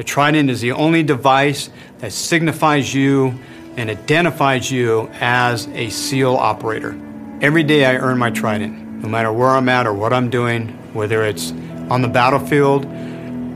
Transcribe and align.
The 0.00 0.04
trident 0.04 0.48
is 0.48 0.62
the 0.62 0.72
only 0.72 1.02
device 1.02 1.68
that 1.98 2.14
signifies 2.14 2.94
you 2.94 3.38
and 3.76 3.90
identifies 3.90 4.70
you 4.70 5.10
as 5.20 5.68
a 5.74 5.90
SEAL 5.90 6.36
operator. 6.36 6.98
Every 7.42 7.62
day 7.62 7.84
I 7.84 7.96
earn 7.96 8.16
my 8.16 8.30
trident, 8.30 9.02
no 9.02 9.10
matter 9.10 9.30
where 9.30 9.50
I'm 9.50 9.68
at 9.68 9.86
or 9.86 9.92
what 9.92 10.14
I'm 10.14 10.30
doing, 10.30 10.68
whether 10.94 11.22
it's 11.22 11.50
on 11.90 12.00
the 12.00 12.08
battlefield 12.08 12.86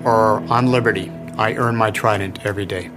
or 0.04 0.42
on 0.52 0.70
liberty. 0.70 1.10
I 1.38 1.54
earn 1.54 1.76
my 1.76 1.90
trident 1.90 2.44
every 2.44 2.66
day. 2.66 2.90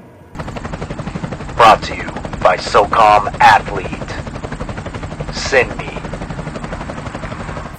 Brought 1.56 1.82
to 1.84 1.96
you 1.96 2.12
by 2.44 2.58
SOCOM 2.58 3.34
Athlete. 3.40 5.34
Send 5.34 5.70
me. 5.78 5.87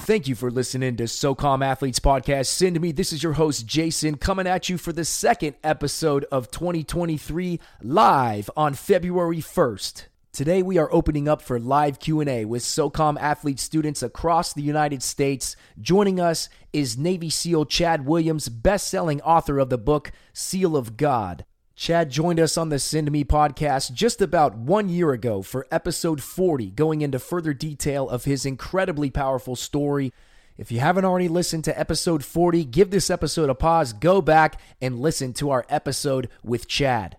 Thank 0.09 0.27
you 0.27 0.35
for 0.35 0.51
listening 0.51 0.97
to 0.97 1.03
SOCOM 1.03 1.63
Athletes 1.63 2.01
Podcast. 2.01 2.47
Send 2.47 2.81
me. 2.81 2.93
This 2.93 3.13
is 3.13 3.23
your 3.23 3.35
host, 3.35 3.67
Jason, 3.67 4.17
coming 4.17 4.47
at 4.47 4.71
you 4.71 4.79
for 4.79 4.91
the 4.91 5.05
second 5.05 5.57
episode 5.63 6.25
of 6.33 6.51
2023 6.51 7.61
live 7.83 8.49
on 8.57 8.73
February 8.73 9.43
1st. 9.43 10.07
Today 10.33 10.63
we 10.63 10.79
are 10.79 10.91
opening 10.95 11.29
up 11.29 11.43
for 11.43 11.61
live 11.61 11.99
Q&A 11.99 12.47
with 12.47 12.63
SOCOM 12.63 13.21
athlete 13.21 13.61
students 13.61 14.03
across 14.03 14.55
the 14.55 14.63
United 14.63 15.03
States. 15.03 15.57
Joining 15.79 16.19
us 16.19 16.49
is 16.73 16.97
Navy 16.97 17.29
SEAL 17.29 17.67
Chad 17.67 18.07
Williams, 18.07 18.49
best-selling 18.49 19.21
author 19.21 19.59
of 19.59 19.69
the 19.69 19.77
book 19.77 20.11
Seal 20.33 20.75
of 20.75 20.97
God. 20.97 21.45
Chad 21.79 22.11
joined 22.11 22.41
us 22.41 22.59
on 22.59 22.71
the 22.71 22.81
Send 22.81 23.09
Me 23.13 23.23
podcast 23.23 23.93
just 23.93 24.21
about 24.21 24.57
one 24.57 24.89
year 24.89 25.13
ago 25.13 25.43
for 25.43 25.65
episode 25.71 26.21
40, 26.21 26.73
going 26.73 27.03
into 27.03 27.21
further 27.21 27.55
detail 27.55 28.09
of 28.09 28.25
his 28.25 28.45
incredibly 28.45 29.11
powerful 29.11 29.55
story. 29.55 30.13
If 30.57 30.73
you 30.73 30.81
haven't 30.81 31.05
already 31.05 31.29
listened 31.29 31.63
to 31.67 31.79
episode 31.79 32.25
40, 32.25 32.65
give 32.65 32.91
this 32.91 33.11
episode 33.11 33.49
a 33.49 33.55
pause, 33.55 33.93
go 33.93 34.21
back 34.21 34.61
and 34.81 34.99
listen 34.99 35.33
to 35.35 35.51
our 35.51 35.65
episode 35.69 36.29
with 36.43 36.67
Chad. 36.67 37.17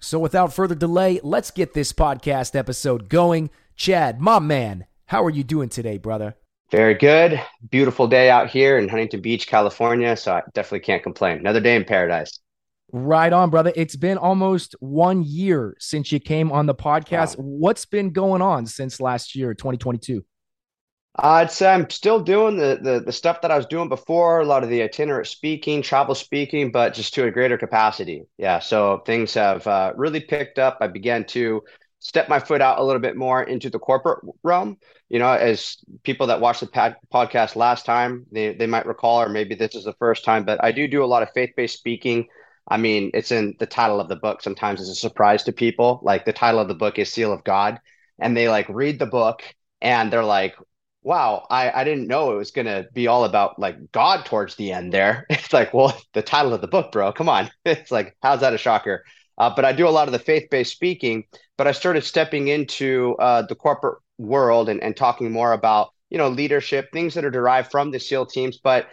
So 0.00 0.18
without 0.18 0.52
further 0.52 0.74
delay, 0.74 1.20
let's 1.22 1.52
get 1.52 1.74
this 1.74 1.92
podcast 1.92 2.56
episode 2.56 3.08
going. 3.08 3.48
Chad, 3.76 4.20
my 4.20 4.40
man, 4.40 4.86
how 5.06 5.22
are 5.24 5.30
you 5.30 5.44
doing 5.44 5.68
today, 5.68 5.98
brother? 5.98 6.34
Very 6.72 6.94
good. 6.94 7.40
Beautiful 7.70 8.08
day 8.08 8.28
out 8.28 8.50
here 8.50 8.76
in 8.76 8.88
Huntington 8.88 9.20
Beach, 9.20 9.46
California. 9.46 10.16
So 10.16 10.32
I 10.32 10.42
definitely 10.52 10.80
can't 10.80 11.04
complain. 11.04 11.38
Another 11.38 11.60
day 11.60 11.76
in 11.76 11.84
paradise. 11.84 12.39
Right 12.92 13.32
on, 13.32 13.50
brother. 13.50 13.72
It's 13.76 13.96
been 13.96 14.18
almost 14.18 14.74
one 14.80 15.22
year 15.22 15.76
since 15.78 16.10
you 16.10 16.18
came 16.18 16.50
on 16.50 16.66
the 16.66 16.74
podcast. 16.74 17.38
Wow. 17.38 17.44
What's 17.44 17.84
been 17.84 18.10
going 18.10 18.42
on 18.42 18.66
since 18.66 19.00
last 19.00 19.36
year, 19.36 19.54
2022? 19.54 20.24
I'd 21.16 21.50
say 21.50 21.72
I'm 21.72 21.90
still 21.90 22.20
doing 22.20 22.56
the, 22.56 22.78
the 22.80 23.00
the 23.00 23.12
stuff 23.12 23.42
that 23.42 23.50
I 23.50 23.56
was 23.56 23.66
doing 23.66 23.88
before, 23.88 24.40
a 24.40 24.44
lot 24.44 24.62
of 24.62 24.70
the 24.70 24.82
itinerant 24.82 25.26
speaking, 25.26 25.82
travel 25.82 26.14
speaking, 26.14 26.70
but 26.70 26.94
just 26.94 27.14
to 27.14 27.26
a 27.26 27.30
greater 27.30 27.58
capacity. 27.58 28.24
Yeah, 28.38 28.60
so 28.60 29.02
things 29.04 29.34
have 29.34 29.66
uh, 29.66 29.92
really 29.96 30.20
picked 30.20 30.58
up. 30.58 30.78
I 30.80 30.86
began 30.86 31.24
to 31.26 31.62
step 31.98 32.28
my 32.28 32.38
foot 32.38 32.62
out 32.62 32.78
a 32.78 32.84
little 32.84 33.00
bit 33.02 33.16
more 33.16 33.42
into 33.42 33.70
the 33.70 33.78
corporate 33.78 34.20
realm. 34.42 34.78
You 35.08 35.18
know, 35.18 35.32
as 35.32 35.78
people 36.04 36.28
that 36.28 36.40
watched 36.40 36.60
the 36.60 36.68
pad- 36.68 36.96
podcast 37.12 37.56
last 37.56 37.84
time, 37.84 38.26
they 38.30 38.54
they 38.54 38.68
might 38.68 38.86
recall, 38.86 39.20
or 39.20 39.28
maybe 39.28 39.56
this 39.56 39.74
is 39.74 39.84
the 39.84 39.94
first 39.94 40.24
time, 40.24 40.44
but 40.44 40.62
I 40.62 40.70
do 40.70 40.86
do 40.86 41.04
a 41.04 41.06
lot 41.06 41.24
of 41.24 41.32
faith 41.34 41.50
based 41.56 41.76
speaking 41.76 42.28
I 42.70 42.76
mean, 42.76 43.10
it's 43.14 43.32
in 43.32 43.56
the 43.58 43.66
title 43.66 44.00
of 44.00 44.08
the 44.08 44.16
book. 44.16 44.42
Sometimes 44.42 44.80
it's 44.80 44.90
a 44.90 44.94
surprise 44.94 45.42
to 45.44 45.52
people. 45.52 46.00
Like 46.02 46.24
the 46.24 46.32
title 46.32 46.60
of 46.60 46.68
the 46.68 46.74
book 46.74 46.98
is 46.98 47.12
Seal 47.12 47.32
of 47.32 47.44
God. 47.44 47.80
And 48.20 48.36
they 48.36 48.48
like 48.48 48.68
read 48.68 48.98
the 48.98 49.06
book 49.06 49.42
and 49.82 50.12
they're 50.12 50.24
like, 50.24 50.54
wow, 51.02 51.46
I, 51.50 51.70
I 51.72 51.84
didn't 51.84 52.06
know 52.06 52.32
it 52.32 52.36
was 52.36 52.50
going 52.50 52.66
to 52.66 52.86
be 52.92 53.06
all 53.06 53.24
about 53.24 53.58
like 53.58 53.90
God 53.90 54.24
towards 54.24 54.54
the 54.54 54.72
end 54.72 54.92
there. 54.92 55.26
It's 55.30 55.52
like, 55.52 55.74
well, 55.74 55.98
the 56.12 56.22
title 56.22 56.54
of 56.54 56.60
the 56.60 56.68
book, 56.68 56.92
bro, 56.92 57.12
come 57.12 57.28
on. 57.28 57.50
It's 57.64 57.90
like, 57.90 58.16
how's 58.22 58.40
that 58.40 58.54
a 58.54 58.58
shocker? 58.58 59.04
Uh, 59.38 59.52
but 59.54 59.64
I 59.64 59.72
do 59.72 59.88
a 59.88 59.90
lot 59.90 60.06
of 60.06 60.12
the 60.12 60.18
faith 60.18 60.48
based 60.50 60.72
speaking. 60.72 61.24
But 61.56 61.66
I 61.66 61.72
started 61.72 62.04
stepping 62.04 62.48
into 62.48 63.16
uh, 63.18 63.42
the 63.42 63.54
corporate 63.54 63.98
world 64.18 64.68
and, 64.68 64.82
and 64.82 64.96
talking 64.96 65.32
more 65.32 65.52
about, 65.52 65.88
you 66.10 66.18
know, 66.18 66.28
leadership, 66.28 66.88
things 66.92 67.14
that 67.14 67.24
are 67.24 67.30
derived 67.30 67.70
from 67.70 67.90
the 67.90 68.00
SEAL 68.00 68.26
teams. 68.26 68.58
But 68.58 68.86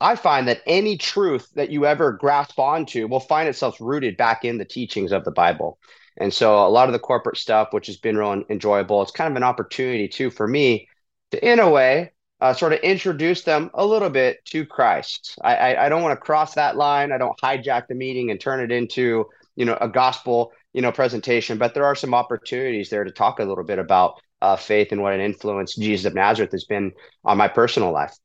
I 0.00 0.14
find 0.14 0.46
that 0.48 0.62
any 0.66 0.96
truth 0.96 1.48
that 1.54 1.70
you 1.70 1.84
ever 1.84 2.12
grasp 2.12 2.58
onto 2.58 3.08
will 3.08 3.20
find 3.20 3.48
itself 3.48 3.76
rooted 3.80 4.16
back 4.16 4.44
in 4.44 4.58
the 4.58 4.64
teachings 4.64 5.12
of 5.12 5.24
the 5.24 5.32
Bible. 5.32 5.78
And 6.16 6.32
so 6.32 6.66
a 6.66 6.68
lot 6.68 6.88
of 6.88 6.92
the 6.92 6.98
corporate 6.98 7.36
stuff, 7.36 7.68
which 7.72 7.86
has 7.86 7.96
been 7.96 8.16
real 8.16 8.42
enjoyable, 8.48 9.02
it's 9.02 9.10
kind 9.10 9.30
of 9.30 9.36
an 9.36 9.42
opportunity 9.42 10.08
too 10.08 10.30
for 10.30 10.46
me 10.46 10.88
to, 11.30 11.44
in 11.44 11.58
a 11.58 11.70
way, 11.70 12.12
uh, 12.40 12.54
sort 12.54 12.72
of 12.72 12.80
introduce 12.80 13.42
them 13.42 13.70
a 13.74 13.84
little 13.84 14.10
bit 14.10 14.44
to 14.46 14.64
Christ. 14.64 15.36
I, 15.42 15.56
I, 15.56 15.86
I 15.86 15.88
don't 15.88 16.02
want 16.02 16.12
to 16.12 16.24
cross 16.24 16.54
that 16.54 16.76
line. 16.76 17.10
I 17.10 17.18
don't 17.18 17.38
hijack 17.40 17.88
the 17.88 17.94
meeting 17.94 18.30
and 18.30 18.40
turn 18.40 18.60
it 18.60 18.70
into, 18.70 19.26
you 19.56 19.64
know, 19.64 19.76
a 19.80 19.88
gospel, 19.88 20.52
you 20.72 20.82
know, 20.82 20.92
presentation. 20.92 21.58
But 21.58 21.74
there 21.74 21.84
are 21.84 21.96
some 21.96 22.14
opportunities 22.14 22.90
there 22.90 23.02
to 23.02 23.10
talk 23.10 23.40
a 23.40 23.44
little 23.44 23.64
bit 23.64 23.80
about 23.80 24.20
uh, 24.40 24.56
faith 24.56 24.92
and 24.92 25.02
what 25.02 25.14
an 25.14 25.20
influence 25.20 25.74
Jesus 25.74 26.06
of 26.06 26.14
Nazareth 26.14 26.52
has 26.52 26.64
been 26.64 26.92
on 27.24 27.36
my 27.36 27.48
personal 27.48 27.92
life. 27.92 28.16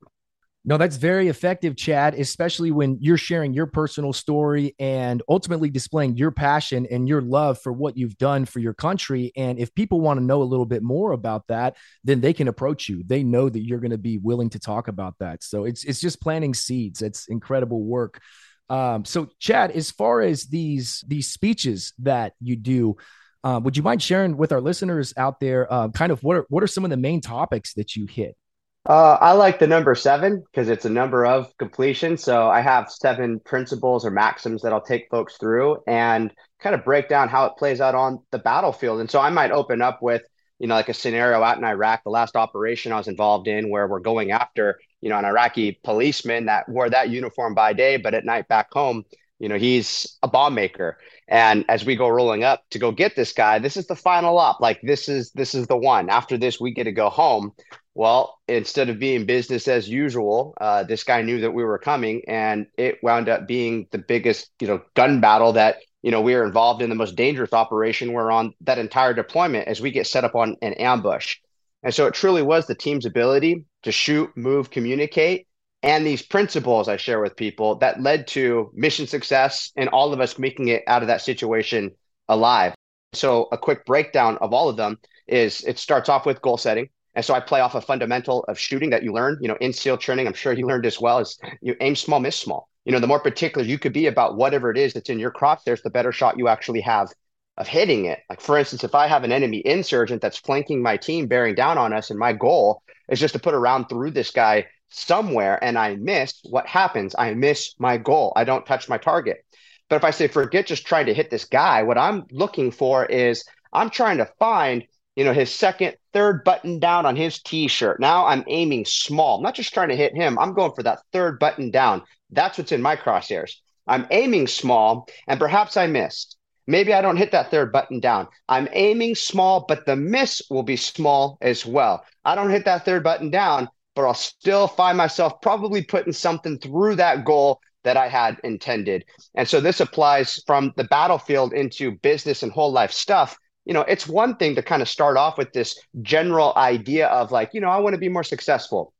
No, 0.66 0.78
that's 0.78 0.96
very 0.96 1.28
effective, 1.28 1.76
Chad, 1.76 2.14
especially 2.14 2.72
when 2.72 2.98
you're 3.02 3.18
sharing 3.18 3.54
your 3.54 3.66
personal 3.66 4.14
story 4.14 4.76
and 4.80 5.22
ultimately 5.28 5.70
displaying 5.70 6.16
your 6.16 6.32
passion 6.32 6.88
and 6.90 7.06
your 7.06 7.22
love 7.22 7.60
for 7.62 7.74
what 7.74 7.98
you've 7.98 8.18
done 8.18 8.46
for 8.46 8.60
your 8.60 8.74
country. 8.74 9.34
And 9.36 9.60
if 9.60 9.76
people 9.76 10.00
want 10.00 10.20
to 10.20 10.24
know 10.24 10.42
a 10.42 10.46
little 10.46 10.66
bit 10.66 10.82
more 10.82 11.12
about 11.12 11.48
that, 11.48 11.76
then 12.06 12.22
they 12.22 12.32
can 12.32 12.48
approach 12.48 12.88
you. 12.88 13.04
They 13.06 13.24
know 13.24 13.50
that 13.50 13.62
you're 13.62 13.82
going 13.82 13.92
to 13.92 13.98
be 13.98 14.20
willing 14.20 14.52
to 14.52 14.60
talk 14.60 14.88
about 14.88 15.16
that. 15.20 15.44
So 15.44 15.66
it's 15.66 15.84
it's 15.84 16.00
just 16.00 16.22
planting 16.22 16.54
seeds. 16.54 17.02
It's 17.02 17.28
incredible 17.28 17.84
work. 17.84 18.22
Um, 18.70 19.04
so 19.04 19.28
Chad, 19.40 19.72
as 19.72 19.92
far 19.92 20.22
as 20.22 20.46
these 20.46 21.04
these 21.06 21.30
speeches 21.30 21.92
that 22.00 22.36
you 22.40 22.56
do, 22.56 22.96
uh, 23.44 23.60
would 23.62 23.76
you 23.76 23.84
mind 23.84 24.02
sharing 24.02 24.38
with 24.38 24.54
our 24.54 24.62
listeners 24.62 25.14
out 25.18 25.42
there, 25.42 25.72
uh, 25.72 25.90
kind 25.90 26.14
of 26.14 26.24
what 26.24 26.38
are, 26.38 26.46
what 26.48 26.64
are 26.64 26.68
some 26.68 26.86
of 26.86 26.90
the 26.90 26.96
main 26.96 27.20
topics 27.20 27.74
that 27.74 27.98
you 27.98 28.06
hit? 28.06 28.38
Uh, 28.86 29.18
I 29.22 29.32
like 29.32 29.60
the 29.60 29.68
number 29.68 29.96
seven 29.96 30.44
because 30.52 30.68
it's 30.68 30.84
a 30.84 30.90
number 30.90 31.26
of 31.26 31.56
completion. 31.58 32.18
So 32.18 32.50
I 32.50 32.60
have 32.60 32.92
seven 32.92 33.40
principles 33.40 34.06
or 34.06 34.12
maxims 34.12 34.62
that 34.62 34.74
I'll 34.74 34.82
take 34.82 35.08
folks 35.10 35.38
through 35.38 35.78
and 35.88 36.34
kind 36.60 36.76
of 36.76 36.84
break 36.84 37.08
down 37.08 37.30
how 37.30 37.46
it 37.46 37.54
plays 37.58 37.80
out 37.80 37.96
on 37.96 38.20
the 38.32 38.40
battlefield. 38.40 39.00
And 39.00 39.10
so 39.10 39.22
I 39.22 39.30
might 39.30 39.52
open 39.52 39.82
up 39.82 40.02
with, 40.02 40.24
you 40.60 40.68
know, 40.68 40.76
like 40.76 40.90
a 40.90 40.94
scenario 40.94 41.42
out 41.42 41.58
in 41.58 41.64
Iraq, 41.64 42.04
the 42.04 42.10
last 42.10 42.36
operation 42.36 42.92
I 42.92 42.98
was 42.98 43.08
involved 43.08 43.48
in 43.48 43.70
where 43.70 43.88
we're 43.88 44.00
going 44.00 44.32
after, 44.32 44.78
you 45.00 45.10
know, 45.10 45.18
an 45.18 45.26
Iraqi 45.26 45.80
policeman 45.84 46.48
that 46.48 46.68
wore 46.68 46.90
that 46.90 47.10
uniform 47.10 47.54
by 47.54 47.72
day, 47.72 47.96
but 47.96 48.14
at 48.14 48.26
night 48.26 48.50
back 48.50 48.68
home, 48.74 49.04
you 49.40 49.48
know, 49.48 49.58
he's 49.58 50.18
a 50.24 50.28
bomb 50.28 50.56
maker. 50.56 50.98
And 51.30 51.64
as 51.70 51.86
we 51.86 51.96
go 51.96 52.10
rolling 52.10 52.44
up 52.44 52.64
to 52.72 52.80
go 52.80 52.92
get 52.92 53.16
this 53.16 53.32
guy, 53.32 53.60
this 53.60 53.78
is 53.78 53.88
the 53.88 53.96
final 53.96 54.38
op. 54.38 54.60
Like 54.60 54.82
this 54.84 55.08
is 55.08 55.32
this 55.32 55.56
is 55.56 55.68
the 55.68 55.78
one. 55.78 56.10
After 56.10 56.38
this, 56.38 56.60
we 56.60 56.74
get 56.74 56.84
to 56.84 56.92
go 56.92 57.10
home. 57.10 57.52
Well, 57.96 58.40
instead 58.48 58.90
of 58.90 58.98
being 58.98 59.26
business 59.26 59.68
as 59.68 59.88
usual, 59.88 60.56
uh, 60.60 60.84
this 60.84 61.04
guy 61.04 61.22
knew 61.22 61.42
that 61.42 61.52
we 61.52 61.64
were 61.64 61.78
coming, 61.78 62.24
and 62.28 62.66
it 62.76 62.98
wound 63.04 63.30
up 63.30 63.48
being 63.48 63.88
the 63.92 64.00
biggest, 64.00 64.50
you 64.60 64.68
know, 64.68 64.82
gun 64.96 65.22
battle 65.22 65.54
that 65.54 65.78
you 66.02 66.10
know 66.10 66.22
we 66.22 66.34
were 66.34 66.46
involved 66.46 66.82
in, 66.82 66.90
the 66.90 66.96
most 66.96 67.16
dangerous 67.16 67.54
operation 67.54 68.14
we're 68.14 68.32
on 68.32 68.54
that 68.62 68.80
entire 68.80 69.14
deployment 69.14 69.68
as 69.68 69.80
we 69.80 69.92
get 69.92 70.08
set 70.08 70.24
up 70.24 70.34
on 70.34 70.58
an 70.62 70.74
ambush. 70.74 71.38
And 71.84 71.94
so 71.94 72.08
it 72.08 72.16
truly 72.16 72.42
was 72.42 72.66
the 72.66 72.76
team's 72.76 73.06
ability 73.06 73.66
to 73.84 73.92
shoot, 73.92 74.36
move, 74.36 74.72
communicate, 74.72 75.48
and 75.84 76.06
these 76.06 76.22
principles 76.22 76.88
I 76.88 76.98
share 76.98 77.22
with 77.22 77.36
people 77.36 77.76
that 77.76 78.02
led 78.02 78.26
to 78.30 78.72
mission 78.74 79.06
success 79.06 79.72
and 79.76 79.90
all 79.90 80.14
of 80.14 80.22
us 80.22 80.40
making 80.40 80.70
it 80.70 80.84
out 80.88 81.04
of 81.04 81.10
that 81.10 81.22
situation 81.22 81.92
alive. 82.30 82.74
So 83.12 83.50
a 83.52 83.58
quick 83.58 83.86
breakdown 83.86 84.38
of 84.42 84.54
all 84.54 84.70
of 84.70 84.78
them 84.78 84.98
is 85.28 85.62
it 85.62 85.78
starts 85.78 86.10
off 86.10 86.26
with 86.26 86.42
goal 86.42 86.58
setting 86.58 86.90
and 87.16 87.24
so 87.24 87.34
I 87.34 87.40
play 87.40 87.60
off 87.60 87.76
a 87.76 87.82
fundamental 87.82 88.44
of 88.46 88.58
shooting 88.58 88.90
that 88.90 89.04
you 89.04 89.14
learn, 89.14 89.38
you 89.42 89.48
know, 89.48 89.58
in 89.62 89.74
SEAL 89.74 89.98
training. 89.98 90.28
I'm 90.28 90.34
sure 90.34 90.54
you 90.54 90.68
learned 90.68 90.86
as 90.86 91.00
well 91.00 91.20
is 91.20 91.38
you 91.62 91.76
aim 91.80 91.96
small, 91.96 92.20
miss 92.20 92.36
small. 92.36 92.70
You 92.86 92.92
know, 92.92 93.00
the 93.00 93.08
more 93.08 93.20
particular 93.20 93.66
you 93.66 93.80
could 93.80 93.94
be 93.94 94.08
about 94.08 94.36
whatever 94.36 94.70
it 94.72 94.78
is 94.78 94.94
that's 94.94 95.10
in 95.10 95.20
your 95.20 95.32
crosshairs, 95.32 95.82
the 95.84 95.90
better 95.90 96.12
shot 96.12 96.38
you 96.38 96.48
actually 96.48 96.82
have 96.82 97.10
of 97.58 97.68
hitting 97.68 98.06
it. 98.06 98.20
Like 98.30 98.42
for 98.42 98.58
instance, 98.58 98.84
if 98.84 98.96
I 98.96 99.08
have 99.08 99.24
an 99.24 99.32
enemy 99.32 99.62
insurgent 99.66 100.22
that's 100.22 100.40
flanking 100.40 100.82
my 100.82 100.98
team, 100.98 101.28
bearing 101.28 101.56
down 101.56 101.78
on 101.78 101.94
us, 101.94 102.10
and 102.10 102.20
my 102.20 102.34
goal 102.34 102.82
is 103.10 103.20
just 103.20 103.34
to 103.34 103.40
put 103.40 103.54
a 103.54 103.60
round 103.60 103.90
through 103.90 104.12
this 104.12 104.32
guy 104.32 104.66
somewhere 104.90 105.64
and 105.64 105.78
I 105.78 105.96
miss, 105.96 106.40
what 106.50 106.68
happens? 106.68 107.16
I 107.18 107.34
miss 107.34 107.76
my 107.80 107.98
goal. 107.98 108.34
I 108.36 108.44
don't 108.44 108.66
touch 108.66 108.90
my 108.90 108.98
target. 108.98 109.46
But 109.90 109.98
if 109.98 110.04
I 110.04 110.12
say 110.12 110.28
forget 110.28 110.66
just 110.66 110.88
trying 110.88 111.06
to 111.08 111.14
hit 111.14 111.30
this 111.30 111.46
guy, 111.46 111.84
what 111.84 111.98
I'm 111.98 112.24
looking 112.32 112.72
for 112.72 113.06
is 113.06 113.44
I'm 113.72 113.90
trying 113.90 114.18
to 114.18 114.32
find 114.40 114.84
you 115.16 115.24
know, 115.24 115.34
his 115.34 115.54
second, 115.54 115.96
third 116.12 116.44
button 116.44 116.80
down 116.80 117.06
on 117.06 117.16
his 117.16 117.42
t-shirt. 117.42 118.00
Now 118.00 118.26
I'm 118.26 118.44
aiming 118.48 118.86
small. 118.86 119.38
I'm 119.38 119.44
not 119.44 119.56
just 119.56 119.74
trying 119.74 119.90
to 119.90 119.96
hit 119.96 120.16
him. 120.16 120.40
I'm 120.40 120.54
going 120.54 120.74
for 120.74 120.84
that 120.84 121.02
third 121.12 121.40
button 121.40 121.72
down. 121.72 122.04
That's 122.32 122.58
what's 122.58 122.72
in 122.72 122.82
my 122.82 122.96
crosshairs. 122.96 123.56
I'm 123.88 124.08
aiming 124.12 124.48
small 124.48 125.08
and 125.28 125.40
perhaps 125.40 125.78
I 125.78 125.88
missed. 125.88 126.38
Maybe 126.66 126.94
I 126.94 127.02
don't 127.02 127.18
hit 127.18 127.32
that 127.34 127.52
third 127.52 127.74
button 127.74 128.00
down. 128.00 128.28
I'm 128.48 128.70
aiming 128.72 129.16
small, 129.16 129.66
but 129.68 129.86
the 129.86 129.98
miss 129.98 130.42
will 130.50 130.64
be 130.64 130.78
small 130.78 131.38
as 131.42 131.66
well. 131.66 132.06
I 132.24 132.36
don't 132.36 132.50
hit 132.50 132.66
that 132.66 132.86
third 132.86 133.04
button 133.04 133.30
down, 133.30 133.68
but 133.96 134.06
I'll 134.06 134.14
still 134.14 134.68
find 134.68 134.98
myself 134.98 135.42
probably 135.42 135.84
putting 135.84 136.14
something 136.14 136.58
through 136.60 136.96
that 136.96 137.26
goal 137.26 137.60
that 137.84 137.98
I 137.98 138.08
had 138.08 138.40
intended. 138.46 139.04
And 139.36 139.46
so 139.46 139.60
this 139.60 139.82
applies 139.82 140.42
from 140.48 140.74
the 140.78 140.86
battlefield 140.86 141.52
into 141.52 141.98
business 141.98 142.44
and 142.44 142.52
whole 142.52 142.72
life 142.72 142.94
stuff. 142.94 143.38
You 143.66 143.74
know, 143.74 143.82
it's 143.82 144.08
one 144.08 144.36
thing 144.36 144.56
to 144.56 144.62
kind 144.62 144.82
of 144.82 144.90
start 144.90 145.18
off 145.18 145.38
with 145.38 145.54
this 145.54 145.80
general 146.02 146.54
idea 146.56 147.08
of 147.08 147.32
like, 147.32 147.52
you 147.54 147.62
know, 147.62 147.70
I 147.70 147.78
want 147.80 147.94
to 147.94 148.00
be 148.00 148.10
more 148.10 148.24
successful. 148.24 148.94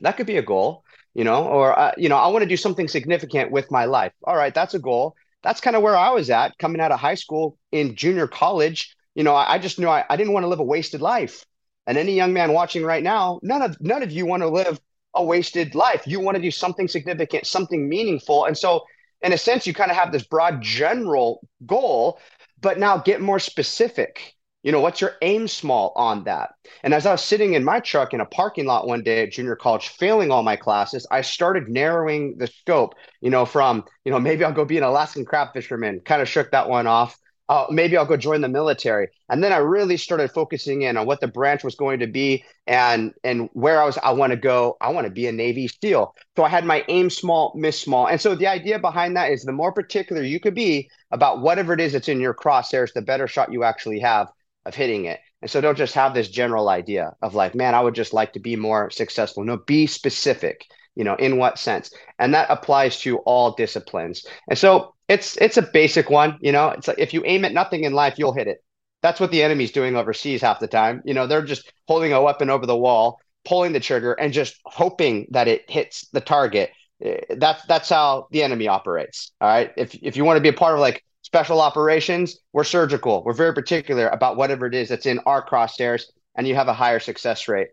That 0.00 0.16
could 0.16 0.26
be 0.26 0.36
a 0.36 0.42
goal, 0.42 0.84
you 1.14 1.24
know, 1.24 1.44
or, 1.44 1.78
uh, 1.78 1.92
you 1.96 2.08
know, 2.08 2.16
I 2.16 2.28
want 2.28 2.42
to 2.42 2.48
do 2.48 2.56
something 2.56 2.88
significant 2.88 3.50
with 3.50 3.70
my 3.70 3.86
life. 3.86 4.12
All 4.24 4.36
right, 4.36 4.54
that's 4.54 4.74
a 4.74 4.78
goal. 4.78 5.14
That's 5.42 5.60
kind 5.60 5.76
of 5.76 5.82
where 5.82 5.96
I 5.96 6.10
was 6.10 6.30
at 6.30 6.56
coming 6.58 6.80
out 6.80 6.92
of 6.92 7.00
high 7.00 7.16
school 7.16 7.58
in 7.72 7.96
junior 7.96 8.26
college. 8.26 8.94
You 9.14 9.24
know, 9.24 9.34
I, 9.34 9.54
I 9.54 9.58
just 9.58 9.78
knew 9.78 9.88
I, 9.88 10.04
I 10.08 10.16
didn't 10.16 10.32
want 10.32 10.44
to 10.44 10.48
live 10.48 10.60
a 10.60 10.64
wasted 10.64 11.00
life. 11.00 11.44
And 11.86 11.98
any 11.98 12.14
young 12.14 12.32
man 12.32 12.52
watching 12.52 12.84
right 12.84 13.02
now, 13.02 13.40
none 13.42 13.62
of 13.62 13.76
none 13.80 14.02
of 14.02 14.10
you 14.10 14.26
want 14.26 14.42
to 14.42 14.48
live 14.48 14.80
a 15.14 15.22
wasted 15.22 15.74
life. 15.74 16.06
You 16.06 16.20
want 16.20 16.36
to 16.36 16.42
do 16.42 16.50
something 16.50 16.88
significant, 16.88 17.46
something 17.46 17.88
meaningful. 17.88 18.46
And 18.46 18.56
so, 18.56 18.84
in 19.22 19.32
a 19.32 19.38
sense, 19.38 19.66
you 19.66 19.74
kind 19.74 19.90
of 19.90 19.96
have 19.96 20.12
this 20.12 20.24
broad 20.24 20.62
general 20.62 21.46
goal, 21.66 22.18
but 22.64 22.78
now 22.78 22.96
get 22.96 23.20
more 23.20 23.38
specific. 23.38 24.34
You 24.62 24.72
know, 24.72 24.80
what's 24.80 25.02
your 25.02 25.12
aim 25.20 25.46
small 25.46 25.92
on 25.94 26.24
that? 26.24 26.54
And 26.82 26.94
as 26.94 27.04
I 27.04 27.12
was 27.12 27.22
sitting 27.22 27.52
in 27.52 27.62
my 27.62 27.78
truck 27.78 28.14
in 28.14 28.22
a 28.22 28.26
parking 28.26 28.64
lot 28.64 28.86
one 28.86 29.02
day 29.02 29.22
at 29.22 29.32
junior 29.32 29.54
college, 29.54 29.88
failing 29.88 30.30
all 30.30 30.42
my 30.42 30.56
classes, 30.56 31.06
I 31.10 31.20
started 31.20 31.68
narrowing 31.68 32.38
the 32.38 32.46
scope, 32.46 32.94
you 33.20 33.28
know, 33.28 33.44
from, 33.44 33.84
you 34.06 34.10
know, 34.10 34.18
maybe 34.18 34.42
I'll 34.42 34.54
go 34.54 34.64
be 34.64 34.78
an 34.78 34.82
Alaskan 34.82 35.26
crab 35.26 35.52
fisherman, 35.52 36.00
kind 36.00 36.22
of 36.22 36.28
shook 36.28 36.52
that 36.52 36.70
one 36.70 36.86
off 36.86 37.18
uh, 37.48 37.66
maybe 37.70 37.96
I'll 37.96 38.06
go 38.06 38.16
join 38.16 38.40
the 38.40 38.48
military. 38.48 39.08
And 39.28 39.44
then 39.44 39.52
I 39.52 39.58
really 39.58 39.96
started 39.96 40.30
focusing 40.30 40.82
in 40.82 40.96
on 40.96 41.06
what 41.06 41.20
the 41.20 41.28
branch 41.28 41.62
was 41.62 41.74
going 41.74 42.00
to 42.00 42.06
be 42.06 42.44
and 42.66 43.12
and 43.22 43.50
where 43.52 43.80
I 43.80 43.84
was. 43.84 43.98
I 44.02 44.12
want 44.12 44.30
to 44.30 44.36
go. 44.36 44.76
I 44.80 44.90
want 44.90 45.06
to 45.06 45.12
be 45.12 45.26
a 45.26 45.32
Navy 45.32 45.68
SEAL. 45.68 46.14
So 46.36 46.44
I 46.44 46.48
had 46.48 46.64
my 46.64 46.84
aim 46.88 47.10
small, 47.10 47.52
miss 47.54 47.78
small. 47.78 48.08
And 48.08 48.20
so 48.20 48.34
the 48.34 48.46
idea 48.46 48.78
behind 48.78 49.16
that 49.16 49.30
is 49.30 49.42
the 49.42 49.52
more 49.52 49.72
particular 49.72 50.22
you 50.22 50.40
could 50.40 50.54
be 50.54 50.88
about 51.10 51.42
whatever 51.42 51.74
it 51.74 51.80
is 51.80 51.92
that's 51.92 52.08
in 52.08 52.20
your 52.20 52.34
crosshairs, 52.34 52.92
the 52.92 53.02
better 53.02 53.28
shot 53.28 53.52
you 53.52 53.64
actually 53.64 54.00
have 54.00 54.28
of 54.64 54.74
hitting 54.74 55.04
it. 55.04 55.20
And 55.42 55.50
so 55.50 55.60
don't 55.60 55.76
just 55.76 55.94
have 55.94 56.14
this 56.14 56.28
general 56.28 56.70
idea 56.70 57.14
of 57.20 57.34
like, 57.34 57.54
man, 57.54 57.74
I 57.74 57.80
would 57.80 57.94
just 57.94 58.14
like 58.14 58.32
to 58.32 58.40
be 58.40 58.56
more 58.56 58.90
successful. 58.90 59.44
No, 59.44 59.58
be 59.58 59.86
specific 59.86 60.64
you 60.94 61.04
know 61.04 61.16
in 61.16 61.38
what 61.38 61.58
sense 61.58 61.92
and 62.18 62.34
that 62.34 62.50
applies 62.50 63.00
to 63.00 63.18
all 63.18 63.52
disciplines 63.52 64.24
and 64.48 64.58
so 64.58 64.93
it's 65.08 65.36
it's 65.36 65.56
a 65.56 65.62
basic 65.62 66.10
one 66.10 66.38
you 66.40 66.52
know? 66.52 66.70
It's 66.70 66.88
like 66.88 66.98
if 66.98 67.12
you 67.14 67.22
aim 67.24 67.44
at 67.44 67.52
nothing 67.52 67.84
in 67.84 67.92
life 67.92 68.14
you'll 68.18 68.32
hit 68.32 68.48
it. 68.48 68.62
That's 69.02 69.20
what 69.20 69.30
the 69.30 69.42
enemy's 69.42 69.72
doing 69.72 69.96
overseas 69.96 70.40
half 70.40 70.60
the 70.60 70.68
time. 70.68 71.02
You 71.04 71.14
know 71.14 71.26
they're 71.26 71.44
just 71.44 71.70
holding 71.86 72.12
a 72.12 72.22
weapon 72.22 72.50
over 72.50 72.66
the 72.66 72.76
wall 72.76 73.20
pulling 73.44 73.72
the 73.72 73.80
trigger 73.80 74.14
and 74.14 74.32
just 74.32 74.56
hoping 74.64 75.26
that 75.30 75.48
it 75.48 75.70
hits 75.70 76.08
the 76.12 76.20
target. 76.20 76.70
Eh, 77.02 77.20
that's 77.36 77.64
that's 77.66 77.88
how 77.88 78.28
the 78.30 78.42
enemy 78.42 78.68
operates 78.68 79.32
all 79.40 79.48
right? 79.48 79.72
If 79.76 79.94
if 80.02 80.16
you 80.16 80.24
want 80.24 80.38
to 80.38 80.42
be 80.42 80.48
a 80.48 80.52
part 80.52 80.74
of 80.74 80.80
like 80.80 81.04
special 81.22 81.60
operations 81.60 82.38
we're 82.52 82.64
surgical. 82.64 83.22
We're 83.24 83.32
very 83.32 83.54
particular 83.54 84.08
about 84.08 84.36
whatever 84.36 84.66
it 84.66 84.74
is 84.74 84.88
that's 84.88 85.06
in 85.06 85.18
our 85.20 85.46
crosshairs 85.46 86.04
and 86.34 86.46
you 86.46 86.54
have 86.54 86.68
a 86.68 86.74
higher 86.74 87.00
success 87.00 87.48
rate. 87.48 87.68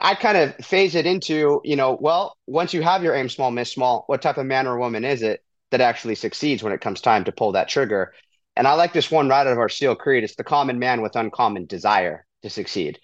I 0.00 0.14
kind 0.14 0.38
of 0.38 0.54
phase 0.64 0.94
it 0.94 1.06
into, 1.06 1.60
you 1.64 1.74
know, 1.74 1.98
well, 2.00 2.36
once 2.46 2.72
you 2.72 2.82
have 2.82 3.02
your 3.02 3.14
aim 3.14 3.28
small, 3.28 3.50
miss 3.50 3.72
small, 3.72 4.04
what 4.06 4.22
type 4.22 4.38
of 4.38 4.46
man 4.46 4.66
or 4.66 4.78
woman 4.78 5.04
is 5.04 5.22
it 5.22 5.42
that 5.70 5.80
actually 5.80 6.14
succeeds 6.14 6.62
when 6.62 6.72
it 6.72 6.80
comes 6.80 7.00
time 7.00 7.24
to 7.24 7.32
pull 7.32 7.52
that 7.52 7.68
trigger? 7.68 8.12
And 8.56 8.66
I 8.66 8.74
like 8.74 8.92
this 8.92 9.10
one 9.10 9.28
right 9.28 9.46
out 9.46 9.52
of 9.52 9.58
our 9.58 9.68
SEAL 9.68 9.96
creed. 9.96 10.24
It's 10.24 10.34
the 10.34 10.44
common 10.44 10.78
man 10.78 11.00
with 11.00 11.16
uncommon 11.16 11.66
desire 11.66 12.26
to 12.42 12.50
succeed. 12.50 12.98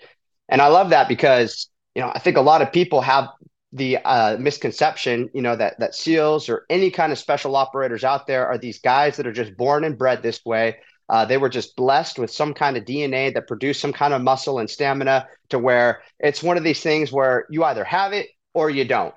And 0.49 0.61
I 0.61 0.69
love 0.69 0.91
that 0.91 1.09
because, 1.09 1.69
you 1.95 2.03
know, 2.03 2.11
I 2.13 2.19
think 2.19 2.37
a 2.37 2.43
lot 2.43 2.63
of 2.63 2.73
people 2.73 3.01
have 3.01 3.29
the 3.73 3.99
uh, 3.99 4.37
misconception, 4.39 5.31
you 5.35 5.43
know, 5.43 5.57
that 5.57 5.79
that 5.81 5.95
SEALs 5.95 6.49
or 6.49 6.65
any 6.71 6.91
kind 6.91 7.13
of 7.13 7.19
special 7.19 7.57
operators 7.57 8.05
out 8.05 8.27
there 8.27 8.47
are 8.47 8.59
these 8.59 8.81
guys 8.81 9.17
that 9.17 9.27
are 9.27 9.33
just 9.33 9.57
born 9.57 9.85
and 9.85 9.99
bred 9.99 10.23
this 10.23 10.45
way. 10.45 10.77
Uh, 11.09 11.25
they 11.25 11.37
were 11.37 11.49
just 11.49 11.77
blessed 11.77 12.19
with 12.19 12.31
some 12.31 12.55
kind 12.55 12.77
of 12.77 12.85
DNA 12.85 13.35
that 13.35 13.47
produced 13.47 13.81
some 13.81 13.93
kind 13.93 14.15
of 14.15 14.23
muscle 14.23 14.59
and 14.59 14.71
stamina 14.71 15.29
to 15.51 15.59
where 15.59 16.03
it's 16.19 16.43
one 16.43 16.57
of 16.57 16.65
these 16.65 16.81
things 16.81 17.13
where 17.13 17.47
you 17.51 17.63
either 17.65 17.85
have 17.85 18.13
it 18.13 18.29
or 18.55 18.71
you 18.71 18.85
don't. 18.85 19.15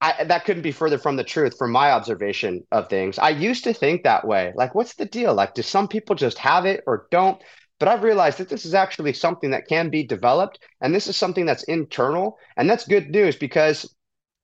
I, 0.00 0.24
that 0.24 0.44
couldn't 0.44 0.62
be 0.62 0.72
further 0.72 0.98
from 0.98 1.16
the 1.16 1.24
truth 1.24 1.58
from 1.58 1.72
my 1.72 1.92
observation 1.92 2.66
of 2.72 2.88
things. 2.88 3.18
I 3.18 3.30
used 3.30 3.64
to 3.64 3.74
think 3.74 4.02
that 4.02 4.26
way. 4.26 4.52
Like, 4.54 4.74
what's 4.74 4.94
the 4.94 5.04
deal? 5.04 5.34
Like, 5.34 5.54
do 5.54 5.62
some 5.62 5.88
people 5.88 6.16
just 6.16 6.38
have 6.38 6.64
it 6.64 6.82
or 6.86 7.06
don't? 7.10 7.40
But 7.78 7.88
I've 7.88 8.02
realized 8.02 8.38
that 8.38 8.48
this 8.48 8.64
is 8.64 8.74
actually 8.74 9.12
something 9.12 9.50
that 9.50 9.68
can 9.68 9.90
be 9.90 10.02
developed. 10.02 10.58
And 10.80 10.94
this 10.94 11.06
is 11.06 11.16
something 11.16 11.44
that's 11.44 11.64
internal. 11.64 12.38
And 12.56 12.68
that's 12.68 12.86
good 12.86 13.10
news 13.10 13.36
because 13.36 13.94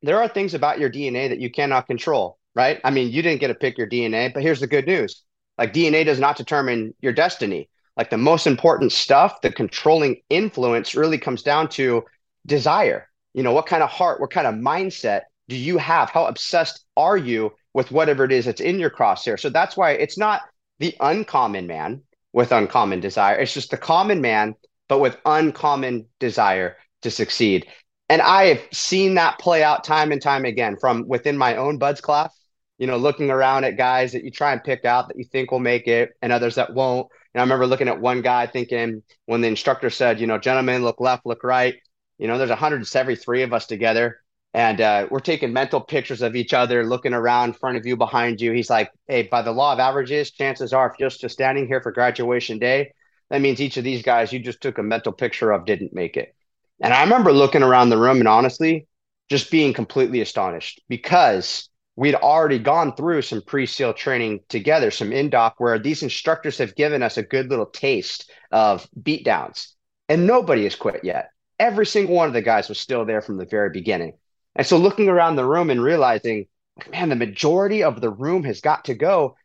there 0.02 0.20
are 0.20 0.28
things 0.28 0.54
about 0.54 0.78
your 0.78 0.90
DNA 0.90 1.28
that 1.30 1.40
you 1.40 1.50
cannot 1.50 1.86
control, 1.86 2.38
right? 2.54 2.80
I 2.84 2.90
mean, 2.90 3.10
you 3.10 3.22
didn't 3.22 3.40
get 3.40 3.48
to 3.48 3.54
pick 3.54 3.78
your 3.78 3.88
DNA, 3.88 4.32
but 4.32 4.42
here's 4.42 4.60
the 4.60 4.66
good 4.66 4.86
news 4.86 5.22
like 5.58 5.72
DNA 5.72 6.04
does 6.04 6.20
not 6.20 6.36
determine 6.36 6.94
your 7.00 7.12
destiny. 7.12 7.68
Like 7.96 8.10
the 8.10 8.18
most 8.18 8.46
important 8.46 8.92
stuff, 8.92 9.40
the 9.40 9.50
controlling 9.50 10.20
influence 10.28 10.94
really 10.94 11.18
comes 11.18 11.42
down 11.42 11.68
to 11.70 12.04
desire. 12.44 13.08
You 13.32 13.42
know, 13.42 13.52
what 13.52 13.66
kind 13.66 13.82
of 13.82 13.88
heart, 13.88 14.20
what 14.20 14.30
kind 14.30 14.46
of 14.46 14.54
mindset 14.54 15.22
do 15.48 15.56
you 15.56 15.78
have? 15.78 16.10
How 16.10 16.26
obsessed 16.26 16.84
are 16.96 17.16
you 17.16 17.52
with 17.74 17.90
whatever 17.90 18.24
it 18.24 18.32
is 18.32 18.44
that's 18.46 18.60
in 18.60 18.78
your 18.78 18.90
crosshair? 18.90 19.38
So 19.38 19.50
that's 19.50 19.76
why 19.76 19.92
it's 19.92 20.18
not 20.18 20.42
the 20.78 20.94
uncommon 21.00 21.66
man 21.66 22.02
with 22.32 22.52
uncommon 22.52 23.00
desire. 23.00 23.36
It's 23.36 23.54
just 23.54 23.70
the 23.70 23.76
common 23.76 24.20
man, 24.20 24.54
but 24.88 25.00
with 25.00 25.16
uncommon 25.24 26.06
desire 26.20 26.76
to 27.02 27.10
succeed. 27.10 27.66
And 28.08 28.22
I 28.22 28.44
have 28.46 28.62
seen 28.72 29.14
that 29.14 29.38
play 29.38 29.62
out 29.62 29.84
time 29.84 30.12
and 30.12 30.22
time 30.22 30.44
again 30.44 30.76
from 30.80 31.08
within 31.08 31.36
my 31.36 31.56
own 31.56 31.78
BUD/S 31.78 32.00
class 32.00 32.36
you 32.78 32.86
know, 32.86 32.96
looking 32.96 33.30
around 33.30 33.64
at 33.64 33.76
guys 33.76 34.12
that 34.12 34.24
you 34.24 34.30
try 34.30 34.52
and 34.52 34.62
pick 34.62 34.84
out 34.84 35.08
that 35.08 35.16
you 35.16 35.24
think 35.24 35.50
will 35.50 35.58
make 35.58 35.86
it 35.86 36.10
and 36.20 36.32
others 36.32 36.56
that 36.56 36.74
won't. 36.74 37.08
And 37.32 37.40
I 37.40 37.44
remember 37.44 37.66
looking 37.66 37.88
at 37.88 38.00
one 38.00 38.22
guy 38.22 38.46
thinking 38.46 39.02
when 39.26 39.40
the 39.40 39.48
instructor 39.48 39.90
said, 39.90 40.20
you 40.20 40.26
know, 40.26 40.38
gentlemen, 40.38 40.82
look 40.82 41.00
left, 41.00 41.26
look 41.26 41.42
right. 41.42 41.74
You 42.18 42.28
know, 42.28 42.38
there's 42.38 42.50
173 42.50 43.42
of 43.42 43.52
us 43.52 43.66
together 43.66 44.20
and 44.56 44.80
uh, 44.80 45.06
we're 45.10 45.20
taking 45.20 45.52
mental 45.52 45.82
pictures 45.82 46.22
of 46.22 46.34
each 46.34 46.54
other, 46.54 46.82
looking 46.82 47.12
around 47.12 47.50
in 47.50 47.52
front 47.52 47.76
of 47.76 47.84
you, 47.84 47.94
behind 47.94 48.40
you. 48.40 48.52
He's 48.52 48.70
like, 48.70 48.90
hey, 49.06 49.24
by 49.24 49.42
the 49.42 49.52
law 49.52 49.74
of 49.74 49.78
averages, 49.78 50.30
chances 50.30 50.72
are 50.72 50.90
if 50.90 50.98
you're 50.98 51.10
just 51.10 51.34
standing 51.34 51.66
here 51.66 51.82
for 51.82 51.92
graduation 51.92 52.58
day, 52.58 52.94
that 53.28 53.42
means 53.42 53.60
each 53.60 53.76
of 53.76 53.84
these 53.84 54.02
guys 54.02 54.32
you 54.32 54.38
just 54.38 54.62
took 54.62 54.78
a 54.78 54.82
mental 54.82 55.12
picture 55.12 55.52
of 55.52 55.66
didn't 55.66 55.92
make 55.92 56.16
it. 56.16 56.34
And 56.80 56.94
I 56.94 57.02
remember 57.02 57.34
looking 57.34 57.62
around 57.62 57.90
the 57.90 57.98
room 57.98 58.16
and 58.16 58.26
honestly, 58.26 58.86
just 59.28 59.50
being 59.50 59.74
completely 59.74 60.22
astonished 60.22 60.80
because 60.88 61.68
we'd 61.94 62.14
already 62.14 62.58
gone 62.58 62.96
through 62.96 63.22
some 63.22 63.42
pre-seal 63.42 63.92
training 63.92 64.40
together, 64.48 64.90
some 64.90 65.10
indoc 65.10 65.52
where 65.58 65.78
these 65.78 66.02
instructors 66.02 66.56
have 66.56 66.74
given 66.74 67.02
us 67.02 67.18
a 67.18 67.22
good 67.22 67.50
little 67.50 67.66
taste 67.66 68.30
of 68.52 68.88
beatdowns. 69.02 69.74
And 70.08 70.26
nobody 70.26 70.64
has 70.64 70.76
quit 70.76 71.04
yet. 71.04 71.28
Every 71.58 71.84
single 71.84 72.14
one 72.14 72.28
of 72.28 72.32
the 72.32 72.40
guys 72.40 72.70
was 72.70 72.80
still 72.80 73.04
there 73.04 73.20
from 73.20 73.36
the 73.36 73.44
very 73.44 73.68
beginning. 73.68 74.14
And 74.56 74.66
so 74.66 74.78
looking 74.78 75.08
around 75.08 75.36
the 75.36 75.44
room 75.44 75.70
and 75.70 75.82
realizing, 75.82 76.46
man, 76.90 77.10
the 77.10 77.16
majority 77.16 77.82
of 77.82 78.00
the 78.00 78.10
room 78.10 78.42
has 78.44 78.60
got 78.60 78.86
to 78.86 78.94
go. 78.94 79.36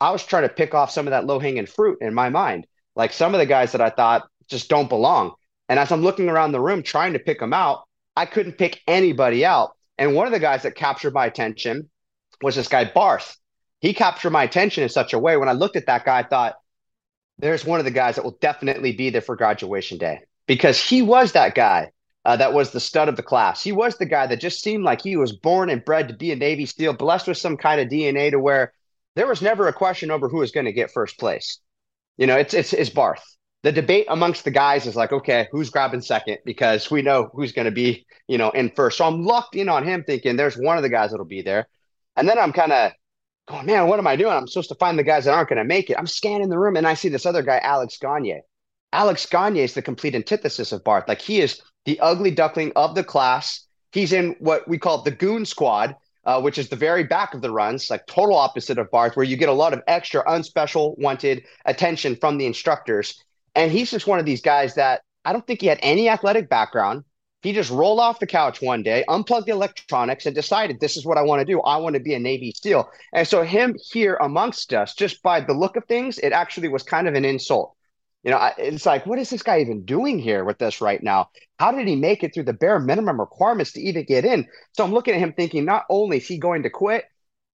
I 0.00 0.12
was 0.12 0.24
trying 0.24 0.44
to 0.44 0.48
pick 0.48 0.74
off 0.74 0.90
some 0.90 1.06
of 1.06 1.10
that 1.10 1.26
low-hanging 1.26 1.66
fruit 1.66 1.98
in 2.00 2.14
my 2.14 2.30
mind. 2.30 2.66
Like 2.96 3.12
some 3.12 3.34
of 3.34 3.40
the 3.40 3.46
guys 3.46 3.72
that 3.72 3.80
I 3.80 3.90
thought 3.90 4.28
just 4.48 4.68
don't 4.68 4.88
belong. 4.88 5.34
And 5.68 5.78
as 5.78 5.92
I'm 5.92 6.02
looking 6.02 6.28
around 6.28 6.52
the 6.52 6.60
room 6.60 6.82
trying 6.82 7.12
to 7.12 7.18
pick 7.18 7.38
them 7.38 7.52
out, 7.52 7.84
I 8.16 8.26
couldn't 8.26 8.58
pick 8.58 8.80
anybody 8.86 9.44
out. 9.44 9.72
And 9.98 10.14
one 10.14 10.26
of 10.26 10.32
the 10.32 10.40
guys 10.40 10.62
that 10.62 10.74
captured 10.74 11.14
my 11.14 11.26
attention 11.26 11.90
was 12.42 12.56
this 12.56 12.68
guy 12.68 12.84
Barth. 12.84 13.36
He 13.80 13.92
captured 13.92 14.30
my 14.30 14.44
attention 14.44 14.82
in 14.82 14.88
such 14.88 15.12
a 15.12 15.18
way. 15.18 15.36
When 15.36 15.48
I 15.48 15.52
looked 15.52 15.76
at 15.76 15.86
that 15.86 16.04
guy, 16.04 16.18
I 16.18 16.22
thought, 16.22 16.56
there's 17.38 17.64
one 17.64 17.78
of 17.78 17.84
the 17.84 17.90
guys 17.90 18.16
that 18.16 18.24
will 18.24 18.36
definitely 18.40 18.92
be 18.92 19.10
there 19.10 19.22
for 19.22 19.34
graduation 19.34 19.96
day 19.96 20.20
because 20.46 20.82
he 20.82 21.00
was 21.00 21.32
that 21.32 21.54
guy 21.54 21.90
uh, 22.24 22.36
that 22.36 22.52
was 22.52 22.70
the 22.70 22.80
stud 22.80 23.08
of 23.08 23.16
the 23.16 23.22
class. 23.22 23.62
He 23.62 23.72
was 23.72 23.96
the 23.96 24.06
guy 24.06 24.26
that 24.26 24.40
just 24.40 24.62
seemed 24.62 24.84
like 24.84 25.02
he 25.02 25.16
was 25.16 25.32
born 25.32 25.70
and 25.70 25.84
bred 25.84 26.08
to 26.08 26.14
be 26.14 26.32
a 26.32 26.36
Navy 26.36 26.66
SEAL, 26.66 26.94
blessed 26.94 27.28
with 27.28 27.38
some 27.38 27.56
kind 27.56 27.80
of 27.80 27.88
DNA 27.88 28.30
to 28.30 28.38
where 28.38 28.72
there 29.16 29.26
was 29.26 29.42
never 29.42 29.68
a 29.68 29.72
question 29.72 30.10
over 30.10 30.28
who 30.28 30.38
was 30.38 30.50
going 30.50 30.66
to 30.66 30.72
get 30.72 30.90
first 30.90 31.18
place. 31.18 31.58
You 32.18 32.26
know, 32.26 32.36
it's 32.36 32.52
it's 32.52 32.72
it's 32.72 32.90
Barth. 32.90 33.24
The 33.62 33.72
debate 33.72 34.06
amongst 34.08 34.44
the 34.44 34.50
guys 34.50 34.86
is 34.86 34.96
like, 34.96 35.12
okay, 35.12 35.48
who's 35.52 35.70
grabbing 35.70 36.00
second 36.00 36.38
because 36.44 36.90
we 36.90 37.02
know 37.02 37.30
who's 37.34 37.52
going 37.52 37.66
to 37.66 37.70
be, 37.70 38.06
you 38.26 38.38
know, 38.38 38.50
in 38.50 38.70
first. 38.70 38.98
So 38.98 39.04
I'm 39.06 39.24
locked 39.24 39.54
in 39.54 39.68
on 39.68 39.84
him, 39.84 40.04
thinking 40.04 40.36
there's 40.36 40.56
one 40.56 40.76
of 40.76 40.82
the 40.82 40.88
guys 40.88 41.10
that'll 41.10 41.26
be 41.26 41.42
there. 41.42 41.68
And 42.16 42.28
then 42.28 42.38
I'm 42.38 42.52
kind 42.52 42.72
of 42.72 42.92
going, 43.48 43.66
man, 43.66 43.86
what 43.86 43.98
am 43.98 44.06
I 44.06 44.16
doing? 44.16 44.32
I'm 44.32 44.46
supposed 44.46 44.70
to 44.70 44.76
find 44.76 44.98
the 44.98 45.04
guys 45.04 45.26
that 45.26 45.34
aren't 45.34 45.50
going 45.50 45.58
to 45.58 45.64
make 45.64 45.90
it. 45.90 45.98
I'm 45.98 46.06
scanning 46.06 46.48
the 46.48 46.58
room 46.58 46.76
and 46.76 46.86
I 46.86 46.94
see 46.94 47.10
this 47.10 47.26
other 47.26 47.42
guy, 47.42 47.58
Alex 47.58 47.98
Gagne. 47.98 48.40
Alex 48.92 49.24
Gagne 49.26 49.60
is 49.60 49.74
the 49.74 49.82
complete 49.82 50.14
antithesis 50.14 50.72
of 50.72 50.82
Barth. 50.84 51.06
Like 51.06 51.20
he 51.20 51.40
is 51.40 51.60
the 51.84 52.00
ugly 52.00 52.30
duckling 52.30 52.72
of 52.76 52.94
the 52.94 53.04
class. 53.04 53.66
He's 53.92 54.12
in 54.12 54.36
what 54.38 54.66
we 54.68 54.78
call 54.78 55.02
the 55.02 55.10
goon 55.10 55.44
squad, 55.44 55.96
uh, 56.24 56.40
which 56.40 56.58
is 56.58 56.68
the 56.68 56.76
very 56.76 57.04
back 57.04 57.34
of 57.34 57.40
the 57.40 57.50
runs, 57.50 57.90
like 57.90 58.06
total 58.06 58.36
opposite 58.36 58.78
of 58.78 58.90
Barth, 58.90 59.16
where 59.16 59.24
you 59.24 59.36
get 59.36 59.48
a 59.48 59.52
lot 59.52 59.72
of 59.72 59.82
extra 59.86 60.24
unspecial 60.24 60.98
wanted 60.98 61.44
attention 61.64 62.16
from 62.16 62.38
the 62.38 62.46
instructors. 62.46 63.22
And 63.54 63.70
he's 63.70 63.90
just 63.90 64.06
one 64.06 64.18
of 64.18 64.26
these 64.26 64.42
guys 64.42 64.74
that 64.74 65.02
I 65.24 65.32
don't 65.32 65.46
think 65.46 65.60
he 65.60 65.66
had 65.66 65.80
any 65.82 66.08
athletic 66.08 66.48
background. 66.48 67.04
He 67.42 67.52
just 67.52 67.70
rolled 67.70 68.00
off 68.00 68.20
the 68.20 68.26
couch 68.26 68.60
one 68.60 68.82
day, 68.82 69.02
unplugged 69.08 69.46
the 69.46 69.52
electronics, 69.52 70.26
and 70.26 70.34
decided 70.34 70.78
this 70.78 70.96
is 70.96 71.06
what 71.06 71.16
I 71.16 71.22
want 71.22 71.40
to 71.40 71.46
do. 71.46 71.62
I 71.62 71.78
want 71.78 71.94
to 71.94 72.00
be 72.00 72.12
a 72.12 72.18
Navy 72.18 72.52
SEAL. 72.54 72.88
And 73.14 73.26
so, 73.26 73.42
him 73.42 73.76
here 73.90 74.16
amongst 74.20 74.74
us, 74.74 74.94
just 74.94 75.22
by 75.22 75.40
the 75.40 75.54
look 75.54 75.76
of 75.76 75.86
things, 75.86 76.18
it 76.18 76.32
actually 76.32 76.68
was 76.68 76.82
kind 76.82 77.08
of 77.08 77.14
an 77.14 77.24
insult. 77.24 77.74
You 78.22 78.30
know, 78.30 78.50
it's 78.58 78.84
like, 78.84 79.06
what 79.06 79.18
is 79.18 79.30
this 79.30 79.42
guy 79.42 79.60
even 79.60 79.84
doing 79.84 80.18
here 80.18 80.44
with 80.44 80.58
this 80.58 80.80
right 80.80 81.02
now? 81.02 81.30
How 81.58 81.72
did 81.72 81.88
he 81.88 81.96
make 81.96 82.22
it 82.22 82.34
through 82.34 82.44
the 82.44 82.52
bare 82.52 82.78
minimum 82.78 83.18
requirements 83.18 83.72
to 83.72 83.80
even 83.80 84.04
get 84.04 84.26
in? 84.26 84.46
So 84.72 84.84
I'm 84.84 84.92
looking 84.92 85.14
at 85.14 85.20
him 85.20 85.32
thinking, 85.32 85.64
not 85.64 85.84
only 85.88 86.18
is 86.18 86.26
he 86.26 86.36
going 86.36 86.64
to 86.64 86.70
quit, 86.70 87.06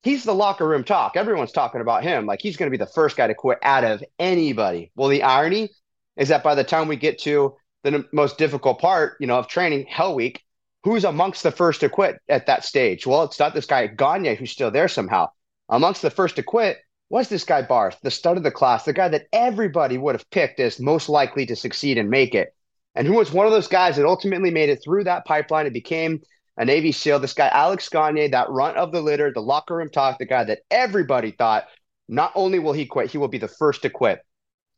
he's 0.03 0.25
the 0.25 0.35
locker 0.35 0.67
room 0.67 0.83
talk. 0.83 1.17
Everyone's 1.17 1.53
talking 1.53 1.81
about 1.81 2.03
him. 2.03 2.27
Like 2.27 2.41
he's 2.43 2.57
going 2.57 2.71
to 2.71 2.77
be 2.77 2.83
the 2.83 2.91
first 2.91 3.17
guy 3.17 3.29
to 3.29 3.35
quit 3.35 3.59
out 3.63 3.85
of 3.85 4.03
anybody. 4.19 4.91
Well, 4.97 5.09
the 5.09 5.23
irony 5.23 5.71
is 6.17 6.29
that 6.29 6.43
by 6.43 6.57
the 6.57 6.65
time 6.65 6.89
we 6.89 6.97
get 6.97 7.19
to 7.21 7.55
the 7.85 8.05
most 8.13 8.37
difficult 8.37 8.81
part, 8.81 9.17
you 9.21 9.29
know, 9.29 9.39
of 9.39 9.47
training, 9.47 9.87
Hell 9.89 10.17
Week, 10.17 10.43
who's 10.83 11.05
amongst 11.05 11.45
the 11.45 11.53
first 11.53 11.81
to 11.81 11.89
quit 11.89 12.19
at 12.29 12.47
that 12.47 12.65
stage? 12.65 13.07
Well, 13.07 13.23
it's 13.23 13.39
not 13.39 13.55
this 13.55 13.67
guy 13.67 13.87
Gagne 13.87 14.35
who's 14.35 14.51
still 14.51 14.73
there 14.73 14.89
somehow. 14.89 15.29
Amongst 15.69 16.03
the 16.03 16.11
first 16.11 16.37
to 16.37 16.43
quit 16.43 16.79
was 17.09 17.29
this 17.29 17.45
guy 17.45 17.63
Barth, 17.63 17.99
the 18.03 18.11
stud 18.11 18.37
of 18.37 18.43
the 18.43 18.51
class, 18.51 18.85
the 18.85 18.93
guy 18.93 19.09
that 19.09 19.27
everybody 19.33 19.99
would 19.99 20.15
have 20.15 20.29
picked 20.31 20.61
as 20.61 20.81
most 20.81 21.09
likely 21.09 21.47
to 21.47 21.57
succeed 21.57 21.99
and 21.99 22.11
make 22.11 22.35
it, 22.35 22.55
and 22.95 23.07
who 23.07 23.15
was 23.15 23.33
one 23.33 23.47
of 23.47 23.53
those 23.53 23.69
guys 23.69 23.97
that 23.97 24.07
ultimately 24.07 24.51
made 24.51 24.69
it 24.69 24.83
through 24.83 25.05
that 25.05 25.25
pipeline 25.25 25.67
and 25.67 25.73
became 25.73 26.21
a 26.57 26.65
Navy 26.65 26.93
SEAL. 26.93 27.21
This 27.21 27.35
guy 27.35 27.49
Alex 27.49 27.89
Gagne, 27.89 28.29
that 28.29 28.51
runt 28.51 28.77
of 28.77 28.93
the 28.93 29.03
litter, 29.03 29.33
the 29.33 29.41
locker 29.41 29.77
room 29.77 29.91
talk, 29.91 30.19
the 30.19 30.27
guy 30.27 30.45
that 30.45 30.61
everybody 30.71 31.31
thought 31.31 31.67
not 32.09 32.33
only 32.35 32.59
will 32.59 32.73
he 32.73 32.87
quit, 32.87 33.11
he 33.11 33.19
will 33.19 33.29
be 33.29 33.39
the 33.39 33.49
first 33.49 33.83
to 33.83 33.91
quit. 33.91 34.21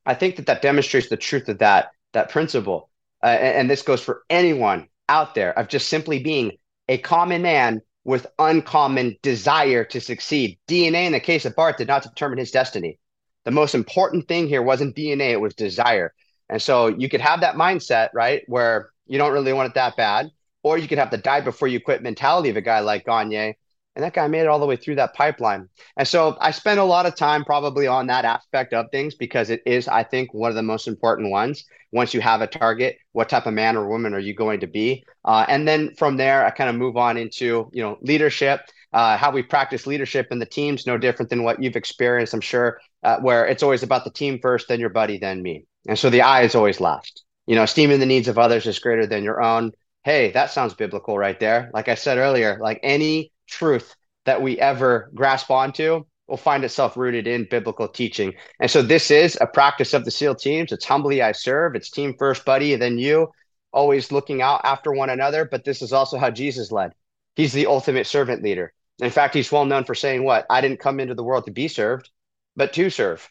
I 0.05 0.15
think 0.15 0.37
that 0.37 0.47
that 0.47 0.63
demonstrates 0.63 1.09
the 1.09 1.17
truth 1.17 1.49
of 1.49 1.59
that 1.59 1.91
that 2.13 2.31
principle, 2.31 2.91
uh, 3.23 3.27
and, 3.27 3.57
and 3.57 3.71
this 3.71 3.83
goes 3.83 4.01
for 4.01 4.23
anyone 4.31 4.89
out 5.09 5.35
there 5.35 5.57
of 5.59 5.69
just 5.69 5.89
simply 5.89 6.23
being 6.23 6.53
a 6.89 6.99
common 6.99 7.43
man 7.43 7.83
with 8.09 8.27
uncommon 8.39 9.15
desire 9.21 9.85
to 9.85 10.01
succeed. 10.01 10.59
DNA 10.67 11.05
in 11.05 11.13
the 11.13 11.21
case 11.21 11.45
of 11.45 11.55
Barth 11.55 11.77
did 11.77 11.89
not 11.89 12.03
determine 12.03 12.39
his 12.39 12.51
destiny. 12.51 12.99
The 13.45 13.51
most 13.51 13.75
important 13.75 14.27
thing 14.27 14.49
here 14.49 14.63
wasn't 14.63 14.97
DNA, 14.97 15.33
it 15.33 15.41
was 15.43 15.55
desire. 15.55 16.15
And 16.49 16.61
so 16.61 16.87
you 16.87 17.11
could 17.11 17.21
have 17.21 17.43
that 17.43 17.57
mindset, 17.57 18.09
right, 18.15 18.45
where 18.47 18.89
you 19.07 19.19
don't 19.19 19.35
really 19.35 19.53
want 19.53 19.69
it 19.69 19.75
that 19.75 19.99
bad, 19.99 20.31
or 20.63 20.79
you 20.79 20.89
could 20.89 20.97
have 20.97 21.11
the 21.11 21.19
die 21.19 21.43
before 21.43 21.69
you 21.69 21.81
quit 21.81 22.03
mentality 22.03 22.49
of 22.49 22.57
a 22.57 22.63
guy 22.63 22.81
like 22.81 23.05
Gagne. 23.05 23.59
And 23.99 24.05
that 24.05 24.15
guy 24.15 24.29
made 24.29 24.43
it 24.43 24.47
all 24.47 24.61
the 24.61 24.67
way 24.67 24.77
through 24.77 24.95
that 24.95 25.15
pipeline. 25.15 25.69
And 25.97 26.07
so 26.07 26.37
I 26.41 26.53
spend 26.53 26.79
a 26.79 26.85
lot 26.85 27.05
of 27.05 27.17
time 27.17 27.45
probably 27.45 27.89
on 27.89 28.07
that 28.07 28.25
aspect 28.25 28.73
of 28.73 28.87
things 28.93 29.17
because 29.17 29.51
it 29.51 29.61
is, 29.67 29.89
I 29.89 30.05
think, 30.05 30.33
one 30.33 30.51
of 30.51 30.55
the 30.55 30.63
most 30.63 30.87
important 30.87 31.33
ones. 31.33 31.65
Once 31.91 32.15
you 32.15 32.21
have 32.21 32.41
a 32.41 32.47
target, 32.47 32.97
what 33.11 33.29
type 33.29 33.47
of 33.47 33.55
man 33.55 33.77
or 33.77 33.89
woman 33.89 34.15
are 34.15 34.21
you 34.21 34.35
going 34.35 34.61
to 34.61 34.69
be? 34.69 35.03
Uh, 35.25 35.45
and 35.49 35.67
then 35.67 35.97
from 35.97 36.17
there, 36.17 36.47
I 36.47 36.51
kind 36.51 36.71
of 36.71 36.77
move 36.77 36.97
on 36.97 37.17
into, 37.17 37.69
you 37.73 37.83
know, 37.83 37.99
leadership, 38.01 38.61
uh, 38.93 39.17
how 39.17 39.33
we 39.33 39.43
practice 39.43 39.85
leadership 39.85 40.29
in 40.31 40.39
the 40.39 40.47
teams, 40.47 40.87
no 40.87 40.97
different 40.97 41.29
than 41.29 41.43
what 41.43 41.61
you've 41.61 41.75
experienced, 41.75 42.35
I'm 42.35 42.41
sure, 42.41 42.79
uh, 43.03 43.19
where 43.19 43.47
it's 43.47 43.65
always 43.65 43.83
about 43.83 44.05
the 44.05 44.13
team 44.13 44.39
first, 44.41 44.69
then 44.69 44.79
your 44.79 44.91
buddy, 44.91 45.19
then 45.19 45.43
me. 45.43 45.65
And 45.89 45.99
so 45.99 46.09
the 46.09 46.23
I 46.23 46.43
is 46.43 46.55
always 46.55 46.81
last. 46.81 47.25
You 47.49 47.57
know, 47.57 47.65
esteeming 47.65 47.99
the 47.99 48.07
needs 48.07 48.29
of 48.29 48.39
others 48.39 48.65
is 48.69 48.79
greater 48.79 49.09
than 49.09 49.25
your 49.25 49.43
own. 49.43 49.73
Hey, 50.05 50.31
that 50.31 50.53
sounds 50.53 50.75
biblical 50.75 51.19
right 51.19 51.41
there. 51.41 51.69
Like 51.75 51.89
I 51.89 51.97
said 51.97 52.19
earlier, 52.19 52.59
like 52.61 52.79
any 52.85 53.33
truth 53.49 53.95
that 54.25 54.43
we 54.43 54.59
ever 54.59 55.11
grasp 55.15 55.51
onto 55.51 56.05
will 56.29 56.37
find 56.37 56.65
itself 56.65 56.97
rooted 56.97 57.27
in 57.27 57.49
biblical 57.51 57.89
teaching. 57.89 58.35
And 58.61 58.71
so 58.71 58.83
this 58.83 59.11
is 59.11 59.39
a 59.41 59.47
practice 59.47 59.95
of 59.95 60.05
the 60.05 60.11
SEAL 60.11 60.37
teams. 60.37 60.73
It's 60.73 60.85
humbly 60.85 61.23
I 61.23 61.33
serve, 61.33 61.75
it's 61.75 61.91
team 61.91 62.15
first, 62.19 62.45
buddy, 62.45 62.77
then 62.77 62.99
you, 62.99 63.29
always 63.73 64.13
looking 64.13 64.43
out 64.43 64.61
after 64.65 64.93
one 64.93 65.11
another. 65.11 65.47
But 65.51 65.65
this 65.65 65.83
is 65.83 65.93
also 65.93 66.19
how 66.19 66.31
Jesus 66.31 66.71
led. 66.71 66.93
He's 67.37 67.53
the 67.53 67.67
ultimate 67.67 68.07
servant 68.07 68.43
leader. 68.43 68.75
In 69.01 69.11
fact, 69.11 69.35
he's 69.35 69.51
well 69.51 69.65
known 69.65 69.85
for 69.85 69.95
saying, 69.95 70.25
What? 70.25 70.45
I 70.51 70.61
didn't 70.61 70.81
come 70.81 71.01
into 71.01 71.15
the 71.15 71.25
world 71.25 71.47
to 71.47 71.53
be 71.53 71.69
served, 71.69 72.11
but 72.57 72.73
to 72.75 72.91
serve. 72.91 73.29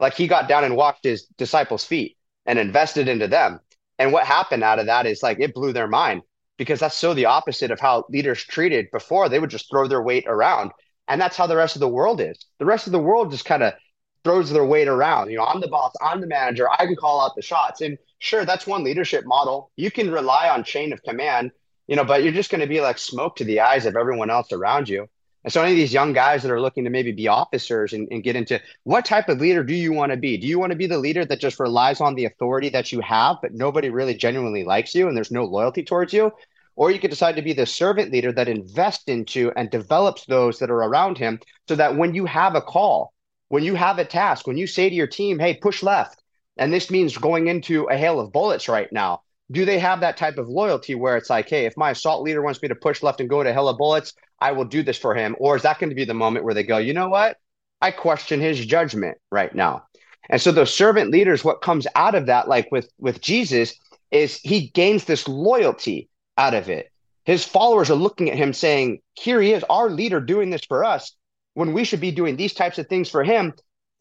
Like 0.00 0.14
he 0.14 0.26
got 0.26 0.48
down 0.48 0.64
and 0.64 0.76
washed 0.76 1.04
his 1.04 1.26
disciples' 1.36 1.84
feet 1.84 2.16
and 2.46 2.58
invested 2.58 3.06
into 3.06 3.28
them. 3.28 3.60
And 3.98 4.12
what 4.12 4.24
happened 4.24 4.64
out 4.64 4.78
of 4.78 4.86
that 4.86 5.06
is 5.06 5.22
like 5.22 5.38
it 5.40 5.54
blew 5.54 5.72
their 5.72 5.86
mind 5.86 6.22
because 6.60 6.78
that's 6.78 6.94
so 6.94 7.14
the 7.14 7.24
opposite 7.24 7.70
of 7.70 7.80
how 7.80 8.04
leaders 8.10 8.44
treated 8.44 8.90
before. 8.90 9.30
They 9.30 9.38
would 9.38 9.48
just 9.48 9.70
throw 9.70 9.88
their 9.88 10.02
weight 10.02 10.26
around. 10.26 10.72
And 11.08 11.18
that's 11.18 11.34
how 11.38 11.46
the 11.46 11.56
rest 11.56 11.74
of 11.74 11.80
the 11.80 11.88
world 11.88 12.20
is. 12.20 12.36
The 12.58 12.66
rest 12.66 12.86
of 12.86 12.92
the 12.92 12.98
world 12.98 13.30
just 13.30 13.46
kind 13.46 13.62
of 13.62 13.72
throws 14.24 14.50
their 14.50 14.66
weight 14.66 14.86
around. 14.86 15.30
You 15.30 15.38
know, 15.38 15.46
I'm 15.46 15.62
the 15.62 15.68
boss, 15.68 15.94
I'm 16.02 16.20
the 16.20 16.26
manager, 16.26 16.68
I 16.70 16.84
can 16.84 16.96
call 16.96 17.22
out 17.22 17.34
the 17.34 17.40
shots. 17.40 17.80
And 17.80 17.96
sure, 18.18 18.44
that's 18.44 18.66
one 18.66 18.84
leadership 18.84 19.24
model. 19.24 19.70
You 19.76 19.90
can 19.90 20.10
rely 20.10 20.50
on 20.50 20.62
chain 20.62 20.92
of 20.92 21.02
command, 21.02 21.50
you 21.86 21.96
know, 21.96 22.04
but 22.04 22.22
you're 22.22 22.30
just 22.30 22.50
going 22.50 22.60
to 22.60 22.66
be 22.66 22.82
like 22.82 22.98
smoke 22.98 23.36
to 23.36 23.44
the 23.44 23.60
eyes 23.60 23.86
of 23.86 23.96
everyone 23.96 24.28
else 24.28 24.52
around 24.52 24.86
you. 24.86 25.08
And 25.42 25.50
so, 25.50 25.62
any 25.62 25.72
of 25.72 25.78
these 25.78 25.94
young 25.94 26.12
guys 26.12 26.42
that 26.42 26.52
are 26.52 26.60
looking 26.60 26.84
to 26.84 26.90
maybe 26.90 27.12
be 27.12 27.28
officers 27.28 27.94
and, 27.94 28.06
and 28.10 28.22
get 28.22 28.36
into 28.36 28.60
what 28.84 29.06
type 29.06 29.30
of 29.30 29.40
leader 29.40 29.64
do 29.64 29.74
you 29.74 29.94
want 29.94 30.12
to 30.12 30.18
be? 30.18 30.36
Do 30.36 30.46
you 30.46 30.58
want 30.58 30.72
to 30.72 30.76
be 30.76 30.86
the 30.86 30.98
leader 30.98 31.24
that 31.24 31.40
just 31.40 31.58
relies 31.58 32.02
on 32.02 32.14
the 32.14 32.26
authority 32.26 32.68
that 32.68 32.92
you 32.92 33.00
have, 33.00 33.36
but 33.40 33.54
nobody 33.54 33.88
really 33.88 34.12
genuinely 34.12 34.64
likes 34.64 34.94
you 34.94 35.08
and 35.08 35.16
there's 35.16 35.30
no 35.30 35.44
loyalty 35.44 35.82
towards 35.82 36.12
you? 36.12 36.30
Or 36.76 36.90
you 36.90 36.98
could 36.98 37.10
decide 37.10 37.36
to 37.36 37.42
be 37.42 37.52
the 37.52 37.66
servant 37.66 38.12
leader 38.12 38.32
that 38.32 38.48
invests 38.48 39.04
into 39.06 39.52
and 39.56 39.70
develops 39.70 40.24
those 40.24 40.58
that 40.58 40.70
are 40.70 40.82
around 40.82 41.18
him 41.18 41.40
so 41.68 41.74
that 41.76 41.96
when 41.96 42.14
you 42.14 42.26
have 42.26 42.54
a 42.54 42.62
call, 42.62 43.12
when 43.48 43.64
you 43.64 43.74
have 43.74 43.98
a 43.98 44.04
task, 44.04 44.46
when 44.46 44.56
you 44.56 44.66
say 44.66 44.88
to 44.88 44.94
your 44.94 45.06
team, 45.06 45.38
hey, 45.38 45.54
push 45.54 45.82
left, 45.82 46.22
and 46.56 46.72
this 46.72 46.90
means 46.90 47.16
going 47.16 47.48
into 47.48 47.84
a 47.84 47.96
hail 47.96 48.20
of 48.20 48.32
bullets 48.32 48.68
right 48.68 48.90
now, 48.92 49.22
do 49.50 49.64
they 49.64 49.78
have 49.78 50.00
that 50.00 50.16
type 50.16 50.38
of 50.38 50.48
loyalty 50.48 50.94
where 50.94 51.16
it's 51.16 51.30
like, 51.30 51.48
hey, 51.48 51.66
if 51.66 51.76
my 51.76 51.90
assault 51.90 52.22
leader 52.22 52.42
wants 52.42 52.62
me 52.62 52.68
to 52.68 52.74
push 52.74 53.02
left 53.02 53.20
and 53.20 53.28
go 53.28 53.42
to 53.42 53.52
hell 53.52 53.68
of 53.68 53.78
bullets, 53.78 54.12
I 54.40 54.52
will 54.52 54.64
do 54.64 54.82
this 54.82 54.98
for 54.98 55.14
him? 55.14 55.34
Or 55.38 55.56
is 55.56 55.62
that 55.62 55.78
going 55.78 55.90
to 55.90 55.96
be 55.96 56.04
the 56.04 56.14
moment 56.14 56.44
where 56.44 56.54
they 56.54 56.62
go, 56.62 56.78
you 56.78 56.94
know 56.94 57.08
what? 57.08 57.36
I 57.82 57.90
question 57.90 58.40
his 58.40 58.64
judgment 58.64 59.18
right 59.30 59.54
now. 59.54 59.84
And 60.28 60.40
so 60.40 60.52
those 60.52 60.72
servant 60.72 61.10
leaders, 61.10 61.44
what 61.44 61.62
comes 61.62 61.86
out 61.96 62.14
of 62.14 62.26
that, 62.26 62.46
like 62.46 62.70
with 62.70 62.88
with 62.98 63.20
Jesus, 63.20 63.74
is 64.10 64.36
he 64.36 64.68
gains 64.68 65.04
this 65.04 65.26
loyalty 65.26 66.08
out 66.38 66.54
of 66.54 66.68
it. 66.68 66.90
His 67.24 67.44
followers 67.44 67.90
are 67.90 67.96
looking 67.96 68.30
at 68.30 68.36
him 68.36 68.52
saying, 68.52 69.00
Here 69.14 69.40
he 69.40 69.52
is, 69.52 69.64
our 69.64 69.90
leader 69.90 70.20
doing 70.20 70.50
this 70.50 70.64
for 70.64 70.84
us 70.84 71.14
when 71.54 71.72
we 71.72 71.84
should 71.84 72.00
be 72.00 72.10
doing 72.10 72.36
these 72.36 72.54
types 72.54 72.78
of 72.78 72.88
things 72.88 73.08
for 73.08 73.22
him. 73.22 73.52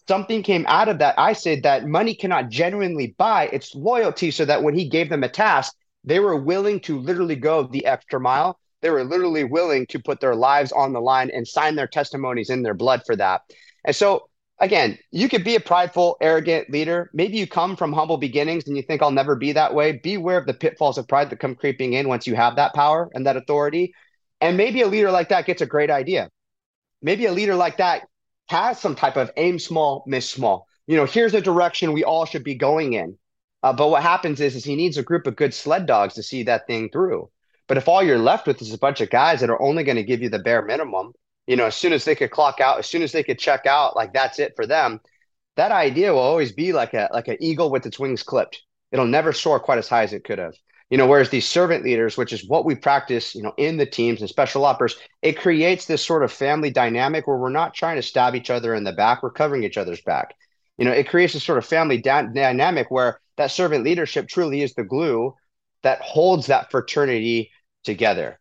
Something 0.07 0.41
came 0.41 0.65
out 0.67 0.89
of 0.89 0.99
that. 0.99 1.15
I 1.17 1.33
said 1.33 1.63
that 1.63 1.85
money 1.85 2.15
cannot 2.15 2.49
genuinely 2.49 3.15
buy 3.17 3.47
its 3.47 3.75
loyalty, 3.75 4.31
so 4.31 4.45
that 4.45 4.63
when 4.63 4.75
he 4.75 4.89
gave 4.89 5.09
them 5.09 5.23
a 5.23 5.29
task, 5.29 5.75
they 6.03 6.19
were 6.19 6.35
willing 6.35 6.79
to 6.81 6.99
literally 6.99 7.35
go 7.35 7.63
the 7.63 7.85
extra 7.85 8.19
mile 8.19 8.59
they 8.81 8.89
were 8.89 9.03
literally 9.03 9.43
willing 9.43 9.85
to 9.87 9.99
put 9.99 10.19
their 10.19 10.35
lives 10.35 10.71
on 10.71 10.93
the 10.93 11.01
line 11.01 11.29
and 11.33 11.47
sign 11.47 11.75
their 11.75 11.87
testimonies 11.87 12.49
in 12.49 12.63
their 12.63 12.73
blood 12.73 13.03
for 13.05 13.15
that. 13.15 13.41
And 13.85 13.95
so, 13.95 14.28
again, 14.59 14.97
you 15.11 15.29
could 15.29 15.43
be 15.43 15.55
a 15.55 15.59
prideful, 15.59 16.17
arrogant 16.21 16.69
leader. 16.69 17.09
Maybe 17.13 17.37
you 17.37 17.47
come 17.47 17.75
from 17.75 17.93
humble 17.93 18.17
beginnings 18.17 18.67
and 18.67 18.75
you 18.75 18.83
think, 18.83 19.01
I'll 19.01 19.11
never 19.11 19.35
be 19.35 19.53
that 19.53 19.73
way. 19.73 19.93
Beware 19.93 20.37
of 20.37 20.45
the 20.45 20.53
pitfalls 20.53 20.97
of 20.97 21.07
pride 21.07 21.29
that 21.29 21.39
come 21.39 21.55
creeping 21.55 21.93
in 21.93 22.07
once 22.07 22.27
you 22.27 22.35
have 22.35 22.55
that 22.57 22.73
power 22.73 23.09
and 23.13 23.25
that 23.25 23.37
authority. 23.37 23.93
And 24.41 24.57
maybe 24.57 24.81
a 24.81 24.87
leader 24.87 25.11
like 25.11 25.29
that 25.29 25.45
gets 25.45 25.61
a 25.61 25.65
great 25.65 25.89
idea. 25.89 26.29
Maybe 27.01 27.25
a 27.25 27.31
leader 27.31 27.55
like 27.55 27.77
that 27.77 28.07
has 28.49 28.79
some 28.79 28.95
type 28.95 29.15
of 29.15 29.31
aim 29.37 29.59
small, 29.59 30.03
miss 30.07 30.29
small. 30.29 30.65
You 30.87 30.97
know, 30.97 31.05
here's 31.05 31.33
a 31.33 31.41
direction 31.41 31.93
we 31.93 32.03
all 32.03 32.25
should 32.25 32.43
be 32.43 32.55
going 32.55 32.93
in. 32.93 33.17
Uh, 33.61 33.73
but 33.73 33.89
what 33.89 34.01
happens 34.01 34.39
is, 34.39 34.55
is 34.55 34.63
he 34.63 34.75
needs 34.75 34.97
a 34.97 35.03
group 35.03 35.27
of 35.27 35.35
good 35.35 35.53
sled 35.53 35.85
dogs 35.85 36.13
to 36.15 36.23
see 36.23 36.43
that 36.43 36.65
thing 36.65 36.89
through. 36.89 37.29
But 37.67 37.77
if 37.77 37.87
all 37.87 38.01
you're 38.01 38.17
left 38.17 38.47
with 38.47 38.61
is 38.61 38.73
a 38.73 38.79
bunch 38.79 38.99
of 39.01 39.09
guys 39.09 39.41
that 39.41 39.49
are 39.49 39.61
only 39.61 39.83
going 39.83 39.97
to 39.97 40.03
give 40.03 40.21
you 40.21 40.29
the 40.29 40.39
bare 40.39 40.63
minimum, 40.63 41.13
you 41.49 41.55
know, 41.55 41.65
as 41.65 41.75
soon 41.75 41.93
as 41.93 42.05
they 42.05 42.13
could 42.13 42.29
clock 42.29 42.61
out, 42.61 42.77
as 42.77 42.85
soon 42.85 43.01
as 43.01 43.11
they 43.11 43.23
could 43.23 43.39
check 43.39 43.65
out, 43.65 43.95
like 43.95 44.13
that's 44.13 44.37
it 44.37 44.53
for 44.55 44.67
them. 44.67 45.01
That 45.55 45.71
idea 45.71 46.13
will 46.13 46.19
always 46.19 46.51
be 46.51 46.73
like 46.73 46.93
a 46.93 47.09
like 47.11 47.27
an 47.27 47.37
eagle 47.39 47.71
with 47.71 47.87
its 47.87 47.97
wings 47.97 48.21
clipped. 48.21 48.61
It'll 48.91 49.07
never 49.07 49.33
soar 49.33 49.59
quite 49.59 49.79
as 49.79 49.89
high 49.89 50.03
as 50.03 50.13
it 50.13 50.23
could 50.23 50.37
have. 50.37 50.53
You 50.91 50.99
know, 50.99 51.07
whereas 51.07 51.31
these 51.31 51.47
servant 51.47 51.83
leaders, 51.83 52.17
which 52.17 52.33
is 52.33 52.47
what 52.47 52.65
we 52.65 52.75
practice, 52.75 53.33
you 53.33 53.41
know, 53.41 53.53
in 53.57 53.77
the 53.77 53.87
teams 53.87 54.21
and 54.21 54.29
special 54.29 54.63
operators, 54.63 54.99
it 55.23 55.39
creates 55.39 55.87
this 55.87 56.05
sort 56.05 56.23
of 56.23 56.31
family 56.31 56.69
dynamic 56.69 57.25
where 57.25 57.37
we're 57.37 57.49
not 57.49 57.73
trying 57.73 57.95
to 57.95 58.03
stab 58.03 58.35
each 58.35 58.51
other 58.51 58.75
in 58.75 58.83
the 58.83 58.93
back, 58.93 59.23
we're 59.23 59.31
covering 59.31 59.63
each 59.63 59.77
other's 59.77 60.01
back. 60.01 60.35
You 60.77 60.85
know, 60.85 60.91
it 60.91 61.09
creates 61.09 61.33
this 61.33 61.43
sort 61.43 61.57
of 61.57 61.65
family 61.65 61.97
da- 61.97 62.31
dynamic 62.31 62.91
where 62.91 63.19
that 63.37 63.49
servant 63.49 63.83
leadership 63.83 64.27
truly 64.27 64.61
is 64.61 64.75
the 64.75 64.83
glue 64.83 65.33
that 65.81 66.01
holds 66.01 66.47
that 66.47 66.69
fraternity 66.69 67.49
together. 67.83 68.38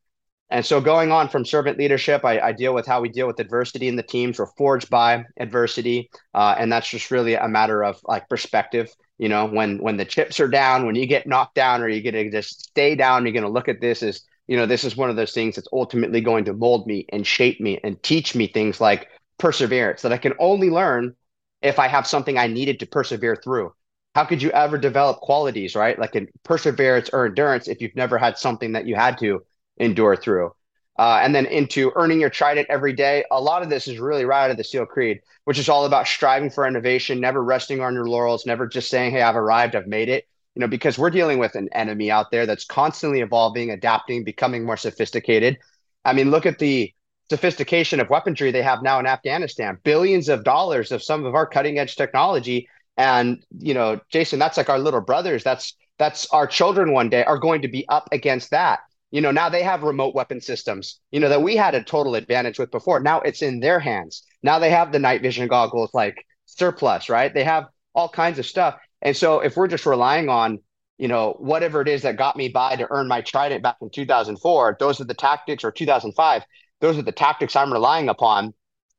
And 0.51 0.65
so, 0.65 0.81
going 0.81 1.13
on 1.13 1.29
from 1.29 1.45
servant 1.45 1.79
leadership, 1.79 2.25
I, 2.25 2.41
I, 2.41 2.53
deal 2.53 2.73
with 2.73 2.87
how 2.87 3.03
we 3.03 3.11
deal 3.11 3.27
with 3.27 3.39
adversity 3.39 3.87
in 3.87 3.97
the 3.97 4.03
teams. 4.03 4.39
We're 4.39 4.47
forged 4.57 4.89
by 4.89 5.25
adversity, 5.39 6.11
uh, 6.33 6.55
and 6.59 6.73
that's 6.73 6.89
just 6.89 7.11
really 7.11 7.35
a 7.35 7.49
matter 7.49 7.85
of 7.85 8.01
like 8.05 8.29
perspective. 8.31 8.91
You 9.19 9.29
know, 9.29 9.45
when 9.45 9.77
when 9.79 9.99
the 9.99 10.07
chips 10.07 10.41
are 10.41 10.49
down, 10.49 10.87
when 10.87 10.95
you 10.95 11.07
get 11.07 11.27
knocked 11.27 11.55
down, 11.55 11.83
or 11.83 11.89
you 11.89 12.01
get 12.01 12.13
to 12.13 12.31
just 12.31 12.63
stay 12.69 12.95
down, 12.95 13.25
you're 13.25 13.33
going 13.33 13.43
to 13.43 13.51
look 13.51 13.69
at 13.69 13.83
this 13.83 14.03
as 14.03 14.23
you 14.47 14.57
know, 14.57 14.65
this 14.65 14.85
is 14.85 14.97
one 14.97 15.11
of 15.11 15.17
those 15.17 15.33
things 15.33 15.57
that's 15.57 15.69
ultimately 15.73 16.23
going 16.23 16.47
to 16.47 16.55
mold 16.55 16.87
me 16.87 17.05
and 17.11 17.27
shape 17.27 17.61
me 17.61 17.79
and 17.85 18.03
teach 18.03 18.35
me 18.35 18.47
things 18.47 18.81
like 18.81 19.09
perseverance 19.39 20.03
that 20.03 20.13
I 20.13 20.17
can 20.17 20.33
only 20.39 20.71
learn 20.71 21.15
if 21.61 21.79
I 21.79 21.89
have 21.89 22.07
something 22.07 22.39
I 22.39 22.47
needed 22.47 22.81
to 22.81 22.87
persevere 22.87 23.37
through. 23.37 23.73
how 24.15 24.25
could 24.25 24.43
you 24.43 24.51
ever 24.51 24.79
develop 24.79 25.21
qualities, 25.21 25.77
right? 25.77 25.99
Like 25.99 26.17
in 26.17 26.29
perseverance 26.43 27.11
or 27.13 27.27
endurance 27.27 27.69
if 27.69 27.81
you've 27.83 27.95
never 27.95 28.19
had 28.19 28.39
something 28.39 28.73
that 28.73 28.87
you 28.87 28.97
had 28.97 29.19
to 29.19 29.43
endure 29.79 30.17
through. 30.17 30.53
Uh, 30.99 31.21
and 31.23 31.33
then 31.33 31.47
into 31.47 31.93
earning 31.95 32.21
your 32.21 32.31
trident 32.31 32.67
every 32.69 32.93
day. 32.93 33.25
A 33.31 33.41
lot 33.41 33.63
of 33.63 33.71
this 33.71 33.87
is 33.87 34.01
really 34.01 34.25
right 34.25 34.45
out 34.45 34.51
of 34.51 34.57
the 34.57 34.65
SEAL 34.65 34.87
Creed, 34.87 35.21
which 35.45 35.59
is 35.59 35.69
all 35.69 35.85
about 35.85 36.09
striving 36.09 36.51
for 36.51 36.67
innovation, 36.67 37.21
never 37.21 37.43
resting 37.43 37.81
on 37.81 37.95
your 37.95 38.09
laurels, 38.09 38.47
never 38.47 38.67
just 38.67 38.91
saying, 38.91 39.13
"Hey, 39.13 39.23
I've 39.23 39.37
arrived, 39.37 39.77
I've 39.77 39.87
made 39.87 40.09
it." 40.09 40.27
You 40.57 40.61
know, 40.61 40.67
because 40.67 40.99
we're 40.99 41.11
dealing 41.11 41.39
with 41.39 41.55
an 41.55 41.69
enemy 41.73 42.11
out 42.11 42.33
there 42.33 42.47
that's 42.47 42.65
constantly 42.65 43.21
evolving, 43.21 43.71
adapting, 43.71 44.25
becoming 44.25 44.65
more 44.65 44.77
sophisticated. 44.77 45.59
I 46.05 46.15
mean, 46.15 46.33
look 46.33 46.47
at 46.47 46.59
the 46.59 46.93
sophistication 47.31 48.01
of 48.01 48.11
weaponry 48.11 48.51
they 48.51 48.63
have 48.63 48.83
now 48.83 48.99
in 48.99 49.07
Afghanistan. 49.07 49.79
Billions 49.85 50.29
of 50.29 50.43
dollars 50.43 50.91
of 50.91 51.03
some 51.03 51.25
of 51.25 51.37
our 51.37 51.47
cutting 51.47 51.79
edge 51.79 51.95
technology 51.95 52.69
and 52.99 53.47
you 53.57 53.73
know, 53.73 54.01
Jason, 54.11 54.39
that's 54.39 54.57
like 54.57 54.69
our 54.69 54.79
little 54.79 55.01
brothers. 55.01 55.45
That's 55.45 55.75
that's 55.99 56.27
our 56.31 56.47
children 56.47 56.93
one 56.93 57.09
day 57.09 57.25
are 57.25 57.39
going 57.39 57.63
to 57.63 57.69
be 57.69 57.89
up 57.89 58.09
against 58.13 58.51
that. 58.51 58.81
You 59.11 59.21
know, 59.21 59.31
now 59.31 59.49
they 59.49 59.63
have 59.63 59.83
remote 59.83 60.15
weapon 60.15 60.41
systems, 60.41 61.01
you 61.11 61.21
know, 61.21 61.31
that 61.31 61.43
we 61.43 61.57
had 61.57 61.75
a 61.75 61.83
total 61.83 62.15
advantage 62.15 62.59
with 62.59 62.71
before. 62.71 63.01
Now 63.01 63.21
it's 63.21 63.43
in 63.43 63.61
their 63.61 63.81
hands. 63.81 64.23
Now 64.43 64.59
they 64.59 64.71
have 64.71 64.93
the 64.93 64.99
night 64.99 65.23
vision 65.23 65.49
goggles 65.49 65.91
like 65.95 66.25
surplus, 66.45 67.09
right? 67.09 67.33
They 67.33 67.45
have 67.45 67.67
all 67.95 68.09
kinds 68.09 68.39
of 68.39 68.47
stuff. 68.47 68.77
And 69.01 69.17
so 69.17 69.41
if 69.41 69.57
we're 69.57 69.69
just 69.69 69.87
relying 69.87 70.29
on, 70.29 70.59
you 70.99 71.09
know, 71.09 71.37
whatever 71.39 71.81
it 71.81 71.89
is 71.89 72.03
that 72.03 72.17
got 72.17 72.37
me 72.37 72.49
by 72.49 72.77
to 72.77 72.87
earn 72.91 73.09
my 73.09 73.23
trident 73.23 73.63
back 73.63 73.77
in 73.81 73.91
2004, 73.91 74.77
those 74.79 75.01
are 75.01 75.05
the 75.05 75.15
tactics 75.15 75.65
or 75.65 75.71
2005, 75.71 76.43
those 76.81 76.99
are 76.99 77.03
the 77.03 77.13
tactics 77.13 77.57
I'm 77.57 77.73
relying 77.73 78.09
upon. 78.09 78.53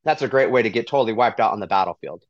That's 0.05 0.21
a 0.21 0.27
great 0.27 0.49
way 0.49 0.63
to 0.63 0.69
get 0.69 0.87
totally 0.87 1.13
wiped 1.13 1.39
out 1.39 1.51
on 1.51 1.59
the 1.59 1.67
battlefield. 1.67 2.23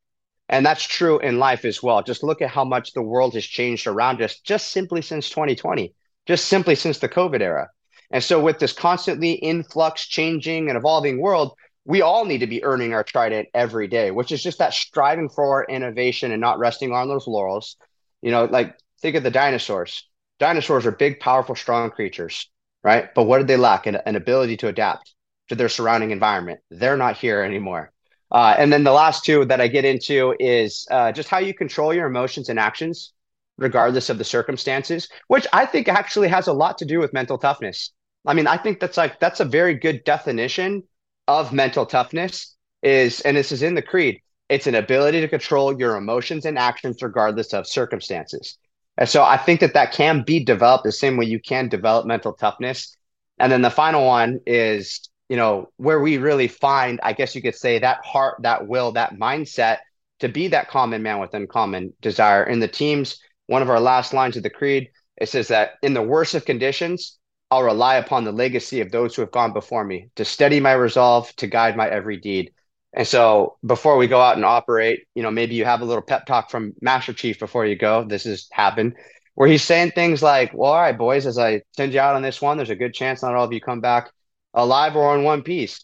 And 0.49 0.65
that's 0.65 0.83
true 0.83 1.19
in 1.19 1.37
life 1.37 1.63
as 1.63 1.83
well. 1.83 2.01
Just 2.01 2.23
look 2.23 2.41
at 2.41 2.49
how 2.49 2.65
much 2.65 2.93
the 2.93 3.03
world 3.03 3.35
has 3.35 3.45
changed 3.45 3.85
around 3.85 4.21
us 4.21 4.39
just 4.39 4.71
simply 4.71 5.03
since 5.03 5.29
2020, 5.29 5.93
just 6.29 6.45
simply 6.45 6.75
since 6.75 6.99
the 6.99 7.09
COVID 7.09 7.41
era. 7.41 7.69
And 8.11 8.23
so, 8.23 8.39
with 8.39 8.59
this 8.59 8.71
constantly 8.71 9.31
influx, 9.31 10.07
changing, 10.07 10.69
and 10.69 10.77
evolving 10.77 11.19
world, 11.19 11.53
we 11.85 12.03
all 12.03 12.23
need 12.23 12.41
to 12.41 12.47
be 12.47 12.63
earning 12.63 12.93
our 12.93 13.03
trident 13.03 13.49
every 13.55 13.87
day, 13.87 14.11
which 14.11 14.31
is 14.31 14.43
just 14.43 14.59
that 14.59 14.75
striving 14.75 15.27
for 15.27 15.65
innovation 15.65 16.31
and 16.31 16.39
not 16.39 16.59
resting 16.59 16.93
on 16.93 17.07
those 17.07 17.25
laurels. 17.25 17.77
You 18.21 18.29
know, 18.29 18.45
like 18.45 18.77
think 19.01 19.15
of 19.15 19.23
the 19.23 19.31
dinosaurs. 19.31 20.07
Dinosaurs 20.37 20.85
are 20.85 20.91
big, 20.91 21.19
powerful, 21.19 21.55
strong 21.55 21.89
creatures, 21.89 22.47
right? 22.83 23.09
But 23.15 23.23
what 23.23 23.39
did 23.39 23.47
they 23.47 23.57
lack? 23.57 23.87
An, 23.87 23.95
an 23.95 24.15
ability 24.15 24.57
to 24.57 24.67
adapt 24.67 25.15
to 25.47 25.55
their 25.55 25.67
surrounding 25.67 26.11
environment. 26.11 26.59
They're 26.69 26.95
not 26.95 27.17
here 27.17 27.41
anymore. 27.41 27.91
Uh, 28.31 28.53
and 28.55 28.71
then 28.71 28.83
the 28.83 28.91
last 28.91 29.25
two 29.25 29.45
that 29.45 29.61
I 29.61 29.67
get 29.67 29.83
into 29.83 30.35
is 30.39 30.87
uh, 30.91 31.11
just 31.11 31.27
how 31.27 31.39
you 31.39 31.55
control 31.55 31.91
your 31.91 32.05
emotions 32.05 32.49
and 32.49 32.59
actions, 32.59 33.13
regardless 33.59 34.09
of 34.09 34.17
the 34.17 34.23
circumstances, 34.23 35.07
which 35.27 35.45
I 35.53 35.65
think 35.65 35.87
actually 35.87 36.27
has 36.29 36.47
a 36.47 36.53
lot 36.53 36.77
to 36.79 36.85
do 36.85 36.99
with 36.99 37.13
mental 37.13 37.37
toughness. 37.37 37.91
I 38.25 38.33
mean, 38.33 38.47
I 38.47 38.57
think 38.57 38.79
that's 38.79 38.97
like 38.97 39.19
that's 39.19 39.39
a 39.39 39.45
very 39.45 39.75
good 39.75 40.03
definition 40.03 40.83
of 41.27 41.53
mental 41.53 41.85
toughness. 41.85 42.55
Is 42.81 43.21
and 43.21 43.35
this 43.35 43.51
is 43.51 43.61
in 43.61 43.75
the 43.75 43.81
creed. 43.81 44.21
It's 44.47 44.67
an 44.67 44.75
ability 44.75 45.21
to 45.21 45.27
control 45.27 45.77
your 45.77 45.95
emotions 45.95 46.45
and 46.45 46.57
actions 46.57 47.01
regardless 47.01 47.53
of 47.53 47.67
circumstances. 47.67 48.57
And 48.97 49.07
so 49.07 49.23
I 49.23 49.37
think 49.37 49.59
that 49.59 49.73
that 49.73 49.93
can 49.93 50.23
be 50.23 50.43
developed 50.43 50.85
the 50.85 50.91
same 50.91 51.17
way 51.17 51.25
you 51.25 51.39
can 51.39 51.69
develop 51.69 52.05
mental 52.05 52.33
toughness. 52.33 52.97
And 53.37 53.51
then 53.51 53.61
the 53.61 53.69
final 53.69 54.05
one 54.05 54.39
is 54.45 55.09
you 55.29 55.37
know, 55.37 55.69
where 55.77 55.99
we 55.99 56.17
really 56.17 56.47
find, 56.47 56.99
I 57.03 57.13
guess 57.13 57.35
you 57.35 57.41
could 57.41 57.55
say, 57.55 57.79
that 57.79 58.03
heart, 58.03 58.41
that 58.41 58.67
will, 58.67 58.91
that 58.93 59.13
mindset 59.13 59.77
to 60.19 60.27
be 60.27 60.49
that 60.49 60.69
common 60.69 61.03
man 61.03 61.19
with 61.19 61.33
uncommon 61.33 61.93
desire. 62.01 62.43
In 62.43 62.59
the 62.59 62.67
teams, 62.67 63.19
one 63.49 63.63
of 63.63 63.69
our 63.69 63.79
last 63.79 64.13
lines 64.13 64.37
of 64.37 64.43
the 64.43 64.49
creed, 64.49 64.91
it 65.17 65.27
says 65.27 65.47
that 65.47 65.71
in 65.81 65.95
the 65.95 66.01
worst 66.03 66.35
of 66.35 66.45
conditions, 66.45 67.17
I'll 67.49 67.63
rely 67.63 67.95
upon 67.95 68.23
the 68.23 68.31
legacy 68.31 68.79
of 68.79 68.91
those 68.91 69.15
who 69.15 69.23
have 69.23 69.31
gone 69.31 69.53
before 69.53 69.83
me 69.83 70.11
to 70.17 70.23
steady 70.23 70.59
my 70.59 70.73
resolve, 70.73 71.35
to 71.37 71.47
guide 71.47 71.75
my 71.75 71.89
every 71.89 72.17
deed. 72.17 72.53
And 72.93 73.07
so 73.07 73.57
before 73.65 73.97
we 73.97 74.07
go 74.07 74.21
out 74.21 74.35
and 74.35 74.45
operate, 74.45 75.07
you 75.15 75.23
know, 75.23 75.31
maybe 75.31 75.55
you 75.55 75.65
have 75.65 75.81
a 75.81 75.85
little 75.85 76.03
pep 76.03 76.27
talk 76.27 76.51
from 76.51 76.73
Master 76.79 77.11
Chief 77.11 77.39
before 77.39 77.65
you 77.65 77.75
go. 77.75 78.03
This 78.03 78.25
has 78.25 78.47
happened 78.51 78.93
where 79.33 79.49
he's 79.49 79.63
saying 79.63 79.91
things 79.91 80.21
like, 80.21 80.53
well, 80.53 80.73
all 80.73 80.81
right, 80.81 80.97
boys, 80.97 81.25
as 81.25 81.39
I 81.39 81.63
send 81.75 81.91
you 81.91 81.99
out 81.99 82.15
on 82.15 82.21
this 82.21 82.39
one, 82.39 82.57
there's 82.57 82.69
a 82.69 82.75
good 82.75 82.93
chance 82.93 83.23
not 83.23 83.33
all 83.33 83.45
of 83.45 83.53
you 83.53 83.59
come 83.59 83.81
back 83.81 84.11
alive 84.53 84.95
or 84.95 85.09
on 85.09 85.23
one 85.23 85.41
piece. 85.41 85.83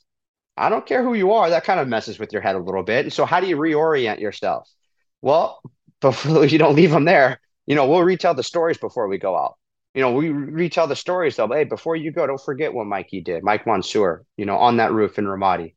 I 0.56 0.70
don't 0.70 0.86
care 0.86 1.04
who 1.04 1.16
you 1.16 1.34
are. 1.34 1.50
That 1.50 1.64
kind 1.64 1.80
of 1.80 1.88
messes 1.88 2.20
with 2.20 2.32
your 2.32 2.44
head 2.44 2.56
a 2.56 2.60
little 2.60 2.84
bit. 2.84 3.06
And 3.06 3.14
so, 3.14 3.26
how 3.26 3.40
do 3.40 3.48
you 3.48 3.58
reorient 3.58 4.20
yourself? 4.20 4.70
Well, 5.24 5.62
before 6.00 6.46
you 6.46 6.60
don't 6.60 6.76
leave 6.76 6.92
them 6.92 7.06
there, 7.06 7.40
you 7.66 7.76
know, 7.76 7.88
we'll 7.88 8.04
retell 8.04 8.34
the 8.34 8.44
stories 8.44 8.78
before 8.78 9.08
we 9.08 9.18
go 9.18 9.36
out. 9.38 9.56
You 9.94 10.02
know, 10.02 10.12
we 10.12 10.30
retell 10.30 10.88
the 10.88 10.96
stories 10.96 11.36
though. 11.36 11.48
Hey, 11.48 11.64
before 11.64 11.96
you 11.96 12.12
go, 12.12 12.28
don't 12.28 12.42
forget 12.42 12.74
what 12.74 12.86
Mikey 12.86 13.22
did. 13.22 13.44
Mike 13.44 13.66
Monsoor, 13.66 14.26
you 14.38 14.46
know, 14.46 14.58
on 14.58 14.78
that 14.78 14.92
roof 14.92 15.18
in 15.18 15.26
Ramadi. 15.26 15.74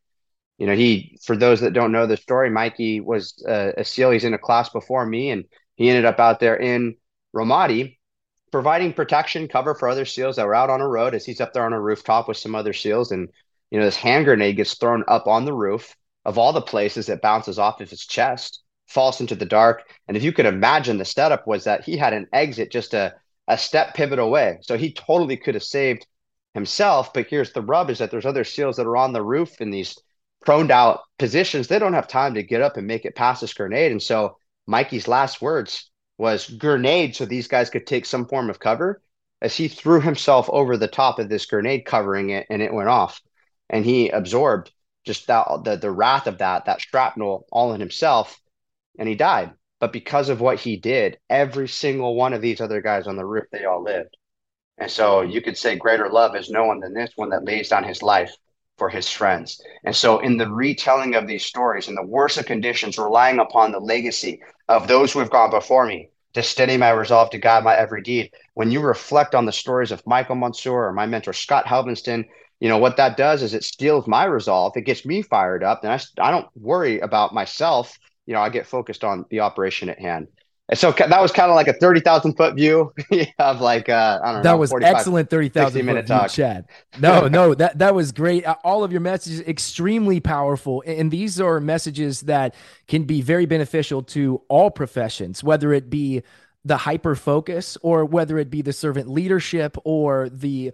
You 0.58 0.66
know, 0.66 0.74
he, 0.74 1.18
for 1.24 1.36
those 1.36 1.60
that 1.60 1.72
don't 1.72 1.92
know 1.92 2.06
the 2.06 2.16
story, 2.16 2.50
Mikey 2.50 3.00
was 3.00 3.42
a, 3.46 3.74
a 3.78 3.84
SEAL. 3.84 4.10
He's 4.10 4.24
in 4.24 4.34
a 4.34 4.38
class 4.38 4.70
before 4.70 5.06
me, 5.06 5.30
and 5.30 5.44
he 5.76 5.88
ended 5.88 6.04
up 6.04 6.18
out 6.18 6.40
there 6.40 6.56
in 6.56 6.96
Ramadi 7.34 7.98
providing 8.50 8.92
protection, 8.92 9.48
cover 9.48 9.74
for 9.74 9.88
other 9.88 10.04
SEALs 10.04 10.36
that 10.36 10.46
were 10.46 10.54
out 10.54 10.70
on 10.70 10.80
a 10.80 10.88
road 10.88 11.14
as 11.14 11.24
he's 11.24 11.40
up 11.40 11.52
there 11.52 11.64
on 11.64 11.72
a 11.72 11.80
rooftop 11.80 12.28
with 12.28 12.36
some 12.36 12.54
other 12.54 12.72
SEALs. 12.72 13.12
And, 13.12 13.28
you 13.70 13.78
know, 13.78 13.84
this 13.84 13.96
hand 13.96 14.24
grenade 14.24 14.56
gets 14.56 14.74
thrown 14.74 15.04
up 15.08 15.26
on 15.26 15.44
the 15.44 15.52
roof 15.52 15.94
of 16.24 16.38
all 16.38 16.52
the 16.52 16.62
places 16.62 17.08
it 17.08 17.22
bounces 17.22 17.58
off 17.58 17.80
of 17.80 17.90
his 17.90 18.06
chest, 18.06 18.62
falls 18.88 19.20
into 19.20 19.34
the 19.34 19.46
dark. 19.46 19.82
And 20.08 20.16
if 20.16 20.22
you 20.22 20.32
could 20.32 20.46
imagine 20.46 20.98
the 20.98 21.04
setup 21.04 21.46
was 21.46 21.64
that 21.64 21.84
he 21.84 21.96
had 21.96 22.12
an 22.12 22.26
exit 22.32 22.70
just 22.70 22.94
a, 22.94 23.14
a 23.46 23.56
step 23.56 23.94
pivot 23.94 24.18
away. 24.18 24.58
So 24.62 24.76
he 24.76 24.92
totally 24.92 25.36
could 25.36 25.54
have 25.54 25.62
saved 25.62 26.06
himself. 26.54 27.12
But 27.12 27.28
here's 27.28 27.52
the 27.52 27.62
rub 27.62 27.90
is 27.90 27.98
that 27.98 28.10
there's 28.10 28.26
other 28.26 28.44
SEALs 28.44 28.76
that 28.76 28.86
are 28.86 28.96
on 28.96 29.12
the 29.12 29.22
roof 29.22 29.60
in 29.60 29.70
these 29.70 29.98
proned 30.44 30.70
out 30.70 31.00
positions. 31.18 31.68
They 31.68 31.78
don't 31.78 31.94
have 31.94 32.08
time 32.08 32.34
to 32.34 32.42
get 32.42 32.62
up 32.62 32.76
and 32.76 32.86
make 32.86 33.04
it 33.04 33.14
past 33.14 33.40
this 33.40 33.54
grenade. 33.54 33.92
And 33.92 34.02
so 34.02 34.38
Mikey's 34.66 35.08
last 35.08 35.40
words 35.42 35.90
was 36.18 36.48
grenade 36.48 37.14
so 37.14 37.24
these 37.24 37.48
guys 37.48 37.70
could 37.70 37.86
take 37.86 38.04
some 38.04 38.26
form 38.26 38.50
of 38.50 38.58
cover 38.58 39.00
as 39.40 39.56
he 39.56 39.68
threw 39.68 40.00
himself 40.00 40.50
over 40.50 40.76
the 40.76 40.88
top 40.88 41.18
of 41.18 41.28
this 41.28 41.46
grenade 41.46 41.84
covering 41.84 42.30
it 42.30 42.46
and 42.50 42.60
it 42.60 42.74
went 42.74 42.88
off 42.88 43.22
and 43.70 43.84
he 43.84 44.08
absorbed 44.08 44.72
just 45.04 45.28
that 45.28 45.46
the, 45.64 45.76
the 45.76 45.90
wrath 45.90 46.26
of 46.26 46.38
that 46.38 46.64
that 46.64 46.80
shrapnel 46.80 47.46
all 47.52 47.72
in 47.72 47.80
himself 47.80 48.40
and 48.98 49.08
he 49.08 49.14
died 49.14 49.52
but 49.80 49.92
because 49.92 50.28
of 50.28 50.40
what 50.40 50.60
he 50.60 50.76
did 50.76 51.18
every 51.30 51.68
single 51.68 52.14
one 52.14 52.32
of 52.32 52.42
these 52.42 52.60
other 52.60 52.80
guys 52.80 53.06
on 53.06 53.16
the 53.16 53.24
roof 53.24 53.44
they 53.52 53.64
all 53.64 53.82
lived 53.82 54.16
and 54.78 54.90
so 54.90 55.22
you 55.22 55.40
could 55.40 55.56
say 55.56 55.76
greater 55.76 56.08
love 56.10 56.36
is 56.36 56.50
no 56.50 56.64
one 56.64 56.80
than 56.80 56.94
this 56.94 57.12
one 57.16 57.30
that 57.30 57.44
lays 57.44 57.68
down 57.68 57.84
his 57.84 58.02
life 58.02 58.32
for 58.78 58.88
his 58.88 59.10
friends. 59.10 59.60
And 59.84 59.94
so, 59.94 60.20
in 60.20 60.36
the 60.36 60.48
retelling 60.48 61.14
of 61.16 61.26
these 61.26 61.44
stories, 61.44 61.88
in 61.88 61.96
the 61.96 62.06
worst 62.06 62.38
of 62.38 62.46
conditions, 62.46 62.96
relying 62.96 63.40
upon 63.40 63.72
the 63.72 63.80
legacy 63.80 64.40
of 64.68 64.86
those 64.86 65.12
who 65.12 65.18
have 65.18 65.30
gone 65.30 65.50
before 65.50 65.84
me 65.84 66.10
to 66.34 66.42
steady 66.42 66.76
my 66.76 66.90
resolve 66.90 67.30
to 67.30 67.38
guide 67.38 67.64
my 67.64 67.76
every 67.76 68.02
deed. 68.02 68.30
When 68.54 68.70
you 68.70 68.80
reflect 68.80 69.34
on 69.34 69.46
the 69.46 69.52
stories 69.52 69.90
of 69.90 70.06
Michael 70.06 70.36
Monsoor 70.36 70.88
or 70.88 70.92
my 70.92 71.06
mentor 71.06 71.32
Scott 71.32 71.66
Helvenston, 71.66 72.24
you 72.60 72.68
know 72.68 72.78
what 72.78 72.96
that 72.96 73.16
does 73.16 73.42
is 73.42 73.54
it 73.54 73.64
steels 73.64 74.06
my 74.06 74.24
resolve. 74.24 74.76
It 74.76 74.82
gets 74.82 75.04
me 75.04 75.22
fired 75.22 75.64
up, 75.64 75.82
and 75.82 75.92
I, 75.92 76.26
I 76.26 76.30
don't 76.30 76.46
worry 76.54 77.00
about 77.00 77.34
myself. 77.34 77.98
You 78.28 78.34
know, 78.34 78.40
I 78.40 78.50
get 78.50 78.66
focused 78.66 79.04
on 79.04 79.24
the 79.30 79.40
operation 79.40 79.88
at 79.88 79.98
hand. 79.98 80.28
And 80.68 80.78
so 80.78 80.92
that 80.92 81.22
was 81.22 81.32
kind 81.32 81.50
of 81.50 81.56
like 81.56 81.66
a 81.66 81.72
30,000 81.72 82.34
foot 82.34 82.54
view 82.54 82.92
of 83.38 83.62
like, 83.62 83.88
uh, 83.88 84.20
I 84.22 84.26
don't 84.26 84.34
know. 84.36 84.42
That 84.42 84.58
was 84.58 84.70
excellent 84.82 85.30
30,000 85.30 85.86
foot 85.86 85.94
view, 85.94 86.02
talk. 86.02 86.30
Chad. 86.30 86.66
No, 87.00 87.26
no, 87.28 87.54
that, 87.54 87.78
that 87.78 87.94
was 87.94 88.12
great. 88.12 88.46
Uh, 88.46 88.56
all 88.62 88.84
of 88.84 88.92
your 88.92 89.00
messages, 89.00 89.40
extremely 89.40 90.20
powerful. 90.20 90.82
And 90.86 91.10
these 91.10 91.40
are 91.40 91.58
messages 91.58 92.20
that 92.22 92.54
can 92.86 93.04
be 93.04 93.22
very 93.22 93.46
beneficial 93.46 94.02
to 94.02 94.42
all 94.48 94.70
professions, 94.70 95.42
whether 95.42 95.72
it 95.72 95.88
be 95.88 96.22
the 96.66 96.76
hyper 96.76 97.14
focus 97.14 97.78
or 97.80 98.04
whether 98.04 98.36
it 98.36 98.50
be 98.50 98.60
the 98.60 98.74
servant 98.74 99.08
leadership 99.08 99.78
or 99.84 100.28
the 100.28 100.72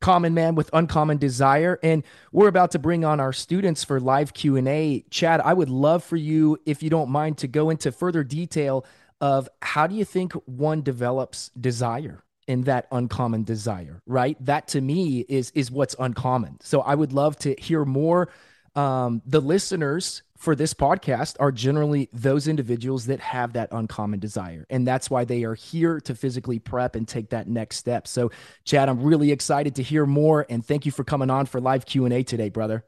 common 0.00 0.34
man 0.34 0.54
with 0.54 0.70
uncommon 0.72 1.18
desire 1.18 1.78
and 1.82 2.04
we're 2.32 2.48
about 2.48 2.70
to 2.70 2.78
bring 2.78 3.04
on 3.04 3.18
our 3.18 3.32
students 3.32 3.82
for 3.82 3.98
live 3.98 4.32
q&a 4.32 5.04
chad 5.10 5.40
i 5.40 5.52
would 5.52 5.68
love 5.68 6.04
for 6.04 6.16
you 6.16 6.56
if 6.66 6.82
you 6.82 6.90
don't 6.90 7.10
mind 7.10 7.36
to 7.36 7.48
go 7.48 7.68
into 7.70 7.90
further 7.90 8.22
detail 8.22 8.84
of 9.20 9.48
how 9.62 9.86
do 9.86 9.94
you 9.94 10.04
think 10.04 10.32
one 10.46 10.82
develops 10.82 11.50
desire 11.60 12.22
in 12.46 12.62
that 12.62 12.86
uncommon 12.90 13.44
desire 13.44 14.02
right? 14.06 14.36
That 14.44 14.68
to 14.68 14.80
me 14.80 15.20
is 15.28 15.50
is 15.54 15.70
what's 15.70 15.94
uncommon. 15.98 16.58
So 16.62 16.80
i 16.80 16.94
would 16.94 17.12
love 17.12 17.36
to 17.40 17.54
hear 17.58 17.84
more 17.84 18.30
um, 18.74 19.22
the 19.26 19.40
listeners 19.40 20.22
for 20.38 20.54
this 20.54 20.72
podcast 20.72 21.36
are 21.38 21.52
generally 21.52 22.08
those 22.12 22.48
individuals 22.48 23.06
that 23.06 23.20
have 23.20 23.52
that 23.52 23.68
uncommon 23.72 24.18
desire 24.18 24.64
and 24.70 24.86
that's 24.86 25.10
why 25.10 25.24
they 25.24 25.44
are 25.44 25.54
here 25.54 26.00
to 26.00 26.14
physically 26.14 26.58
prep 26.58 26.94
and 26.94 27.06
take 27.06 27.30
that 27.30 27.48
next 27.48 27.76
step 27.76 28.06
so 28.06 28.30
chad 28.64 28.88
i'm 28.88 29.02
really 29.02 29.30
excited 29.32 29.74
to 29.74 29.82
hear 29.82 30.06
more 30.06 30.46
and 30.48 30.64
thank 30.64 30.86
you 30.86 30.92
for 30.92 31.04
coming 31.04 31.28
on 31.28 31.44
for 31.44 31.60
live 31.60 31.84
q&a 31.84 32.22
today 32.22 32.48
brother 32.48 32.84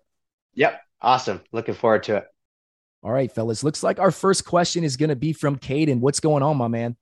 yep 0.54 0.80
awesome 1.02 1.40
looking 1.52 1.74
forward 1.74 2.02
to 2.02 2.16
it 2.16 2.26
All 3.02 3.10
right, 3.10 3.32
fellas. 3.32 3.64
Looks 3.64 3.82
like 3.82 3.98
our 3.98 4.10
first 4.10 4.44
question 4.44 4.84
is 4.84 4.98
going 4.98 5.08
to 5.08 5.16
be 5.16 5.32
from 5.32 5.56
Caden. 5.56 6.00
What's 6.00 6.20
going 6.20 6.42
on, 6.42 6.58
my 6.58 6.68
man? 6.68 6.96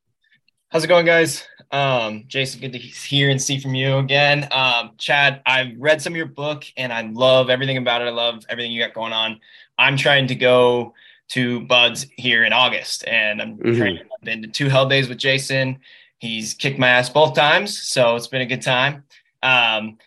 How's 0.69 0.85
it 0.85 0.87
going, 0.87 1.07
guys? 1.07 1.45
Um, 1.71 2.25
Jason, 2.29 2.61
good 2.61 2.73
to 2.73 2.79
hear 2.79 3.29
and 3.29 3.41
see 3.41 3.59
from 3.59 3.75
you 3.75 3.99
again. 3.99 4.49
Um, 4.51 4.93
Chad, 4.97 5.43
I've 5.45 5.79
read 5.79 6.01
some 6.01 6.15
of 6.15 6.17
your 6.17 6.27
book 6.27 6.65
and 6.77 6.93
I 6.93 7.03
love 7.03 7.51
everything 7.51 7.77
about 7.77 8.01
it. 8.01 8.07
I 8.07 8.11
love 8.11 8.45
everything 8.49 8.73
you 8.73 8.83
got 8.83 8.95
going 8.95 9.13
on. 9.13 9.41
I'm 9.77 9.97
trying 9.97 10.27
to 10.29 10.35
go 10.35 10.95
to 11.29 11.61
BUD/S 11.61 12.07
here 12.17 12.45
in 12.45 12.53
August, 12.53 13.07
and 13.07 13.41
I'm 13.41 13.59
mm-hmm. 13.59 13.77
training. 13.77 14.03
I've 14.03 14.25
been 14.25 14.43
to 14.43 14.49
two 14.49 14.69
hell 14.69 14.89
days 14.89 15.09
with 15.09 15.19
Jason. 15.19 15.79
He's 16.19 16.55
kicked 16.55 16.79
my 16.79 16.89
ass 16.89 17.11
both 17.11 17.35
times, 17.35 17.79
so 17.79 18.17
it's 18.17 18.27
been 18.27 18.41
a 18.41 18.47
good 18.47 18.63
time. 18.63 19.05
Um, 19.43 19.99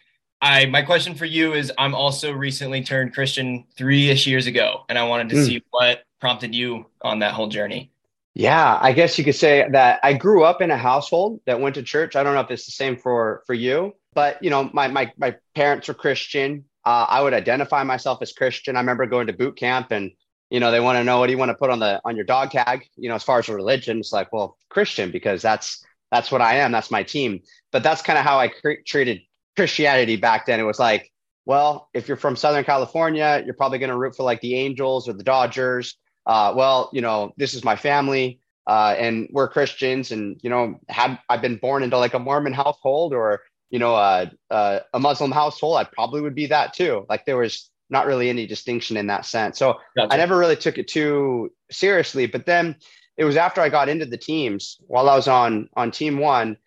I 0.42 0.66
my 0.66 0.82
question 0.82 1.16
for 1.16 1.26
you 1.26 1.54
is: 1.54 1.72
I'm 1.78 1.94
also 1.94 2.32
recently 2.32 2.84
turned 2.84 3.14
Christian 3.14 3.66
three 3.78 4.10
ish 4.10 4.28
years 4.28 4.48
ago, 4.48 4.84
and 4.90 4.98
I 4.98 5.04
wanted 5.04 5.30
to 5.30 5.36
mm. 5.36 5.46
see 5.46 5.64
what 5.70 6.04
prompted 6.20 6.54
you 6.54 6.88
on 7.02 7.20
that 7.20 7.34
whole 7.34 7.48
journey. 7.48 7.91
Yeah, 8.34 8.80
I 8.82 8.94
guess 8.94 9.18
you 9.18 9.26
could 9.26 9.36
say 9.36 9.68
that 9.72 10.00
I 10.04 10.14
grew 10.14 10.44
up 10.44 10.62
in 10.62 10.72
a 10.72 10.78
household 10.78 11.42
that 11.46 11.60
went 11.60 11.76
to 11.76 11.84
church. 11.84 12.16
I 12.16 12.24
don't 12.24 12.34
know 12.34 12.42
if 12.42 12.52
it's 12.52 12.66
the 12.66 12.72
same 12.72 12.96
for 12.96 13.44
for 13.46 13.54
you, 13.54 13.94
but 14.14 14.42
you 14.42 14.50
know, 14.50 14.70
my 14.74 14.88
my 14.88 15.12
my 15.18 15.36
parents 15.54 15.88
were 15.90 15.94
Christian. 15.94 16.66
Uh, 16.86 17.06
I 17.10 17.22
would 17.22 17.34
identify 17.34 17.84
myself 17.84 18.22
as 18.22 18.32
Christian. 18.32 18.78
I 18.78 18.80
remember 18.80 19.06
going 19.06 19.28
to 19.28 19.34
boot 19.34 19.58
camp 19.58 19.92
and 19.92 20.12
you 20.50 20.60
know 20.62 20.72
they 20.72 20.80
want 20.80 20.98
to 20.98 21.04
know 21.04 21.20
what 21.20 21.28
do 21.28 21.34
you 21.34 21.38
want 21.38 21.50
to 21.50 21.56
put 21.56 21.70
on 21.70 21.80
the 21.80 22.00
on 22.06 22.16
your 22.16 22.24
dog 22.26 22.52
tag. 22.52 22.86
You 22.96 23.10
know, 23.10 23.16
as 23.16 23.24
far 23.24 23.40
as 23.40 23.50
religion, 23.50 24.00
it's 24.00 24.14
like 24.14 24.32
well 24.32 24.58
Christian 24.70 25.12
because 25.12 25.42
that's 25.42 25.84
that's 26.10 26.32
what 26.32 26.42
I 26.42 26.58
am. 26.58 26.72
That's 26.72 26.92
my 26.92 27.04
team. 27.04 27.42
But 27.72 27.84
that's 27.84 28.02
kind 28.02 28.18
of 28.18 28.24
how 28.24 28.40
I 28.40 28.52
treated 28.88 29.22
Christianity 29.58 30.16
back 30.16 30.46
then. 30.46 30.60
It 30.60 30.64
was 30.64 30.80
like, 30.80 31.12
well, 31.46 31.90
if 31.94 32.08
you're 32.08 32.18
from 32.18 32.38
Southern 32.38 32.64
California, 32.64 33.42
you're 33.46 33.56
probably 33.56 33.80
going 33.80 33.90
to 33.90 33.98
root 33.98 34.16
for 34.16 34.24
like 34.24 34.42
the 34.42 34.56
Angels 34.56 35.10
or 35.10 35.14
the 35.14 35.24
Dodgers 35.24 35.98
uh, 36.26 36.54
well, 36.56 36.90
you 36.94 37.02
know, 37.02 37.34
this 37.38 37.54
is 37.54 37.64
my 37.64 37.76
family, 37.76 38.40
uh, 38.68 38.96
and 38.98 39.30
we're 39.32 39.48
Christians, 39.48 40.12
and 40.12 40.40
you 40.44 40.50
know, 40.50 40.80
had 40.90 41.20
I've 41.30 41.42
been 41.42 41.58
born 41.58 41.84
into 41.84 41.98
like 41.98 42.14
a 42.14 42.20
Mormon 42.20 42.54
household 42.54 43.14
or 43.14 43.42
you 43.72 43.80
know, 43.80 43.96
uh, 43.96 44.26
uh, 44.52 44.80
a 44.94 45.00
Muslim 45.00 45.32
household, 45.32 45.78
I 45.78 45.86
probably 45.86 46.22
would 46.22 46.36
be 46.36 46.48
that 46.48 46.74
too. 46.74 47.06
Like 47.10 47.26
there 47.26 47.38
was 47.38 47.72
not 47.90 48.06
really 48.06 48.30
any 48.30 48.46
distinction 48.46 48.98
in 48.98 49.08
that 49.08 49.26
sense. 49.26 49.58
So 49.58 49.80
gotcha. 49.96 50.14
I 50.14 50.18
never 50.18 50.38
really 50.38 50.58
took 50.58 50.78
it 50.78 50.88
too 50.88 51.52
seriously. 51.72 52.26
But 52.28 52.46
then 52.46 52.76
it 53.18 53.24
was 53.24 53.38
after 53.38 53.62
I 53.62 53.70
got 53.70 53.90
into 53.90 54.06
the 54.06 54.18
teams 54.18 54.78
while 54.88 55.10
I 55.10 55.16
was 55.16 55.28
on 55.28 55.70
on 55.76 55.92
team 55.92 56.20
one, 56.20 56.58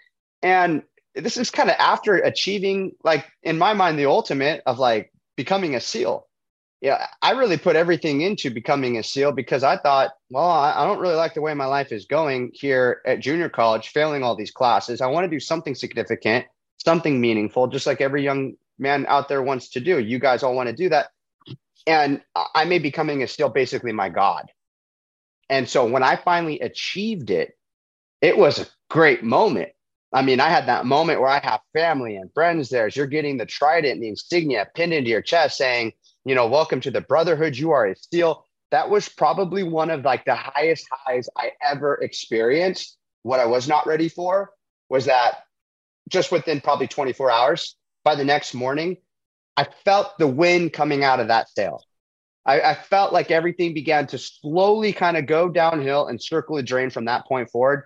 and 0.43 0.83
this 1.15 1.37
is 1.37 1.51
kind 1.51 1.71
of 1.71 1.77
after 1.79 2.17
achieving 2.17 2.93
like 3.05 3.27
in 3.43 3.59
my 3.59 3.75
mind 3.75 3.99
the 3.99 4.07
ultimate 4.07 4.63
of 4.67 4.79
like 4.79 5.13
becoming 5.37 5.75
a 5.75 5.81
SEAL 5.81 6.27
yeah, 6.85 7.07
I 7.23 7.31
really 7.31 7.57
put 7.57 7.77
everything 7.77 8.21
into 8.21 8.51
becoming 8.51 8.99
a 8.99 9.03
SEAL 9.03 9.33
because 9.33 9.65
I 9.65 9.79
thought, 9.79 10.11
well, 10.29 10.51
I, 10.51 10.85
don't 10.85 10.99
really 10.99 11.15
like 11.15 11.33
the 11.33 11.41
way 11.41 11.55
my 11.55 11.65
life 11.65 11.93
is 11.93 12.05
going 12.05 12.51
here 12.53 13.01
at 13.07 13.21
junior 13.21 13.49
college, 13.49 13.89
failing 13.89 14.23
all 14.23 14.37
these 14.37 14.51
classes. 14.51 15.01
I 15.01 15.07
want 15.07 15.25
to 15.25 15.31
do 15.31 15.41
something 15.41 15.75
significant, 15.75 16.45
something 16.77 17.19
meaningful, 17.19 17.69
just 17.69 17.87
like 17.87 18.03
every 18.03 18.23
young 18.23 18.57
man 18.79 19.07
out 19.09 19.31
there 19.31 19.43
wants 19.43 19.71
to 19.71 19.81
do. 19.81 19.99
You 19.99 20.19
guys 20.19 20.43
all 20.43 20.55
want 20.55 20.69
to 20.69 20.77
do 20.77 20.91
that. 20.91 21.07
And 21.87 22.21
I 22.55 22.67
made 22.67 22.83
becoming 22.83 23.23
a 23.23 23.29
SEAL 23.29 23.49
basically 23.49 23.93
my 23.93 24.11
God. 24.11 24.51
And 25.49 25.67
so 25.67 25.87
when 25.87 26.03
I 26.03 26.17
finally 26.17 26.61
achieved 26.61 27.31
it, 27.31 27.57
it 28.21 28.37
was 28.37 28.59
a 28.59 28.67
great 28.91 29.25
moment. 29.25 29.71
I 30.13 30.21
mean, 30.21 30.39
I 30.39 30.51
had 30.51 30.67
that 30.67 30.85
moment 30.85 31.21
where 31.21 31.31
I 31.31 31.41
have 31.41 31.61
family 31.73 32.17
and 32.17 32.31
friends 32.35 32.69
there. 32.69 32.87
As 32.87 32.95
you're 32.95 33.07
getting 33.07 33.39
the 33.39 33.47
trident 33.47 33.95
and 33.95 34.03
the 34.03 34.09
insignia 34.09 34.69
pinned 34.75 34.93
into 34.93 35.09
your 35.09 35.23
chest 35.23 35.57
saying, 35.57 35.95
you 36.25 36.35
know, 36.35 36.47
welcome 36.47 36.81
to 36.81 36.91
the 36.91 37.03
brotherhood. 37.03 37.57
You 37.57 37.73
are 37.73 37.87
a 37.87 37.97
SEAL. 37.97 38.47
That 38.71 38.89
was 38.89 39.09
probably 39.09 39.63
one 39.63 39.91
of 39.91 40.05
like 40.05 40.25
the 40.25 40.35
highest 40.35 40.87
highs 40.91 41.29
I 41.37 41.51
ever 41.63 41.97
experienced. 41.97 42.97
What 43.23 43.41
I 43.41 43.47
was 43.47 43.69
not 43.69 43.87
ready 43.87 44.09
for 44.09 44.51
was 44.89 45.05
that 45.05 45.45
just 46.09 46.33
within 46.33 46.61
probably 46.61 46.89
24 46.89 47.31
hours, 47.31 47.77
by 48.05 48.15
the 48.15 48.25
next 48.25 48.55
morning, 48.55 48.99
I 49.57 49.67
felt 49.85 50.19
the 50.19 50.27
wind 50.27 50.73
coming 50.73 51.05
out 51.05 51.21
of 51.21 51.29
that 51.29 51.49
sail. 51.51 51.83
I, 52.47 52.61
I 52.61 52.75
felt 52.75 53.13
like 53.13 53.31
everything 53.31 53.73
began 53.73 54.07
to 54.09 54.19
slowly 54.19 54.93
kind 54.93 55.17
of 55.17 55.27
go 55.27 55.49
downhill 55.49 56.09
and 56.09 56.23
circle 56.23 56.57
a 56.57 56.63
drain 56.63 56.91
from 56.91 57.07
that 57.07 57.27
point 57.27 57.51
forward. 57.51 57.85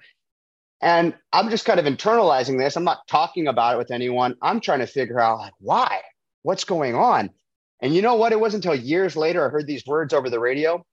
And 0.80 1.14
I'm 1.32 1.50
just 1.50 1.64
kind 1.64 1.78
of 1.80 1.86
internalizing 1.86 2.58
this. 2.58 2.76
I'm 2.76 2.84
not 2.84 3.06
talking 3.08 3.48
about 3.48 3.74
it 3.74 3.78
with 3.78 3.90
anyone. 3.90 4.36
I'm 4.42 4.60
trying 4.60 4.80
to 4.80 4.86
figure 4.86 5.20
out 5.20 5.38
like 5.38 5.54
why, 5.58 6.00
what's 6.42 6.64
going 6.64 6.94
on. 6.94 7.30
And 7.80 7.94
you 7.94 8.02
know 8.02 8.16
what? 8.16 8.32
It 8.32 8.40
wasn't 8.40 8.64
until 8.64 8.80
years 8.80 9.16
later 9.16 9.44
I 9.44 9.50
heard 9.50 9.66
these 9.66 9.86
words 9.86 10.12
over 10.12 10.30
the 10.30 10.40
radio 10.40 10.84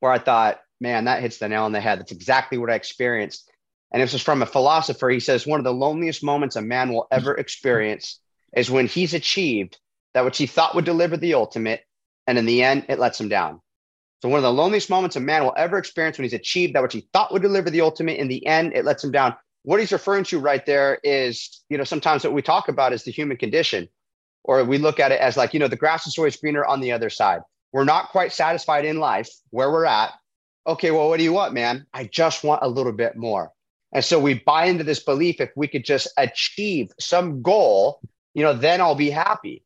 where 0.00 0.12
I 0.12 0.18
thought, 0.18 0.60
man, 0.80 1.04
that 1.04 1.22
hits 1.22 1.38
the 1.38 1.48
nail 1.48 1.64
on 1.64 1.72
the 1.72 1.80
head. 1.80 1.98
That's 1.98 2.12
exactly 2.12 2.58
what 2.58 2.70
I 2.70 2.74
experienced. 2.74 3.50
And 3.92 4.02
this 4.02 4.14
is 4.14 4.22
from 4.22 4.42
a 4.42 4.46
philosopher. 4.46 5.08
He 5.08 5.20
says, 5.20 5.46
one 5.46 5.60
of 5.60 5.64
the 5.64 5.72
loneliest 5.72 6.22
moments 6.22 6.56
a 6.56 6.62
man 6.62 6.92
will 6.92 7.06
ever 7.10 7.34
experience 7.34 8.20
is 8.56 8.70
when 8.70 8.86
he's 8.86 9.14
achieved 9.14 9.78
that 10.14 10.24
which 10.24 10.38
he 10.38 10.46
thought 10.46 10.74
would 10.74 10.84
deliver 10.84 11.16
the 11.16 11.34
ultimate. 11.34 11.82
And 12.26 12.36
in 12.36 12.46
the 12.46 12.62
end, 12.62 12.86
it 12.88 12.98
lets 12.98 13.20
him 13.20 13.28
down. 13.28 13.60
So, 14.20 14.28
one 14.28 14.38
of 14.38 14.42
the 14.42 14.52
loneliest 14.52 14.90
moments 14.90 15.16
a 15.16 15.20
man 15.20 15.44
will 15.44 15.54
ever 15.56 15.78
experience 15.78 16.18
when 16.18 16.24
he's 16.24 16.34
achieved 16.34 16.74
that 16.74 16.82
which 16.82 16.92
he 16.92 17.08
thought 17.12 17.32
would 17.32 17.42
deliver 17.42 17.70
the 17.70 17.82
ultimate. 17.82 18.18
In 18.18 18.28
the 18.28 18.44
end, 18.46 18.72
it 18.74 18.84
lets 18.84 19.04
him 19.04 19.12
down. 19.12 19.36
What 19.62 19.80
he's 19.80 19.92
referring 19.92 20.24
to 20.24 20.40
right 20.40 20.64
there 20.66 20.98
is, 21.02 21.62
you 21.68 21.78
know, 21.78 21.84
sometimes 21.84 22.24
what 22.24 22.32
we 22.32 22.42
talk 22.42 22.68
about 22.68 22.92
is 22.92 23.04
the 23.04 23.12
human 23.12 23.36
condition 23.36 23.88
or 24.48 24.64
we 24.64 24.78
look 24.78 24.98
at 24.98 25.12
it 25.12 25.20
as 25.20 25.36
like, 25.36 25.52
you 25.52 25.60
know, 25.60 25.68
the 25.68 25.76
grass 25.76 26.06
is 26.06 26.16
always 26.16 26.36
greener 26.36 26.64
on 26.64 26.80
the 26.80 26.90
other 26.90 27.10
side. 27.10 27.42
We're 27.72 27.84
not 27.84 28.08
quite 28.08 28.32
satisfied 28.32 28.86
in 28.86 28.98
life 28.98 29.28
where 29.50 29.70
we're 29.70 29.84
at. 29.84 30.12
Okay, 30.66 30.90
well, 30.90 31.10
what 31.10 31.18
do 31.18 31.22
you 31.22 31.34
want, 31.34 31.52
man? 31.52 31.86
I 31.92 32.04
just 32.04 32.42
want 32.42 32.62
a 32.62 32.68
little 32.68 32.92
bit 32.92 33.14
more. 33.14 33.52
And 33.92 34.02
so 34.02 34.18
we 34.18 34.34
buy 34.34 34.64
into 34.64 34.84
this 34.84 35.04
belief 35.04 35.38
if 35.40 35.50
we 35.54 35.68
could 35.68 35.84
just 35.84 36.08
achieve 36.16 36.90
some 36.98 37.42
goal, 37.42 38.00
you 38.32 38.42
know, 38.42 38.54
then 38.54 38.80
I'll 38.80 38.94
be 38.94 39.10
happy. 39.10 39.62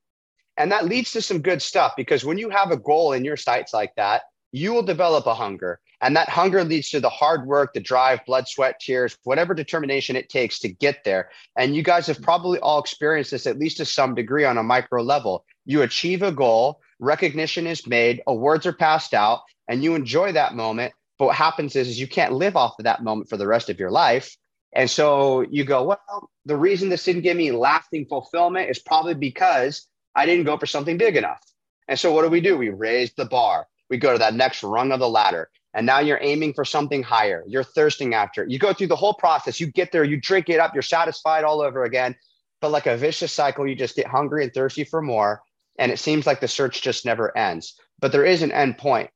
And 0.57 0.73
that 0.73 0.85
leads 0.85 1.12
to 1.12 1.23
some 1.23 1.42
good 1.42 1.62
stuff 1.62 1.95
because 1.97 2.25
when 2.25 2.38
you 2.38 2.51
have 2.51 2.73
a 2.73 2.77
goal 2.77 3.12
in 3.12 3.25
your 3.25 3.37
sights 3.37 3.73
like 3.73 3.95
that, 3.95 4.23
you 4.51 4.73
will 4.75 4.83
develop 4.83 5.27
a 5.27 5.35
hunger. 5.35 5.81
And 6.03 6.17
that 6.17 6.29
hunger 6.29 6.65
leads 6.65 6.91
to 6.91 7.01
the 7.01 7.09
hard 7.09 7.47
work, 7.47 7.73
the 7.73 7.81
drive, 7.81 8.27
blood, 8.27 8.49
sweat, 8.49 8.81
tears, 8.81 9.17
whatever 9.23 9.55
determination 9.55 10.17
it 10.17 10.29
takes 10.29 10.59
to 10.59 10.69
get 10.69 11.05
there. 11.05 11.31
And 11.57 11.77
you 11.77 11.83
guys 11.83 12.09
have 12.09 12.21
probably 12.21 12.59
all 12.59 12.81
experienced 12.81 13.31
this 13.31 13.47
at 13.47 13.59
least 13.59 13.77
to 13.77 13.85
some 13.85 14.15
degree 14.15 14.45
on 14.45 14.59
a 14.59 14.65
micro 14.65 15.03
level. 15.03 15.45
You 15.65 15.83
achieve 15.83 16.23
a 16.23 16.33
goal, 16.33 16.81
recognition 16.99 17.69
is 17.69 17.87
made, 17.87 18.21
awards 18.27 18.67
are 18.67 18.73
passed 18.73 19.15
out, 19.15 19.43
and 19.69 19.85
you 19.85 19.95
enjoy 19.95 20.33
that 20.33 20.57
moment. 20.57 20.93
But 21.19 21.27
what 21.27 21.37
happens 21.37 21.77
is, 21.77 21.88
is 21.88 22.01
you 22.01 22.09
can't 22.09 22.33
live 22.33 22.57
off 22.57 22.75
of 22.81 22.85
that 22.85 23.05
moment 23.05 23.31
for 23.31 23.37
the 23.37 23.47
rest 23.47 23.71
of 23.71 23.79
your 23.79 23.93
life. 23.93 24.37
And 24.75 24.91
so 24.91 25.43
you 25.43 25.65
go, 25.65 25.85
well, 25.85 26.31
the 26.47 26.57
reason 26.57 26.88
this 26.88 27.05
didn't 27.05 27.23
give 27.23 27.37
me 27.37 27.53
lasting 27.53 28.07
fulfillment 28.07 28.71
is 28.71 28.81
probably 28.81 29.15
because 29.15 29.87
I 30.17 30.27
didn't 30.27 30.47
go 30.47 30.59
for 30.59 30.67
something 30.67 30.97
big 30.97 31.17
enough. 31.17 31.41
And 31.87 31.99
so 31.99 32.12
what 32.12 32.23
do 32.23 32.29
we 32.29 32.41
do? 32.41 32.57
We 32.57 32.71
raise 32.71 33.12
the 33.12 33.27
bar 33.27 33.67
we 33.93 33.99
go 33.99 34.12
to 34.12 34.19
that 34.19 34.35
next 34.35 34.62
rung 34.62 34.91
of 34.91 35.01
the 35.01 35.09
ladder. 35.09 35.51
And 35.75 35.87
now 35.87 36.01
you're 36.01 36.19
aiming 36.21 36.53
for 36.53 36.65
something 36.65 37.03
higher. 37.03 37.45
You're 37.47 37.65
thirsting 37.65 38.15
after 38.15 38.43
it. 38.43 38.51
You 38.51 38.59
go 38.59 38.73
through 38.73 38.89
the 38.89 38.97
whole 38.97 39.15
process. 39.15 39.59
You 39.59 39.67
get 39.69 39.91
there, 39.91 40.05
you 40.05 40.21
drink 40.21 40.49
it 40.49 40.61
up, 40.61 40.75
you're 40.75 40.83
satisfied 40.83 41.45
all 41.45 41.63
over 41.63 41.85
again. 41.85 42.15
But 42.61 42.71
like 42.71 42.87
a 42.87 42.97
vicious 42.97 43.33
cycle, 43.33 43.67
you 43.67 43.75
just 43.75 43.97
get 43.97 44.07
hungry 44.07 44.45
and 44.45 44.53
thirsty 44.53 44.85
for 44.85 45.01
more. 45.01 45.43
And 45.79 45.91
it 45.91 45.99
seems 45.99 46.27
like 46.27 46.41
the 46.41 46.49
search 46.49 46.83
just 46.83 47.07
never 47.07 47.37
ends. 47.37 47.75
But 48.01 48.13
there 48.13 48.25
is 48.25 48.43
an 48.43 48.53
end 48.53 48.79
point. 48.79 49.11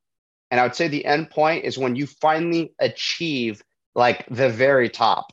And 0.50 0.60
I 0.60 0.62
would 0.62 0.74
say 0.74 0.88
the 0.88 1.04
end 1.04 1.30
point 1.30 1.64
is 1.64 1.76
when 1.76 1.96
you 1.96 2.06
finally 2.06 2.72
achieve 2.78 3.62
like 3.94 4.26
the 4.30 4.48
very 4.48 4.88
top 4.88 5.32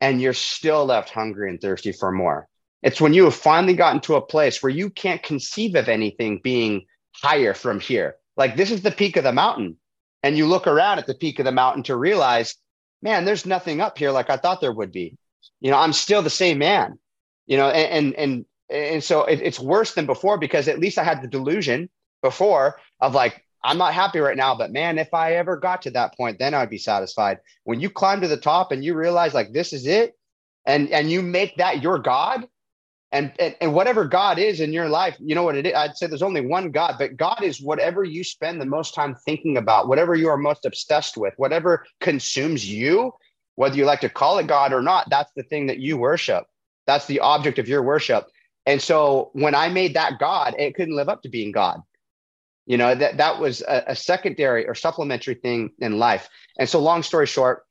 and 0.00 0.20
you're 0.20 0.34
still 0.34 0.84
left 0.84 1.10
hungry 1.10 1.48
and 1.50 1.60
thirsty 1.60 1.92
for 1.92 2.12
more. 2.12 2.48
It's 2.82 3.00
when 3.00 3.14
you 3.14 3.24
have 3.24 3.34
finally 3.34 3.74
gotten 3.74 4.00
to 4.02 4.16
a 4.16 4.20
place 4.20 4.62
where 4.62 4.70
you 4.70 4.90
can't 4.90 5.22
conceive 5.22 5.74
of 5.74 5.88
anything 5.88 6.40
being 6.44 6.84
higher 7.14 7.54
from 7.54 7.80
here. 7.80 8.16
Like 8.36 8.56
this 8.56 8.70
is 8.70 8.82
the 8.82 8.90
peak 8.90 9.16
of 9.16 9.24
the 9.24 9.32
mountain. 9.32 9.78
And 10.24 10.38
you 10.38 10.46
look 10.46 10.66
around 10.66 10.98
at 10.98 11.06
the 11.06 11.14
peak 11.14 11.38
of 11.38 11.44
the 11.44 11.52
mountain 11.52 11.82
to 11.82 11.96
realize, 11.96 12.56
man, 13.02 13.26
there's 13.26 13.44
nothing 13.44 13.82
up 13.82 13.98
here 13.98 14.10
like 14.10 14.30
I 14.30 14.38
thought 14.38 14.62
there 14.62 14.72
would 14.72 14.90
be. 14.90 15.18
You 15.60 15.70
know, 15.70 15.76
I'm 15.76 15.92
still 15.92 16.22
the 16.22 16.30
same 16.30 16.56
man. 16.56 16.98
You 17.46 17.58
know, 17.58 17.68
and 17.68 18.14
and 18.14 18.46
and, 18.70 18.90
and 18.94 19.04
so 19.04 19.24
it, 19.24 19.42
it's 19.42 19.60
worse 19.60 19.92
than 19.92 20.06
before 20.06 20.38
because 20.38 20.66
at 20.66 20.78
least 20.78 20.96
I 20.96 21.04
had 21.04 21.20
the 21.20 21.28
delusion 21.28 21.90
before 22.22 22.80
of 23.00 23.14
like 23.14 23.44
I'm 23.62 23.76
not 23.76 23.92
happy 23.92 24.18
right 24.18 24.36
now, 24.36 24.54
but 24.54 24.72
man, 24.72 24.96
if 24.96 25.12
I 25.12 25.34
ever 25.34 25.58
got 25.58 25.82
to 25.82 25.90
that 25.90 26.16
point, 26.16 26.38
then 26.38 26.54
I'd 26.54 26.70
be 26.70 26.78
satisfied. 26.78 27.40
When 27.64 27.80
you 27.80 27.90
climb 27.90 28.22
to 28.22 28.28
the 28.28 28.38
top 28.38 28.72
and 28.72 28.82
you 28.82 28.94
realize 28.94 29.34
like 29.34 29.52
this 29.52 29.74
is 29.74 29.86
it, 29.86 30.14
and 30.64 30.88
and 30.88 31.10
you 31.10 31.20
make 31.20 31.58
that 31.58 31.82
your 31.82 31.98
God, 31.98 32.46
and, 33.14 33.32
and, 33.38 33.54
and 33.60 33.72
whatever 33.72 34.04
God 34.04 34.40
is 34.40 34.60
in 34.60 34.72
your 34.72 34.88
life, 34.88 35.16
you 35.20 35.36
know 35.36 35.44
what 35.44 35.54
it 35.54 35.66
is. 35.66 35.72
I'd 35.72 35.96
say 35.96 36.08
there's 36.08 36.20
only 36.20 36.40
one 36.40 36.72
God, 36.72 36.96
but 36.98 37.16
God 37.16 37.44
is 37.44 37.62
whatever 37.62 38.02
you 38.02 38.24
spend 38.24 38.60
the 38.60 38.66
most 38.66 38.92
time 38.92 39.14
thinking 39.24 39.56
about, 39.56 39.86
whatever 39.86 40.16
you 40.16 40.28
are 40.28 40.36
most 40.36 40.66
obsessed 40.66 41.16
with, 41.16 41.32
whatever 41.36 41.86
consumes 42.00 42.68
you, 42.68 43.12
whether 43.54 43.76
you 43.76 43.84
like 43.84 44.00
to 44.00 44.08
call 44.08 44.38
it 44.38 44.48
God 44.48 44.72
or 44.72 44.82
not. 44.82 45.08
That's 45.10 45.30
the 45.36 45.44
thing 45.44 45.68
that 45.68 45.78
you 45.78 45.96
worship. 45.96 46.44
That's 46.88 47.06
the 47.06 47.20
object 47.20 47.60
of 47.60 47.68
your 47.68 47.84
worship. 47.84 48.26
And 48.66 48.82
so 48.82 49.30
when 49.32 49.54
I 49.54 49.68
made 49.68 49.94
that 49.94 50.18
God, 50.18 50.56
it 50.58 50.74
couldn't 50.74 50.96
live 50.96 51.08
up 51.08 51.22
to 51.22 51.28
being 51.28 51.52
God. 51.52 51.82
You 52.66 52.78
know, 52.78 52.96
that, 52.96 53.18
that 53.18 53.38
was 53.38 53.62
a, 53.62 53.84
a 53.88 53.96
secondary 53.96 54.66
or 54.66 54.74
supplementary 54.74 55.34
thing 55.34 55.70
in 55.78 56.00
life. 56.00 56.28
And 56.58 56.68
so, 56.68 56.80
long 56.80 57.04
story 57.04 57.26
short, 57.26 57.62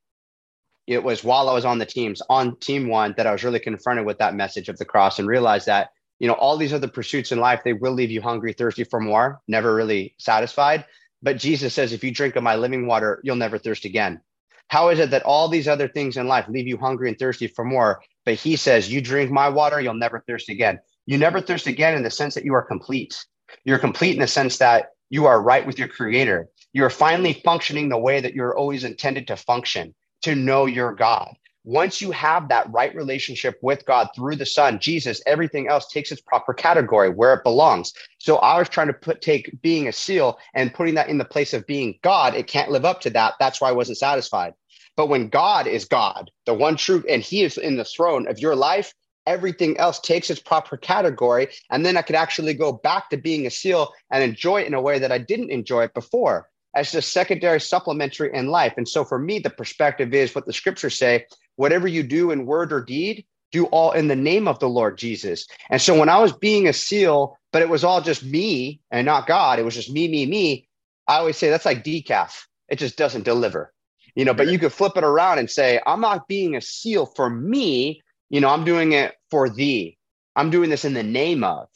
it 0.88 1.04
was 1.04 1.24
while 1.24 1.50
I 1.50 1.54
was 1.54 1.66
on 1.66 1.78
the 1.78 1.86
teams, 1.86 2.22
on 2.30 2.58
team 2.58 2.88
one, 2.88 3.14
that 3.18 3.28
I 3.28 3.32
was 3.32 3.44
really 3.44 3.60
confronted 3.60 4.06
with 4.06 4.18
that 4.20 4.36
message 4.36 4.70
of 4.70 4.78
the 4.78 4.86
cross 4.86 5.20
and 5.20 5.28
realized 5.28 5.68
that, 5.68 5.92
you 6.20 6.28
know, 6.28 6.34
all 6.34 6.58
these 6.58 6.74
other 6.74 6.88
pursuits 6.88 7.32
in 7.32 7.40
life, 7.40 7.62
they 7.64 7.74
will 7.74 7.94
leave 7.94 8.12
you 8.12 8.22
hungry, 8.22 8.54
thirsty 8.54 8.84
for 8.84 9.00
more, 9.00 9.42
never 9.48 9.74
really 9.74 10.16
satisfied. 10.18 10.86
But 11.22 11.38
Jesus 11.38 11.74
says, 11.74 11.94
if 11.94 12.04
you 12.04 12.12
drink 12.12 12.36
of 12.36 12.44
my 12.44 12.56
living 12.56 12.86
water, 12.86 13.22
you'll 13.24 13.38
never 13.38 13.58
thirst 13.58 13.86
again. 13.86 14.22
How 14.68 14.90
is 14.90 15.00
it 15.00 15.12
that 15.12 15.24
all 15.24 15.48
these 15.48 15.68
other 15.68 15.88
things 15.88 16.18
in 16.18 16.28
life 16.28 16.46
leave 16.50 16.68
you 16.68 16.78
hungry 16.78 17.10
and 17.10 17.18
thirsty 17.18 17.48
for 17.48 17.64
more? 17.64 18.02
But 18.26 18.36
he 18.36 18.56
says, 18.56 18.92
you 18.92 19.02
drink 19.02 19.32
my 19.32 19.50
water, 19.50 19.80
you'll 19.80 19.94
never 19.94 20.24
thirst 20.26 20.50
again. 20.50 20.80
You 21.06 21.18
never 21.18 21.42
thirst 21.42 21.68
again 21.68 21.96
in 21.96 22.04
the 22.04 22.10
sense 22.10 22.34
that 22.36 22.46
you 22.46 22.54
are 22.54 22.62
complete. 22.62 23.26
You're 23.66 23.80
complete 23.80 24.16
in 24.16 24.22
the 24.22 24.28
sense 24.28 24.58
that 24.58 24.88
you 25.10 25.26
are 25.26 25.42
right 25.42 25.66
with 25.66 25.78
your 25.78 25.88
creator. 25.88 26.48
You're 26.74 26.90
finally 26.90 27.34
functioning 27.34 27.90
the 27.90 27.98
way 27.98 28.20
that 28.20 28.34
you're 28.34 28.58
always 28.58 28.84
intended 28.84 29.28
to 29.28 29.36
function, 29.38 29.94
to 30.24 30.36
know 30.36 30.66
your 30.66 30.94
God. 30.94 31.36
Once 31.66 32.02
you 32.02 32.12
have 32.12 32.50
that 32.50 32.70
right 32.74 32.94
relationship 32.94 33.58
with 33.62 33.86
God 33.86 34.10
through 34.14 34.36
the 34.36 34.46
Son, 34.46 34.80
Jesus, 34.80 35.22
everything 35.26 35.70
else 35.70 35.88
takes 35.88 36.12
its 36.12 36.22
proper 36.22 36.54
category 36.54 37.10
where 37.10 37.34
it 37.34 37.44
belongs. 37.44 37.94
So 38.18 38.36
I 38.38 38.60
was 38.60 38.68
trying 38.68 38.88
to 38.88 38.94
put 38.94 39.22
take 39.22 39.62
being 39.62 39.88
a 39.88 39.94
seal 39.94 40.38
and 40.54 40.74
putting 40.74 40.96
that 40.96 41.08
in 41.08 41.18
the 41.18 41.26
place 41.26 41.54
of 41.54 41.66
being 41.66 42.00
God. 42.02 42.36
It 42.36 42.48
can't 42.48 42.72
live 42.72 42.84
up 42.84 43.00
to 43.02 43.10
that. 43.12 43.36
That's 43.40 43.62
why 43.62 43.70
I 43.70 43.74
wasn't 43.74 43.98
satisfied. 43.98 44.54
But 44.98 45.08
when 45.08 45.30
God 45.30 45.66
is 45.66 45.86
God, 45.86 46.30
the 46.46 46.54
one 46.54 46.76
truth, 46.76 47.06
and 47.08 47.22
He 47.22 47.44
is 47.44 47.58
in 47.58 47.78
the 47.78 47.86
throne 47.86 48.28
of 48.28 48.40
your 48.40 48.58
life, 48.58 48.94
everything 49.26 49.78
else 49.78 50.02
takes 50.02 50.30
its 50.30 50.42
proper 50.42 50.76
category. 50.76 51.48
And 51.72 51.86
then 51.86 51.96
I 51.96 52.02
could 52.02 52.18
actually 52.18 52.56
go 52.56 52.74
back 52.74 53.10
to 53.10 53.18
being 53.18 53.48
a 53.48 53.50
SEAL 53.50 53.90
and 54.12 54.22
enjoy 54.22 54.62
it 54.62 54.68
in 54.68 54.74
a 54.74 54.82
way 54.82 55.00
that 55.00 55.14
I 55.14 55.18
didn't 55.18 55.50
enjoy 55.50 55.84
it 55.84 55.94
before 55.94 56.50
as 56.76 56.92
just 56.92 57.14
secondary 57.14 57.62
supplementary 57.62 58.34
in 58.34 58.48
life. 58.48 58.74
And 58.78 58.88
so 58.88 59.04
for 59.04 59.20
me, 59.20 59.40
the 59.40 59.50
perspective 59.50 60.14
is 60.14 60.34
what 60.34 60.46
the 60.46 60.54
scriptures 60.54 60.98
say 60.98 61.26
whatever 61.56 61.88
you 61.88 62.02
do 62.04 62.32
in 62.32 62.46
word 62.46 62.74
or 62.74 62.82
deed, 62.82 63.26
do 63.52 63.66
all 63.66 63.92
in 63.92 64.08
the 64.08 64.16
name 64.16 64.48
of 64.48 64.58
the 64.60 64.68
Lord 64.68 64.98
Jesus. 64.98 65.46
And 65.70 65.80
so 65.80 65.98
when 65.98 66.10
I 66.10 66.20
was 66.20 66.34
being 66.34 66.68
a 66.68 66.74
SEAL, 66.74 67.38
but 67.52 67.62
it 67.62 67.70
was 67.70 67.84
all 67.84 68.02
just 68.02 68.24
me 68.24 68.82
and 68.90 69.06
not 69.06 69.28
God, 69.28 69.60
it 69.60 69.66
was 69.66 69.76
just 69.76 69.92
me, 69.92 70.08
me, 70.08 70.26
me. 70.26 70.68
I 71.08 71.18
always 71.18 71.38
say 71.38 71.50
that's 71.50 71.66
like 71.66 71.84
decaf. 71.84 72.46
It 72.70 72.80
just 72.80 72.98
doesn't 72.98 73.26
deliver, 73.26 73.72
you 74.16 74.26
know, 74.26 74.34
but 74.34 74.48
you 74.48 74.58
could 74.58 74.74
flip 74.74 74.98
it 74.98 75.04
around 75.04 75.38
and 75.38 75.52
say, 75.52 75.80
I'm 75.86 76.02
not 76.02 76.28
being 76.28 76.56
a 76.56 76.62
SEAL 76.62 77.08
for 77.16 77.30
me. 77.30 78.02
You 78.30 78.42
know, 78.42 78.50
I'm 78.50 78.64
doing 78.64 78.94
it 78.94 79.14
for 79.30 79.48
thee. 79.48 79.98
I'm 80.36 80.50
doing 80.50 80.72
this 80.72 80.86
in 80.86 80.96
the 80.96 81.04
name 81.04 81.44
of. 81.44 81.68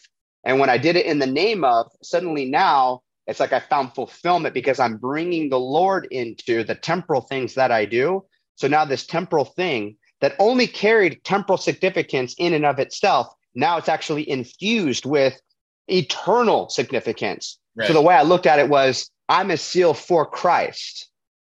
And 0.44 0.60
when 0.60 0.70
I 0.70 0.80
did 0.80 0.96
it 0.96 1.06
in 1.06 1.20
the 1.20 1.28
name 1.28 1.64
of, 1.64 1.92
suddenly 2.02 2.46
now 2.46 3.04
it's 3.28 3.40
like 3.40 3.54
I 3.54 3.60
found 3.60 3.94
fulfillment 3.94 4.54
because 4.54 4.80
I'm 4.80 4.98
bringing 4.98 5.50
the 5.50 5.60
Lord 5.60 6.08
into 6.12 6.64
the 6.64 6.76
temporal 6.76 7.22
things 7.22 7.54
that 7.56 7.72
I 7.72 7.86
do. 7.86 8.26
So 8.56 8.68
now 8.68 8.86
this 8.86 9.06
temporal 9.06 9.46
thing 9.46 9.98
that 10.22 10.36
only 10.40 10.66
carried 10.66 11.24
temporal 11.24 11.58
significance 11.58 12.34
in 12.38 12.54
and 12.54 12.66
of 12.66 12.80
itself, 12.80 13.28
now 13.54 13.78
it's 13.78 13.90
actually 13.90 14.28
infused 14.30 15.06
with 15.06 15.40
eternal 15.88 16.70
significance. 16.70 17.60
Right. 17.76 17.88
So 17.88 17.94
the 17.94 18.02
way 18.02 18.16
I 18.16 18.24
looked 18.24 18.48
at 18.48 18.60
it 18.60 18.70
was 18.70 19.12
I'm 19.30 19.52
a 19.52 19.58
seal 19.58 19.94
for 19.94 20.26
Christ. 20.26 21.10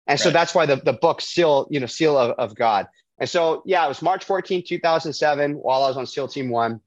And 0.08 0.20
so 0.20 0.30
that's 0.30 0.54
why 0.54 0.66
the, 0.66 0.76
the 0.78 0.94
book 0.94 1.20
seal, 1.20 1.68
you 1.72 1.80
know, 1.80 1.88
seal 1.88 2.18
of, 2.18 2.32
of 2.38 2.56
God. 2.56 2.88
And 3.18 3.30
so, 3.30 3.64
yeah, 3.66 3.84
it 3.86 3.88
was 3.88 4.02
March 4.02 4.24
14, 4.24 4.64
2007, 4.68 5.54
while 5.54 5.84
I 5.84 5.88
was 5.88 5.98
on 5.98 6.06
SEAL 6.06 6.28
Team 6.28 6.50
One. 6.50 6.80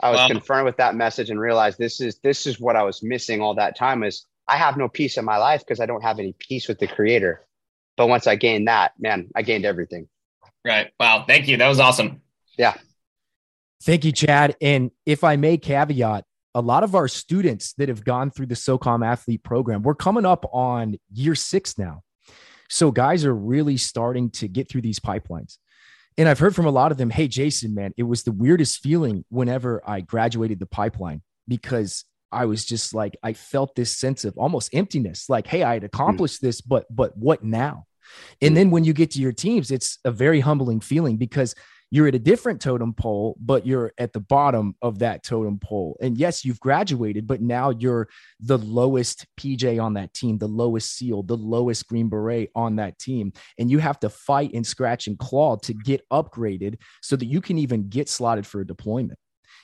I 0.00 0.10
was 0.10 0.18
wow. 0.18 0.28
confronted 0.28 0.66
with 0.66 0.76
that 0.78 0.94
message 0.94 1.30
and 1.30 1.40
realized 1.40 1.78
this 1.78 2.00
is 2.00 2.18
this 2.22 2.46
is 2.46 2.60
what 2.60 2.76
I 2.76 2.82
was 2.82 3.02
missing 3.02 3.40
all 3.40 3.54
that 3.54 3.76
time 3.76 4.02
is 4.02 4.26
I 4.46 4.56
have 4.56 4.76
no 4.76 4.88
peace 4.88 5.16
in 5.16 5.24
my 5.24 5.36
life 5.36 5.60
because 5.60 5.80
I 5.80 5.86
don't 5.86 6.02
have 6.02 6.18
any 6.18 6.34
peace 6.38 6.68
with 6.68 6.78
the 6.78 6.86
creator. 6.86 7.46
But 7.96 8.08
once 8.08 8.26
I 8.26 8.36
gained 8.36 8.68
that, 8.68 8.92
man, 8.98 9.28
I 9.34 9.42
gained 9.42 9.64
everything. 9.64 10.08
Right. 10.64 10.90
Wow. 10.98 11.24
Thank 11.26 11.48
you. 11.48 11.56
That 11.56 11.68
was 11.68 11.78
awesome. 11.78 12.22
Yeah. 12.58 12.74
Thank 13.82 14.04
you, 14.04 14.12
Chad. 14.12 14.56
And 14.60 14.90
if 15.06 15.24
I 15.24 15.36
may 15.36 15.58
caveat, 15.58 16.24
a 16.54 16.60
lot 16.60 16.84
of 16.84 16.94
our 16.94 17.08
students 17.08 17.72
that 17.74 17.88
have 17.88 18.04
gone 18.04 18.30
through 18.30 18.46
the 18.46 18.54
SOCOM 18.54 19.04
athlete 19.04 19.42
program, 19.42 19.82
we're 19.82 19.94
coming 19.94 20.24
up 20.24 20.46
on 20.52 20.96
year 21.12 21.34
six 21.34 21.76
now. 21.76 22.02
So 22.70 22.90
guys 22.90 23.24
are 23.24 23.34
really 23.34 23.76
starting 23.76 24.30
to 24.30 24.48
get 24.48 24.68
through 24.68 24.82
these 24.82 25.00
pipelines. 25.00 25.58
And 26.16 26.28
I've 26.28 26.38
heard 26.38 26.54
from 26.54 26.66
a 26.66 26.70
lot 26.70 26.92
of 26.92 26.98
them, 26.98 27.10
hey, 27.10 27.26
Jason, 27.26 27.74
man, 27.74 27.92
it 27.96 28.04
was 28.04 28.22
the 28.22 28.32
weirdest 28.32 28.80
feeling 28.82 29.24
whenever 29.30 29.82
I 29.86 30.00
graduated 30.00 30.60
the 30.60 30.66
pipeline 30.66 31.22
because 31.48 32.04
I 32.30 32.44
was 32.46 32.64
just 32.64 32.94
like, 32.94 33.16
I 33.22 33.32
felt 33.32 33.74
this 33.74 33.96
sense 33.96 34.24
of 34.24 34.36
almost 34.36 34.74
emptiness. 34.74 35.28
Like, 35.28 35.46
hey, 35.46 35.62
I 35.62 35.74
had 35.74 35.84
accomplished 35.84 36.38
mm. 36.38 36.46
this, 36.46 36.60
but 36.60 36.84
but 36.90 37.16
what 37.16 37.42
now? 37.42 37.86
And 38.40 38.52
mm. 38.52 38.54
then 38.56 38.70
when 38.70 38.84
you 38.84 38.92
get 38.92 39.12
to 39.12 39.20
your 39.20 39.32
teams, 39.32 39.70
it's 39.70 39.98
a 40.04 40.10
very 40.10 40.40
humbling 40.40 40.80
feeling 40.80 41.16
because 41.16 41.54
you're 41.94 42.08
at 42.08 42.14
a 42.16 42.18
different 42.18 42.60
totem 42.60 42.92
pole, 42.92 43.36
but 43.40 43.64
you're 43.64 43.92
at 43.98 44.12
the 44.12 44.18
bottom 44.18 44.74
of 44.82 44.98
that 44.98 45.22
totem 45.22 45.60
pole. 45.60 45.96
And 46.02 46.18
yes, 46.18 46.44
you've 46.44 46.58
graduated, 46.58 47.24
but 47.24 47.40
now 47.40 47.70
you're 47.70 48.08
the 48.40 48.58
lowest 48.58 49.26
PJ 49.38 49.80
on 49.80 49.94
that 49.94 50.12
team, 50.12 50.38
the 50.38 50.48
lowest 50.48 50.96
SEAL, 50.96 51.22
the 51.22 51.36
lowest 51.36 51.86
Green 51.86 52.08
Beret 52.08 52.50
on 52.56 52.74
that 52.76 52.98
team. 52.98 53.32
And 53.60 53.70
you 53.70 53.78
have 53.78 54.00
to 54.00 54.08
fight 54.08 54.54
and 54.54 54.66
scratch 54.66 55.06
and 55.06 55.16
claw 55.16 55.54
to 55.58 55.72
get 55.72 56.02
upgraded 56.12 56.78
so 57.00 57.14
that 57.14 57.26
you 57.26 57.40
can 57.40 57.58
even 57.58 57.88
get 57.88 58.08
slotted 58.08 58.44
for 58.44 58.60
a 58.62 58.66
deployment. 58.66 59.20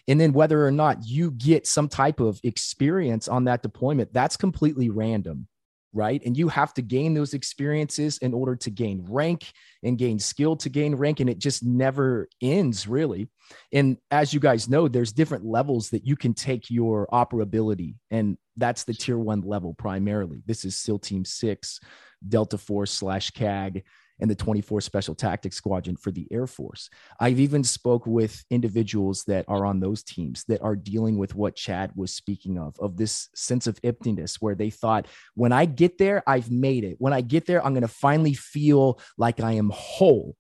And 0.07 0.21
then 0.21 0.33
whether 0.33 0.65
or 0.65 0.71
not 0.71 1.05
you 1.05 1.33
get 1.33 1.67
some 1.67 1.89
type 1.89 2.21
of 2.21 2.39
experience 2.45 3.27
on 3.27 3.43
that 3.47 3.61
deployment, 3.61 4.13
that's 4.13 4.37
completely 4.37 4.89
random 4.89 5.49
right? 5.93 6.23
And 6.25 6.37
you 6.37 6.49
have 6.49 6.73
to 6.75 6.83
gain 6.83 7.15
those 7.15 7.35
experiences 7.35 8.19
in 8.19 8.33
order 8.33 8.57
to 8.57 8.71
gain 8.71 9.05
rank 9.09 9.53
and 9.83 9.99
gain 9.99 10.19
skill 10.19 10.57
to 10.57 10.69
gain 10.69 10.95
rank. 10.95 11.21
And 11.21 11.29
it 11.29 11.39
just 11.39 11.65
never 11.65 12.29
ends, 12.41 12.87
really. 12.87 13.29
And 13.73 13.97
as 14.11 14.33
you 14.33 14.41
guys 14.41 14.69
know, 14.69 14.89
there's 14.89 15.13
different 15.13 15.45
levels 15.45 15.91
that 15.91 16.07
you 16.07 16.17
can 16.17 16.35
take 16.35 16.71
your 16.71 17.09
operability. 17.13 17.95
And 18.11 18.39
that's 18.57 18.85
the 18.85 18.95
tier 18.95 19.19
one 19.19 19.41
level 19.41 19.75
primarily. 19.75 20.43
This 20.47 20.65
is 20.65 20.77
SEAL 20.77 21.01
Team 21.01 21.25
Six, 21.25 21.81
Delta 22.29 22.59
Force 22.59 22.93
slash 22.93 23.31
CAG 23.31 23.83
and 24.21 24.31
the 24.31 24.35
24 24.35 24.81
Special 24.81 25.15
Tactics 25.15 25.57
Squadron 25.57 25.97
for 25.97 26.11
the 26.11 26.27
Air 26.31 26.47
Force. 26.47 26.91
I've 27.19 27.41
even 27.41 27.65
spoke 27.65 28.07
with 28.07 28.45
individuals 28.51 29.25
that 29.25 29.45
are 29.49 29.65
on 29.65 29.81
those 29.81 30.03
teams 30.03 30.45
that 30.45 30.63
are 30.63 30.77
dealing 30.77 31.19
with 31.19 31.35
what 31.35 31.57
Chad 31.57 31.93
was 31.95 32.13
speaking 32.13 32.59
of, 32.59 32.77
of 32.79 32.97
this 32.97 33.29
sense 33.35 33.67
of 33.67 33.79
emptiness 33.83 34.41
where 34.41 34.55
they 34.55 34.71
thought, 34.71 35.07
when 35.35 35.53
I 35.53 35.65
get 35.65 35.99
there, 35.99 36.23
I've 36.27 36.51
made 36.51 36.85
it. 36.85 36.97
When 36.99 37.13
I 37.13 37.21
get 37.21 37.47
there, 37.47 37.65
I'm 37.65 37.73
going 37.73 37.83
to 37.83 37.89
finally 37.89 38.35
feel 38.35 39.01
like 39.17 39.41
I 39.41 39.53
am 39.53 39.71
whole. 39.71 40.37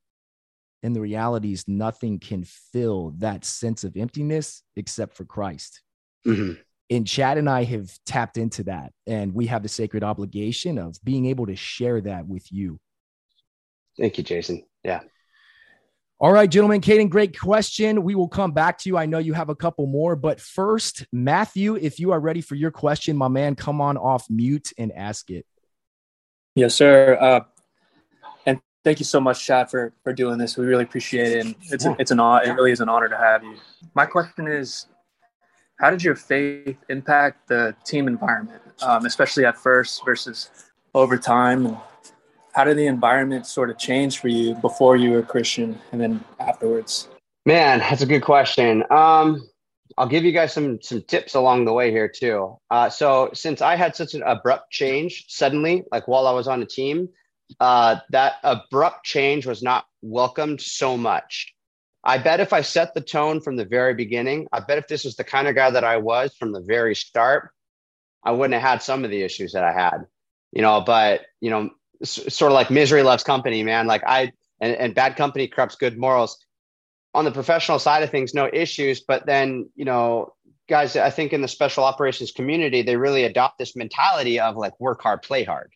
And 0.83 0.97
the 0.97 1.01
reality 1.01 1.53
is, 1.53 1.69
nothing 1.69 2.19
can 2.19 2.45
fill 2.45 3.15
that 3.19 3.45
sense 3.45 3.85
of 3.85 3.97
emptiness 3.97 4.63
except 4.77 5.15
for 5.15 5.25
Christ. 5.25 5.83
Mm-hmm. 6.27 6.61
And 6.91 7.07
Chad 7.07 7.39
and 7.39 7.49
I 7.49 7.65
have 7.65 7.91
tapped 8.05 8.37
into 8.37 8.65
that, 8.65 8.93
and 9.07 9.33
we 9.33 9.47
have 9.47 9.63
the 9.63 9.69
sacred 9.69 10.03
obligation 10.03 10.77
of 10.77 10.97
being 11.05 11.27
able 11.27 11.47
to 11.47 11.55
share 11.55 12.01
that 12.01 12.27
with 12.27 12.51
you 12.51 12.81
Thank 14.01 14.17
you, 14.17 14.25
Jason. 14.25 14.65
Yeah. 14.83 15.01
All 16.19 16.33
right, 16.33 16.51
gentlemen. 16.51 16.81
Caden, 16.81 17.11
great 17.11 17.39
question. 17.39 18.03
We 18.03 18.15
will 18.15 18.29
come 18.29 18.53
back 18.53 18.79
to 18.79 18.89
you. 18.89 18.97
I 18.97 19.07
know 19.07 19.19
you 19.19 19.35
have 19.35 19.51
a 19.51 19.55
couple 19.55 19.87
more, 19.87 20.17
but 20.17 20.41
first, 20.41 21.07
Matthew, 21.13 21.77
if 21.77 21.99
you 21.99 22.13
are 22.13 22.21
ready 22.21 22.41
for 22.41 22.55
your 22.55 22.71
question, 22.71 23.17
my 23.17 23.29
man, 23.29 23.55
come 23.55 23.81
on 23.81 23.97
off 23.97 24.27
mute 24.29 24.73
and 24.79 24.91
ask 24.93 25.31
it. 25.31 25.47
Yes, 26.55 26.75
sir. 26.75 27.17
Uh, 27.21 27.41
and 28.47 28.61
thank 28.85 29.01
you 29.01 29.05
so 29.05 29.21
much, 29.21 29.45
Chad, 29.45 29.71
for 29.71 29.93
for 30.03 30.13
doing 30.13 30.39
this. 30.39 30.57
We 30.57 30.67
really 30.67 30.85
appreciate 30.85 31.33
it. 31.33 31.47
And 31.47 31.55
it's 31.71 31.85
yeah. 31.85 31.95
it's 31.99 32.11
an 32.11 32.21
honor. 32.21 32.45
it 32.45 32.53
really 32.53 32.73
is 32.73 32.81
an 32.81 32.89
honor 32.89 33.09
to 33.09 33.17
have 33.17 33.43
you. 33.43 33.57
My 33.95 34.05
question 34.05 34.47
is, 34.49 34.87
how 35.79 35.91
did 35.91 36.03
your 36.03 36.17
faith 36.17 36.77
impact 36.89 37.49
the 37.49 37.75
team 37.85 38.09
environment, 38.09 38.63
um, 38.83 39.07
especially 39.07 39.45
at 39.45 39.57
first 39.57 40.05
versus 40.05 40.51
over 40.95 41.17
time? 41.17 41.79
How 42.53 42.65
did 42.65 42.77
the 42.77 42.87
environment 42.87 43.47
sort 43.47 43.71
of 43.71 43.79
change 43.79 44.19
for 44.19 44.29
you 44.29 44.55
before 44.55 44.97
you 44.97 45.13
were 45.13 45.23
Christian 45.23 45.79
and 45.93 46.01
then 46.01 46.25
afterwards? 46.41 47.09
Man, 47.47 47.79
that's 47.79 48.03
a 48.03 48.07
good 48.07 48.23
question. 48.23 48.83
Um, 48.91 49.49
I'll 49.97 50.09
give 50.09 50.25
you 50.25 50.33
guys 50.33 50.53
some 50.53 50.81
some 50.83 51.03
tips 51.03 51.35
along 51.35 51.65
the 51.65 51.73
way 51.73 51.91
here 51.91 52.09
too. 52.09 52.57
Uh, 52.71 52.89
so 52.89 53.31
since 53.35 53.61
I 53.61 53.77
had 53.77 53.97
such 53.97 54.15
an 54.15 54.23
abrupt 54.23 54.71
change 54.71 55.27
suddenly, 55.29 55.85
like 55.93 56.09
while 56.09 56.27
I 56.27 56.33
was 56.33 56.49
on 56.49 56.63
a 56.63 56.67
team, 56.67 57.09
uh, 57.59 57.97
that 58.11 58.35
abrupt 58.43 59.05
change 59.05 59.47
was 59.47 59.63
not 59.63 59.85
welcomed 60.03 60.61
so 60.61 60.97
much. 60.97 61.55
I 62.03 62.19
bet 62.19 62.41
if 62.41 62.53
I 62.53 62.63
set 62.63 62.95
the 62.95 63.01
tone 63.01 63.41
from 63.41 63.57
the 63.57 63.65
very 63.65 63.95
beginning, 63.95 64.49
I 64.53 64.61
bet 64.61 64.79
if 64.79 64.89
this 64.89 65.05
was 65.05 65.17
the 65.17 65.25
kind 65.25 65.49
of 65.49 65.55
guy 65.55 65.71
that 65.71 65.85
I 65.85 65.99
was 65.99 66.35
from 66.35 66.53
the 66.53 66.63
very 66.63 66.95
start, 66.95 67.51
I 68.25 68.33
wouldn't 68.33 68.55
have 68.55 68.69
had 68.71 68.83
some 68.83 69.05
of 69.05 69.11
the 69.11 69.23
issues 69.23 69.53
that 69.53 69.65
I 69.65 69.73
had. 69.73 70.07
You 70.53 70.63
know, 70.63 70.81
but 70.81 71.27
you 71.41 71.51
know, 71.51 71.71
sort 72.03 72.53
of 72.53 72.55
like 72.55 72.71
misery 72.71 73.03
loves 73.03 73.23
company, 73.23 73.63
man. 73.63 73.87
Like 73.87 74.03
I 74.07 74.33
and, 74.61 74.75
and 74.77 74.95
bad 74.95 75.17
company 75.17 75.49
corrupts 75.49 75.77
good 75.77 75.99
morals. 75.99 76.45
On 77.13 77.25
the 77.25 77.33
professional 77.33 77.81
side 77.81 78.03
of 78.03 78.11
things, 78.11 78.35
no 78.35 78.49
issues. 78.53 79.01
But 79.01 79.27
then, 79.27 79.69
you 79.75 79.85
know, 79.85 80.33
guys, 80.69 80.97
I 80.97 81.11
think 81.11 81.33
in 81.33 81.43
the 81.43 81.49
special 81.49 81.83
operations 81.83 82.31
community, 82.31 82.83
they 82.83 82.97
really 82.97 83.25
adopt 83.25 83.59
this 83.59 83.75
mentality 83.75 84.39
of 84.39 84.57
like 84.57 84.79
work 84.79 85.03
hard, 85.03 85.23
play 85.23 85.43
hard. 85.43 85.73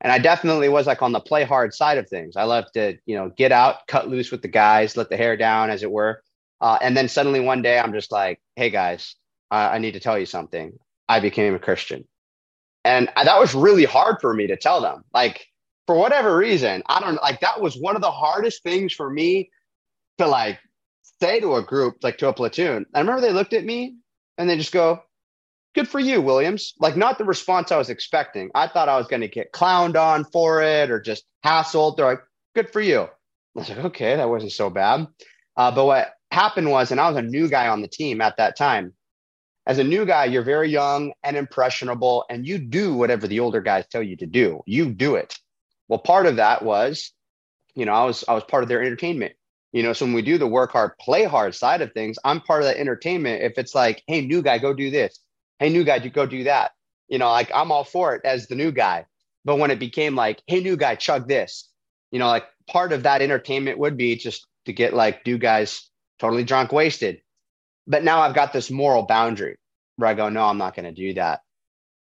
And 0.00 0.10
I 0.10 0.18
definitely 0.18 0.68
was 0.68 0.86
like 0.86 1.02
on 1.02 1.12
the 1.12 1.20
play 1.20 1.44
hard 1.44 1.74
side 1.74 1.98
of 1.98 2.08
things. 2.08 2.36
I 2.36 2.44
love 2.44 2.64
to, 2.72 2.96
you 3.04 3.16
know, 3.16 3.30
get 3.36 3.52
out, 3.52 3.86
cut 3.88 4.08
loose 4.08 4.30
with 4.30 4.42
the 4.42 4.48
guys, 4.48 4.96
let 4.96 5.10
the 5.10 5.16
hair 5.16 5.36
down, 5.36 5.70
as 5.70 5.82
it 5.82 5.90
were. 5.90 6.22
Uh, 6.60 6.78
and 6.80 6.96
then 6.96 7.08
suddenly 7.08 7.40
one 7.40 7.62
day 7.62 7.78
I'm 7.78 7.92
just 7.92 8.10
like, 8.10 8.40
hey 8.56 8.70
guys, 8.70 9.16
I 9.50 9.78
need 9.78 9.92
to 9.92 10.00
tell 10.00 10.18
you 10.18 10.26
something. 10.26 10.72
I 11.08 11.20
became 11.20 11.54
a 11.54 11.58
Christian. 11.58 12.06
And 12.84 13.10
that 13.16 13.38
was 13.40 13.54
really 13.54 13.84
hard 13.84 14.16
for 14.20 14.34
me 14.34 14.46
to 14.46 14.56
tell 14.56 14.80
them. 14.80 15.04
Like, 15.14 15.46
for 15.86 15.96
whatever 15.96 16.36
reason, 16.36 16.82
I 16.86 17.00
don't 17.00 17.22
like 17.22 17.40
that 17.40 17.60
was 17.60 17.76
one 17.76 17.96
of 17.96 18.02
the 18.02 18.10
hardest 18.10 18.62
things 18.62 18.92
for 18.92 19.10
me 19.10 19.50
to 20.18 20.26
like 20.26 20.58
say 21.20 21.40
to 21.40 21.56
a 21.56 21.62
group, 21.62 21.96
like 22.02 22.18
to 22.18 22.28
a 22.28 22.32
platoon. 22.32 22.86
I 22.94 23.00
remember 23.00 23.20
they 23.20 23.32
looked 23.32 23.52
at 23.52 23.64
me 23.64 23.96
and 24.38 24.48
they 24.48 24.56
just 24.56 24.72
go, 24.72 25.02
Good 25.74 25.88
for 25.88 25.98
you, 25.98 26.20
Williams. 26.20 26.74
Like, 26.78 26.96
not 26.96 27.18
the 27.18 27.24
response 27.24 27.72
I 27.72 27.76
was 27.76 27.90
expecting. 27.90 28.48
I 28.54 28.68
thought 28.68 28.88
I 28.88 28.96
was 28.96 29.08
going 29.08 29.22
to 29.22 29.28
get 29.28 29.52
clowned 29.52 29.96
on 29.96 30.24
for 30.24 30.62
it 30.62 30.88
or 30.88 31.00
just 31.00 31.24
hassled. 31.44 31.96
They're 31.96 32.06
like, 32.06 32.22
Good 32.54 32.70
for 32.70 32.80
you. 32.80 33.00
I 33.00 33.08
was 33.54 33.68
like, 33.68 33.78
Okay, 33.78 34.16
that 34.16 34.28
wasn't 34.28 34.52
so 34.52 34.70
bad. 34.70 35.06
Uh, 35.56 35.70
but 35.72 35.86
what 35.86 36.12
happened 36.30 36.70
was, 36.70 36.90
and 36.90 37.00
I 37.00 37.08
was 37.08 37.16
a 37.16 37.22
new 37.22 37.48
guy 37.48 37.68
on 37.68 37.82
the 37.82 37.88
team 37.88 38.20
at 38.20 38.36
that 38.36 38.56
time. 38.56 38.92
As 39.66 39.78
a 39.78 39.84
new 39.84 40.04
guy, 40.04 40.26
you're 40.26 40.42
very 40.42 40.70
young 40.70 41.12
and 41.22 41.36
impressionable, 41.36 42.24
and 42.28 42.46
you 42.46 42.58
do 42.58 42.94
whatever 42.94 43.26
the 43.26 43.40
older 43.40 43.60
guys 43.60 43.86
tell 43.86 44.02
you 44.02 44.16
to 44.16 44.26
do. 44.26 44.62
You 44.66 44.92
do 44.92 45.14
it. 45.14 45.38
Well, 45.88 45.98
part 45.98 46.26
of 46.26 46.36
that 46.36 46.62
was, 46.62 47.12
you 47.74 47.86
know, 47.86 47.92
I 47.92 48.04
was 48.04 48.24
I 48.28 48.34
was 48.34 48.44
part 48.44 48.62
of 48.62 48.68
their 48.68 48.82
entertainment. 48.82 49.34
You 49.72 49.82
know, 49.82 49.92
so 49.92 50.04
when 50.04 50.14
we 50.14 50.22
do 50.22 50.38
the 50.38 50.46
work 50.46 50.70
hard, 50.70 50.92
play 51.00 51.24
hard 51.24 51.54
side 51.54 51.80
of 51.82 51.92
things, 51.92 52.16
I'm 52.24 52.40
part 52.40 52.62
of 52.62 52.68
that 52.68 52.76
entertainment. 52.76 53.42
If 53.42 53.58
it's 53.58 53.74
like, 53.74 54.02
hey, 54.06 54.20
new 54.20 54.40
guy, 54.40 54.58
go 54.58 54.72
do 54.72 54.90
this. 54.90 55.18
Hey, 55.58 55.68
new 55.68 55.82
guy, 55.82 55.96
you 55.96 56.10
go 56.10 56.26
do 56.26 56.44
that. 56.44 56.72
You 57.08 57.18
know, 57.18 57.30
like 57.30 57.50
I'm 57.52 57.72
all 57.72 57.84
for 57.84 58.14
it 58.14 58.24
as 58.24 58.46
the 58.46 58.54
new 58.54 58.70
guy. 58.70 59.06
But 59.44 59.56
when 59.56 59.70
it 59.70 59.78
became 59.78 60.14
like, 60.14 60.40
hey, 60.46 60.60
new 60.60 60.76
guy, 60.76 60.94
chug 60.94 61.26
this, 61.26 61.68
you 62.10 62.18
know, 62.18 62.28
like 62.28 62.44
part 62.68 62.92
of 62.92 63.02
that 63.02 63.20
entertainment 63.20 63.78
would 63.78 63.96
be 63.96 64.16
just 64.16 64.46
to 64.66 64.72
get 64.72 64.94
like 64.94 65.26
new 65.26 65.38
guys 65.38 65.90
totally 66.18 66.44
drunk, 66.44 66.72
wasted. 66.72 67.20
But 67.86 68.04
now 68.04 68.20
I've 68.20 68.34
got 68.34 68.52
this 68.52 68.70
moral 68.70 69.02
boundary 69.02 69.56
where 69.96 70.08
I 70.08 70.14
go, 70.14 70.28
no, 70.28 70.44
I'm 70.44 70.58
not 70.58 70.74
going 70.74 70.86
to 70.86 70.92
do 70.92 71.14
that. 71.14 71.40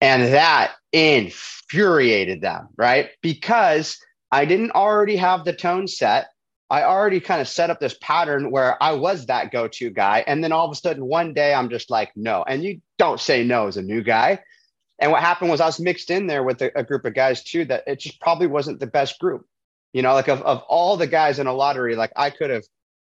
And 0.01 0.33
that 0.33 0.73
infuriated 0.91 2.41
them, 2.41 2.69
right? 2.77 3.09
Because 3.21 3.99
I 4.31 4.45
didn't 4.45 4.71
already 4.71 5.17
have 5.17 5.45
the 5.45 5.53
tone 5.53 5.87
set. 5.87 6.29
I 6.69 6.83
already 6.83 7.19
kind 7.19 7.41
of 7.41 7.47
set 7.47 7.69
up 7.69 7.79
this 7.79 7.97
pattern 7.99 8.51
where 8.51 8.81
I 8.81 8.93
was 8.93 9.25
that 9.25 9.51
go 9.51 9.67
to 9.67 9.89
guy. 9.89 10.23
And 10.27 10.43
then 10.43 10.51
all 10.51 10.65
of 10.65 10.71
a 10.71 10.75
sudden, 10.75 11.05
one 11.05 11.33
day, 11.33 11.53
I'm 11.53 11.69
just 11.69 11.89
like, 11.89 12.11
no. 12.15 12.43
And 12.47 12.63
you 12.63 12.81
don't 12.97 13.19
say 13.19 13.43
no 13.43 13.67
as 13.67 13.77
a 13.77 13.81
new 13.81 14.03
guy. 14.03 14.39
And 14.99 15.11
what 15.11 15.21
happened 15.21 15.49
was 15.49 15.61
I 15.61 15.65
was 15.65 15.79
mixed 15.79 16.11
in 16.11 16.27
there 16.27 16.43
with 16.43 16.61
a, 16.61 16.77
a 16.77 16.83
group 16.83 17.05
of 17.05 17.15
guys 17.15 17.43
too 17.43 17.65
that 17.65 17.83
it 17.87 17.99
just 17.99 18.21
probably 18.21 18.47
wasn't 18.47 18.79
the 18.79 18.87
best 18.87 19.19
group. 19.19 19.45
You 19.93 20.03
know, 20.03 20.13
like 20.13 20.27
of, 20.27 20.41
of 20.43 20.61
all 20.69 20.97
the 20.97 21.07
guys 21.07 21.39
in 21.39 21.47
a 21.47 21.53
lottery, 21.53 21.95
like 21.95 22.11
I 22.15 22.29
could 22.29 22.51
have 22.51 22.65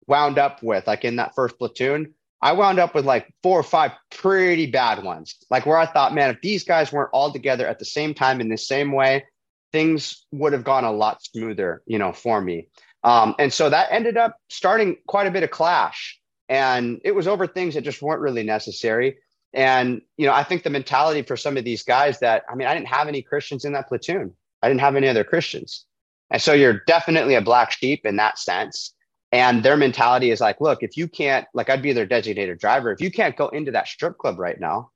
wound 0.07 0.39
up 0.39 0.63
with, 0.63 0.87
like 0.87 1.05
in 1.05 1.17
that 1.17 1.35
first 1.35 1.59
platoon, 1.59 2.15
I 2.43 2.53
wound 2.53 2.79
up 2.79 2.95
with 2.95 3.05
like 3.05 3.33
four 3.43 3.61
or 3.61 3.63
five 3.63 3.93
pretty 4.11 4.67
bad 4.67 5.05
ones. 5.05 5.37
Like 5.51 5.67
where 5.67 5.77
I 5.77 5.87
thought, 5.87 6.15
man, 6.15 6.31
if 6.31 6.41
these 6.41 6.65
guys 6.65 6.93
weren't 6.93 7.11
all 7.13 7.33
together 7.33 7.67
at 7.67 7.79
the 7.79 7.85
same 7.85 8.15
time 8.15 8.41
in 8.41 8.49
the 8.49 8.57
same 8.57 8.93
way, 8.93 9.25
things 9.73 10.25
would 10.33 10.53
have 10.53 10.65
gone 10.65 10.85
a 10.85 10.93
lot 10.93 11.23
smoother, 11.23 11.83
you 11.87 11.99
know, 11.99 12.13
for 12.13 12.41
me. 12.41 12.69
Um, 13.05 13.35
and 13.39 13.53
so 13.53 13.71
that 13.71 13.89
ended 13.91 14.17
up 14.17 14.37
starting 14.49 14.97
quite 15.07 15.27
a 15.27 15.31
bit 15.31 15.43
of 15.43 15.51
clash. 15.51 16.19
And 16.49 17.01
it 17.05 17.13
was 17.13 17.29
over 17.29 17.47
things 17.47 17.75
that 17.75 17.83
just 17.83 18.03
weren't 18.03 18.21
really 18.21 18.43
necessary. 18.43 19.19
And, 19.53 20.01
you 20.17 20.27
know, 20.27 20.33
I 20.33 20.43
think 20.43 20.63
the 20.63 20.71
mentality 20.71 21.23
for 21.23 21.37
some 21.37 21.57
of 21.57 21.65
these 21.65 21.83
guys 21.83 22.19
that, 22.21 22.45
I 22.49 22.55
mean, 22.55 22.69
I 22.69 22.75
didn't 22.75 22.89
have 22.89 23.09
any 23.09 23.23
Christians 23.23 23.65
in 23.65 23.73
that 23.75 23.89
platoon. 23.89 24.35
I 24.63 24.69
didn't 24.69 24.81
have 24.81 24.97
any 24.97 25.09
other 25.09 25.25
Christians. 25.25 25.87
And 26.31 26.41
so 26.41 26.53
you're 26.53 26.83
definitely 26.87 27.35
a 27.35 27.41
black 27.41 27.73
sheep 27.73 28.07
in 28.07 28.17
that 28.17 28.39
sense. 28.39 28.95
And 29.33 29.63
their 29.63 29.77
mentality 29.77 30.31
is 30.33 30.41
like, 30.41 30.61
look, 30.61 30.83
if 30.83 30.97
you 30.97 31.07
can't, 31.07 31.47
like, 31.55 31.71
I'd 31.71 31.83
be 31.83 31.93
their 31.93 32.07
designated 32.07 32.59
driver. 32.59 32.91
If 32.91 33.01
you 33.01 33.13
can't 33.13 33.37
go 33.37 33.49
into 33.49 33.71
that 33.73 33.87
strip 33.87 34.19
club 34.19 34.39
right 34.39 34.59
now, 34.59 34.91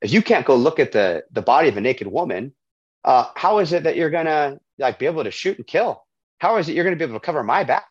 if 0.00 0.12
you 0.12 0.22
can't 0.22 0.46
go 0.46 0.54
look 0.54 0.78
at 0.78 0.92
the 0.92 1.24
the 1.32 1.42
body 1.42 1.68
of 1.68 1.76
a 1.76 1.80
naked 1.80 2.06
woman, 2.06 2.52
uh, 3.04 3.26
how 3.34 3.58
is 3.58 3.72
it 3.72 3.82
that 3.82 3.96
you're 3.96 4.10
gonna 4.10 4.58
like 4.78 4.98
be 4.98 5.06
able 5.06 5.24
to 5.24 5.30
shoot 5.30 5.58
and 5.58 5.66
kill? 5.66 6.04
How 6.38 6.56
is 6.58 6.68
it 6.68 6.74
you're 6.74 6.84
gonna 6.84 6.96
be 6.96 7.04
able 7.04 7.18
to 7.18 7.26
cover 7.26 7.42
my 7.42 7.64
back? 7.64 7.88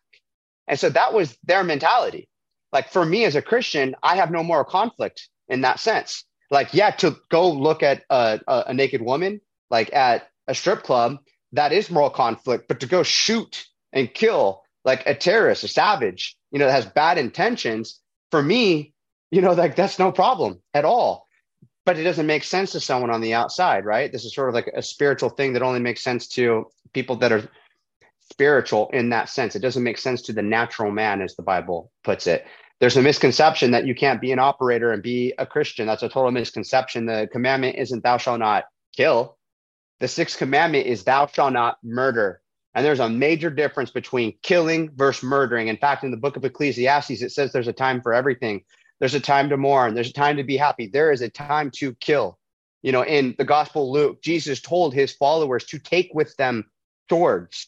And 0.67 0.79
so 0.79 0.89
that 0.89 1.13
was 1.13 1.37
their 1.43 1.63
mentality. 1.63 2.29
Like 2.71 2.89
for 2.91 3.05
me 3.05 3.25
as 3.25 3.35
a 3.35 3.41
Christian, 3.41 3.95
I 4.03 4.15
have 4.15 4.31
no 4.31 4.43
moral 4.43 4.65
conflict 4.65 5.29
in 5.47 5.61
that 5.61 5.79
sense. 5.79 6.23
Like, 6.49 6.73
yeah, 6.73 6.91
to 6.91 7.17
go 7.29 7.49
look 7.49 7.83
at 7.83 8.03
a, 8.09 8.39
a, 8.47 8.63
a 8.67 8.73
naked 8.73 9.01
woman, 9.01 9.41
like 9.69 9.93
at 9.93 10.29
a 10.47 10.55
strip 10.55 10.83
club, 10.83 11.17
that 11.53 11.73
is 11.73 11.89
moral 11.89 12.09
conflict. 12.09 12.67
But 12.67 12.79
to 12.81 12.87
go 12.87 13.03
shoot 13.03 13.65
and 13.91 14.13
kill 14.13 14.63
like 14.87 15.03
a 15.05 15.13
terrorist, 15.13 15.65
a 15.65 15.67
savage, 15.67 16.37
you 16.49 16.57
know, 16.57 16.65
that 16.65 16.71
has 16.71 16.85
bad 16.85 17.17
intentions, 17.17 17.99
for 18.31 18.41
me, 18.41 18.93
you 19.31 19.41
know, 19.41 19.51
like 19.51 19.75
that's 19.75 19.99
no 19.99 20.13
problem 20.13 20.61
at 20.73 20.85
all. 20.85 21.27
But 21.85 21.99
it 21.99 22.03
doesn't 22.03 22.25
make 22.25 22.45
sense 22.45 22.71
to 22.71 22.79
someone 22.79 23.11
on 23.11 23.21
the 23.21 23.33
outside, 23.33 23.85
right? 23.85 24.11
This 24.11 24.23
is 24.23 24.33
sort 24.33 24.47
of 24.47 24.55
like 24.55 24.71
a 24.73 24.81
spiritual 24.81 25.29
thing 25.29 25.53
that 25.53 25.61
only 25.61 25.81
makes 25.81 26.01
sense 26.01 26.27
to 26.29 26.65
people 26.93 27.17
that 27.17 27.33
are 27.33 27.49
spiritual 28.31 28.89
in 28.93 29.09
that 29.09 29.29
sense. 29.29 29.55
It 29.55 29.61
doesn't 29.61 29.83
make 29.83 29.97
sense 29.97 30.21
to 30.23 30.33
the 30.33 30.41
natural 30.41 30.91
man, 30.91 31.21
as 31.21 31.35
the 31.35 31.43
Bible 31.43 31.91
puts 32.05 32.25
it. 32.25 32.45
There's 32.79 32.97
a 32.97 33.01
misconception 33.01 33.71
that 33.71 33.85
you 33.85 33.95
can't 33.95 34.21
be 34.21 34.31
an 34.31 34.39
operator 34.39 34.93
and 34.93 35.03
be 35.03 35.33
a 35.37 35.45
Christian. 35.45 35.87
That's 35.87 36.03
a 36.03 36.09
total 36.09 36.31
misconception. 36.31 37.05
The 37.05 37.27
commandment 37.29 37.75
isn't 37.77 38.03
thou 38.03 38.17
shalt 38.17 38.39
not 38.39 38.65
kill. 38.95 39.37
The 39.99 40.07
sixth 40.07 40.37
commandment 40.37 40.87
is 40.87 41.03
thou 41.03 41.27
shalt 41.27 41.53
not 41.53 41.77
murder. 41.83 42.41
And 42.77 42.85
there's 42.85 42.99
a 42.99 43.09
major 43.09 43.49
difference 43.49 43.89
between 43.89 44.37
killing 44.43 44.91
versus 44.95 45.23
murdering. 45.23 45.67
In 45.67 45.77
fact, 45.77 46.03
in 46.03 46.11
the 46.11 46.15
book 46.15 46.37
of 46.37 46.45
Ecclesiastes, 46.45 47.23
it 47.23 47.31
says 47.31 47.51
there's 47.51 47.67
a 47.67 47.73
time 47.73 48.01
for 48.03 48.13
everything. 48.13 48.63
There's 48.99 49.15
a 49.15 49.19
time 49.19 49.49
to 49.49 49.57
mourn. 49.57 49.95
There's 49.95 50.11
a 50.11 50.13
time 50.13 50.37
to 50.37 50.43
be 50.43 50.57
happy. 50.57 50.85
There 50.85 51.11
is 51.11 51.23
a 51.23 51.29
time 51.29 51.71
to 51.77 51.95
kill. 51.95 52.37
You 52.83 52.91
know, 52.91 53.03
in 53.03 53.33
the 53.39 53.45
Gospel 53.45 53.91
Luke, 53.91 54.21
Jesus 54.21 54.61
told 54.61 54.93
his 54.93 55.11
followers 55.11 55.65
to 55.65 55.79
take 55.79 56.11
with 56.13 56.35
them 56.37 56.69
swords. 57.09 57.67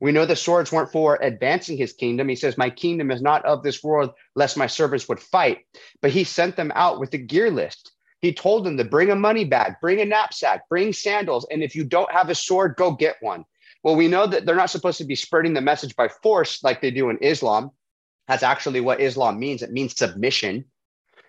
We 0.00 0.10
know 0.10 0.26
the 0.26 0.34
swords 0.34 0.72
weren't 0.72 0.90
for 0.90 1.20
advancing 1.22 1.76
his 1.76 1.92
kingdom. 1.92 2.28
He 2.28 2.34
says, 2.34 2.58
My 2.58 2.68
kingdom 2.68 3.12
is 3.12 3.22
not 3.22 3.44
of 3.44 3.62
this 3.62 3.84
world, 3.84 4.10
lest 4.34 4.56
my 4.56 4.66
servants 4.66 5.08
would 5.08 5.20
fight. 5.20 5.58
But 6.02 6.10
he 6.10 6.24
sent 6.24 6.56
them 6.56 6.72
out 6.74 6.98
with 6.98 7.14
a 7.14 7.18
gear 7.18 7.52
list. 7.52 7.92
He 8.22 8.32
told 8.32 8.64
them 8.64 8.76
to 8.76 8.84
bring 8.84 9.12
a 9.12 9.14
money 9.14 9.44
bag, 9.44 9.74
bring 9.80 10.00
a 10.00 10.04
knapsack, 10.04 10.68
bring 10.68 10.92
sandals. 10.92 11.46
And 11.48 11.62
if 11.62 11.76
you 11.76 11.84
don't 11.84 12.10
have 12.10 12.28
a 12.28 12.34
sword, 12.34 12.74
go 12.76 12.90
get 12.90 13.18
one. 13.20 13.44
Well, 13.82 13.96
we 13.96 14.08
know 14.08 14.26
that 14.26 14.44
they're 14.44 14.56
not 14.56 14.70
supposed 14.70 14.98
to 14.98 15.04
be 15.04 15.14
spreading 15.14 15.54
the 15.54 15.60
message 15.60 15.94
by 15.94 16.08
force 16.08 16.62
like 16.62 16.80
they 16.80 16.90
do 16.90 17.10
in 17.10 17.18
Islam. 17.22 17.70
That's 18.26 18.42
actually 18.42 18.80
what 18.80 19.00
Islam 19.00 19.38
means. 19.38 19.62
It 19.62 19.72
means 19.72 19.96
submission. 19.96 20.64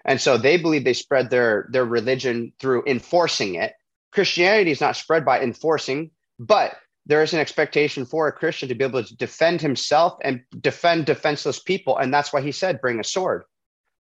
And 0.06 0.20
so 0.20 0.38
they 0.38 0.58
believe 0.58 0.84
they 0.84 0.94
spread 0.94 1.30
their, 1.30 1.68
their 1.72 1.86
religion 1.86 2.54
through 2.60 2.84
enforcing 2.88 3.56
it. 3.56 3.74
Christianity 4.12 4.72
is 4.72 4.82
not 4.82 4.96
spread 4.96 5.24
by 5.24 5.42
enforcing, 5.42 6.12
but 6.40 6.76
there 7.06 7.22
is 7.22 7.34
an 7.34 7.40
expectation 7.40 8.06
for 8.06 8.28
a 8.28 8.32
Christian 8.32 8.70
to 8.70 8.76
be 8.76 8.84
able 8.84 9.04
to 9.04 9.16
defend 9.16 9.62
himself 9.62 10.18
and 10.22 10.42
defend 10.60 11.06
defenseless 11.06 11.60
people. 11.60 11.98
And 11.98 12.14
that's 12.14 12.34
why 12.34 12.42
he 12.42 12.52
said, 12.52 12.82
bring 12.82 13.00
a 13.00 13.04
sword. 13.04 13.44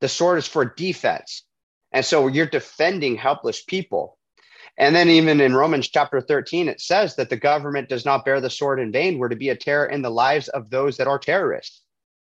The 0.01 0.09
sword 0.09 0.39
is 0.39 0.47
for 0.47 0.65
defense. 0.65 1.45
And 1.93 2.05
so 2.05 2.27
you're 2.27 2.47
defending 2.47 3.17
helpless 3.17 3.63
people. 3.63 4.19
And 4.77 4.95
then 4.95 5.09
even 5.09 5.41
in 5.41 5.55
Romans 5.55 5.89
chapter 5.89 6.21
13, 6.21 6.69
it 6.69 6.81
says 6.81 7.15
that 7.17 7.31
the 7.31 7.37
government 7.37 7.89
does 7.89 8.05
not 8.05 8.25
bear 8.25 8.41
the 8.41 8.51
sword 8.51 8.81
in 8.81 8.91
vain. 8.91 9.19
We're 9.19 9.29
to 9.29 9.37
be 9.37 9.51
a 9.51 9.57
terror 9.57 9.87
in 9.87 10.03
the 10.03 10.11
lives 10.11 10.49
of 10.49 10.71
those 10.71 10.97
that 10.97 11.07
are 11.07 11.19
terrorists. 11.19 11.83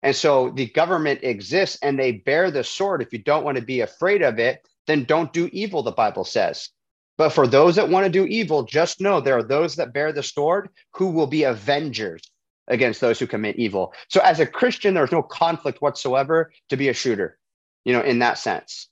And 0.02 0.16
so 0.16 0.50
the 0.50 0.66
government 0.66 1.20
exists 1.22 1.78
and 1.82 1.98
they 1.98 2.12
bear 2.12 2.50
the 2.50 2.64
sword. 2.64 3.02
If 3.02 3.12
you 3.12 3.20
don't 3.20 3.44
want 3.44 3.58
to 3.58 3.64
be 3.64 3.80
afraid 3.80 4.22
of 4.22 4.40
it, 4.40 4.66
then 4.88 5.04
don't 5.04 5.32
do 5.32 5.48
evil, 5.52 5.82
the 5.82 5.92
Bible 5.92 6.24
says. 6.24 6.70
But 7.18 7.30
for 7.30 7.46
those 7.46 7.76
that 7.76 7.88
want 7.88 8.04
to 8.06 8.10
do 8.10 8.26
evil, 8.26 8.64
just 8.64 9.00
know 9.00 9.20
there 9.20 9.36
are 9.36 9.42
those 9.44 9.76
that 9.76 9.92
bear 9.92 10.12
the 10.12 10.22
sword 10.24 10.70
who 10.94 11.10
will 11.10 11.28
be 11.28 11.44
avengers 11.44 12.22
against 12.66 13.00
those 13.00 13.18
who 13.18 13.26
commit 13.26 13.56
evil. 13.56 13.94
So 14.08 14.20
as 14.20 14.40
a 14.40 14.46
Christian, 14.46 14.94
there's 14.94 15.12
no 15.12 15.22
conflict 15.22 15.82
whatsoever 15.82 16.52
to 16.70 16.76
be 16.76 16.88
a 16.88 16.94
shooter, 16.94 17.38
you 17.84 17.92
know, 17.92 18.00
in 18.00 18.20
that 18.20 18.38
sense. 18.38 18.88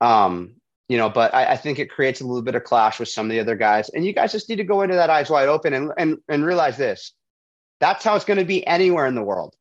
Um, 0.00 0.59
you 0.90 0.96
know, 0.96 1.08
but 1.08 1.32
I, 1.32 1.52
I, 1.52 1.56
think 1.56 1.78
it 1.78 1.88
creates 1.88 2.20
a 2.20 2.26
little 2.26 2.42
bit 2.42 2.56
of 2.56 2.64
clash 2.64 2.98
with 2.98 3.08
some 3.08 3.26
of 3.26 3.30
the 3.30 3.38
other 3.38 3.54
guys. 3.54 3.90
And 3.90 4.04
you 4.04 4.12
guys 4.12 4.32
just 4.32 4.48
need 4.48 4.56
to 4.56 4.64
go 4.64 4.82
into 4.82 4.96
that 4.96 5.08
eyes 5.08 5.30
wide 5.30 5.46
open 5.46 5.72
and 5.72 5.92
and, 5.96 6.18
and 6.28 6.44
realize 6.44 6.76
this. 6.76 7.12
That's 7.78 8.02
how 8.02 8.16
it's 8.16 8.24
going 8.24 8.40
to 8.40 8.44
be 8.44 8.66
anywhere 8.66 9.06
in 9.06 9.14
the 9.14 9.22
world, 9.22 9.54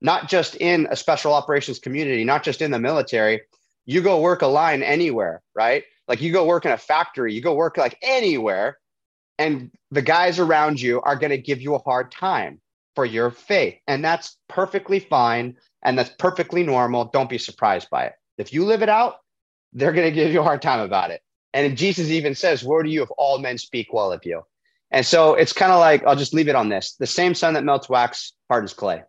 not 0.00 0.28
just 0.28 0.54
in 0.54 0.86
a 0.88 0.94
special 0.94 1.34
operations 1.34 1.80
community, 1.80 2.22
not 2.22 2.44
just 2.44 2.62
in 2.62 2.70
the 2.70 2.78
military. 2.78 3.40
You 3.86 4.02
go 4.02 4.20
work 4.20 4.42
a 4.42 4.46
line 4.46 4.84
anywhere, 4.84 5.42
right? 5.52 5.82
Like 6.06 6.20
you 6.20 6.32
go 6.32 6.46
work 6.46 6.64
in 6.64 6.70
a 6.70 6.78
factory, 6.78 7.34
you 7.34 7.42
go 7.42 7.56
work 7.56 7.76
like 7.76 7.98
anywhere, 8.00 8.78
and 9.36 9.72
the 9.90 10.00
guys 10.00 10.38
around 10.38 10.80
you 10.80 11.00
are 11.00 11.16
going 11.16 11.30
to 11.30 11.38
give 11.38 11.60
you 11.60 11.74
a 11.74 11.82
hard 11.82 12.12
time 12.12 12.60
for 12.94 13.04
your 13.04 13.32
faith. 13.32 13.74
And 13.88 14.04
that's 14.04 14.36
perfectly 14.48 15.00
fine. 15.00 15.56
And 15.82 15.98
that's 15.98 16.10
perfectly 16.20 16.62
normal. 16.62 17.06
Don't 17.06 17.28
be 17.28 17.38
surprised 17.38 17.90
by 17.90 18.04
it. 18.04 18.12
If 18.36 18.52
you 18.52 18.64
live 18.64 18.82
it 18.82 18.88
out, 18.88 19.16
they're 19.72 19.92
going 19.92 20.08
to 20.08 20.14
give 20.14 20.32
you 20.32 20.40
a 20.40 20.44
hard 20.44 20.62
time 20.62 20.80
about 20.80 21.10
it. 21.10 21.20
And 21.52 21.76
Jesus 21.76 22.08
even 22.08 22.34
says, 22.34 22.64
Where 22.64 22.82
do 22.82 22.90
you 22.90 23.02
if 23.02 23.08
all 23.16 23.38
men 23.38 23.58
speak 23.58 23.92
well 23.92 24.12
of 24.12 24.24
you? 24.24 24.42
And 24.90 25.04
so 25.04 25.34
it's 25.34 25.52
kind 25.52 25.72
of 25.72 25.80
like, 25.80 26.04
I'll 26.06 26.16
just 26.16 26.34
leave 26.34 26.48
it 26.48 26.54
on 26.54 26.68
this 26.68 26.94
the 26.94 27.06
same 27.06 27.34
sun 27.34 27.54
that 27.54 27.64
melts 27.64 27.88
wax 27.88 28.32
hardens 28.48 28.72
clay. 28.72 29.02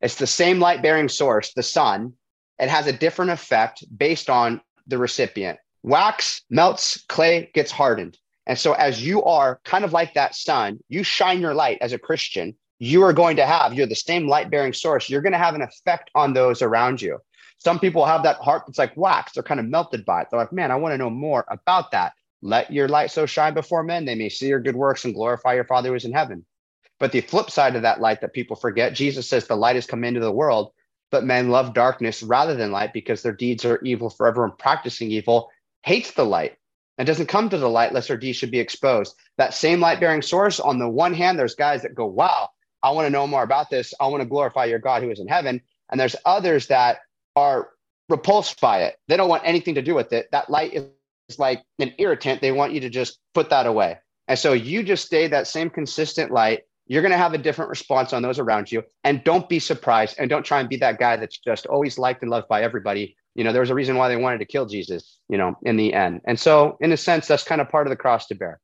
It's 0.00 0.16
the 0.16 0.26
same 0.26 0.60
light 0.60 0.82
bearing 0.82 1.08
source, 1.08 1.52
the 1.54 1.62
sun. 1.62 2.14
It 2.58 2.68
has 2.68 2.86
a 2.86 2.92
different 2.92 3.32
effect 3.32 3.84
based 3.96 4.30
on 4.30 4.60
the 4.86 4.98
recipient. 4.98 5.58
Wax 5.82 6.42
melts, 6.50 7.04
clay 7.08 7.50
gets 7.54 7.70
hardened. 7.70 8.18
And 8.46 8.58
so, 8.58 8.72
as 8.72 9.04
you 9.04 9.22
are 9.24 9.60
kind 9.64 9.84
of 9.84 9.92
like 9.92 10.14
that 10.14 10.34
sun, 10.34 10.80
you 10.88 11.02
shine 11.02 11.40
your 11.40 11.54
light 11.54 11.78
as 11.80 11.92
a 11.92 11.98
Christian, 11.98 12.56
you 12.78 13.02
are 13.02 13.12
going 13.12 13.36
to 13.36 13.46
have, 13.46 13.74
you're 13.74 13.86
the 13.86 13.94
same 13.94 14.26
light 14.28 14.50
bearing 14.50 14.72
source, 14.72 15.10
you're 15.10 15.20
going 15.20 15.32
to 15.32 15.38
have 15.38 15.54
an 15.54 15.62
effect 15.62 16.10
on 16.14 16.32
those 16.32 16.62
around 16.62 17.02
you. 17.02 17.18
Some 17.58 17.78
people 17.78 18.06
have 18.06 18.22
that 18.22 18.36
heart 18.36 18.64
that's 18.66 18.78
like 18.78 18.96
wax, 18.96 19.32
they're 19.32 19.42
kind 19.42 19.60
of 19.60 19.66
melted 19.66 20.04
by 20.04 20.22
it. 20.22 20.28
They're 20.30 20.40
like, 20.40 20.52
man, 20.52 20.70
I 20.70 20.76
want 20.76 20.92
to 20.92 20.98
know 20.98 21.10
more 21.10 21.44
about 21.48 21.90
that. 21.90 22.12
Let 22.40 22.72
your 22.72 22.88
light 22.88 23.10
so 23.10 23.26
shine 23.26 23.54
before 23.54 23.82
men, 23.82 24.04
they 24.04 24.14
may 24.14 24.28
see 24.28 24.46
your 24.46 24.60
good 24.60 24.76
works 24.76 25.04
and 25.04 25.14
glorify 25.14 25.54
your 25.54 25.64
Father 25.64 25.88
who 25.88 25.94
is 25.96 26.04
in 26.04 26.12
heaven. 26.12 26.44
But 27.00 27.12
the 27.12 27.20
flip 27.20 27.50
side 27.50 27.76
of 27.76 27.82
that 27.82 28.00
light 28.00 28.20
that 28.20 28.32
people 28.32 28.56
forget, 28.56 28.94
Jesus 28.94 29.28
says 29.28 29.46
the 29.46 29.56
light 29.56 29.76
has 29.76 29.86
come 29.86 30.04
into 30.04 30.20
the 30.20 30.32
world, 30.32 30.72
but 31.10 31.24
men 31.24 31.50
love 31.50 31.74
darkness 31.74 32.22
rather 32.22 32.54
than 32.54 32.72
light 32.72 32.92
because 32.92 33.22
their 33.22 33.32
deeds 33.32 33.64
are 33.64 33.80
evil 33.82 34.10
forever 34.10 34.44
and 34.44 34.56
practicing 34.56 35.10
evil 35.10 35.50
hates 35.82 36.12
the 36.12 36.24
light 36.24 36.56
and 36.96 37.06
doesn't 37.06 37.26
come 37.26 37.48
to 37.48 37.58
the 37.58 37.68
light 37.68 37.92
lest 37.92 38.08
their 38.08 38.16
deeds 38.16 38.36
should 38.36 38.50
be 38.50 38.58
exposed. 38.58 39.16
That 39.36 39.54
same 39.54 39.80
light 39.80 40.00
bearing 40.00 40.22
source, 40.22 40.58
on 40.60 40.78
the 40.78 40.88
one 40.88 41.14
hand, 41.14 41.38
there's 41.38 41.54
guys 41.54 41.82
that 41.82 41.94
go, 41.94 42.06
wow, 42.06 42.50
I 42.82 42.90
want 42.90 43.06
to 43.06 43.10
know 43.10 43.26
more 43.26 43.42
about 43.42 43.70
this. 43.70 43.94
I 44.00 44.08
want 44.08 44.22
to 44.22 44.28
glorify 44.28 44.66
your 44.66 44.80
God 44.80 45.02
who 45.02 45.10
is 45.10 45.20
in 45.20 45.28
heaven. 45.28 45.60
And 45.90 45.98
there's 45.98 46.16
others 46.24 46.66
that 46.66 46.98
are 47.38 47.70
repulsed 48.08 48.60
by 48.60 48.82
it. 48.82 48.96
They 49.08 49.16
don't 49.16 49.28
want 49.28 49.42
anything 49.44 49.74
to 49.74 49.82
do 49.82 49.94
with 49.94 50.12
it. 50.12 50.28
That 50.32 50.50
light 50.50 50.74
is 50.74 51.38
like 51.38 51.62
an 51.78 51.92
irritant. 51.98 52.40
They 52.40 52.52
want 52.52 52.72
you 52.72 52.80
to 52.80 52.90
just 52.90 53.18
put 53.34 53.50
that 53.50 53.66
away. 53.66 53.98
And 54.28 54.38
so 54.38 54.52
you 54.52 54.82
just 54.82 55.06
stay 55.06 55.28
that 55.28 55.46
same 55.46 55.70
consistent 55.70 56.30
light. 56.30 56.62
You're 56.86 57.02
going 57.02 57.12
to 57.12 57.18
have 57.18 57.34
a 57.34 57.38
different 57.38 57.68
response 57.68 58.12
on 58.12 58.22
those 58.22 58.38
around 58.38 58.72
you. 58.72 58.82
And 59.04 59.22
don't 59.24 59.48
be 59.48 59.58
surprised 59.58 60.16
and 60.18 60.30
don't 60.30 60.44
try 60.44 60.60
and 60.60 60.68
be 60.68 60.76
that 60.78 60.98
guy 60.98 61.16
that's 61.16 61.38
just 61.38 61.66
always 61.66 61.98
liked 61.98 62.22
and 62.22 62.30
loved 62.30 62.48
by 62.48 62.62
everybody 62.62 63.16
you 63.38 63.44
know, 63.44 63.52
there 63.52 63.60
was 63.60 63.70
a 63.70 63.74
reason 63.74 63.94
why 63.94 64.08
they 64.08 64.16
wanted 64.16 64.38
to 64.38 64.44
kill 64.44 64.66
Jesus, 64.66 65.20
you 65.28 65.38
know, 65.38 65.56
in 65.62 65.76
the 65.76 65.94
end. 65.94 66.22
And 66.24 66.40
so, 66.40 66.76
in 66.80 66.90
a 66.90 66.96
sense, 66.96 67.28
that's 67.28 67.44
kind 67.44 67.60
of 67.60 67.68
part 67.68 67.86
of 67.86 67.90
the 67.90 67.96
cross 67.96 68.26
to 68.26 68.34
bear. 68.34 68.58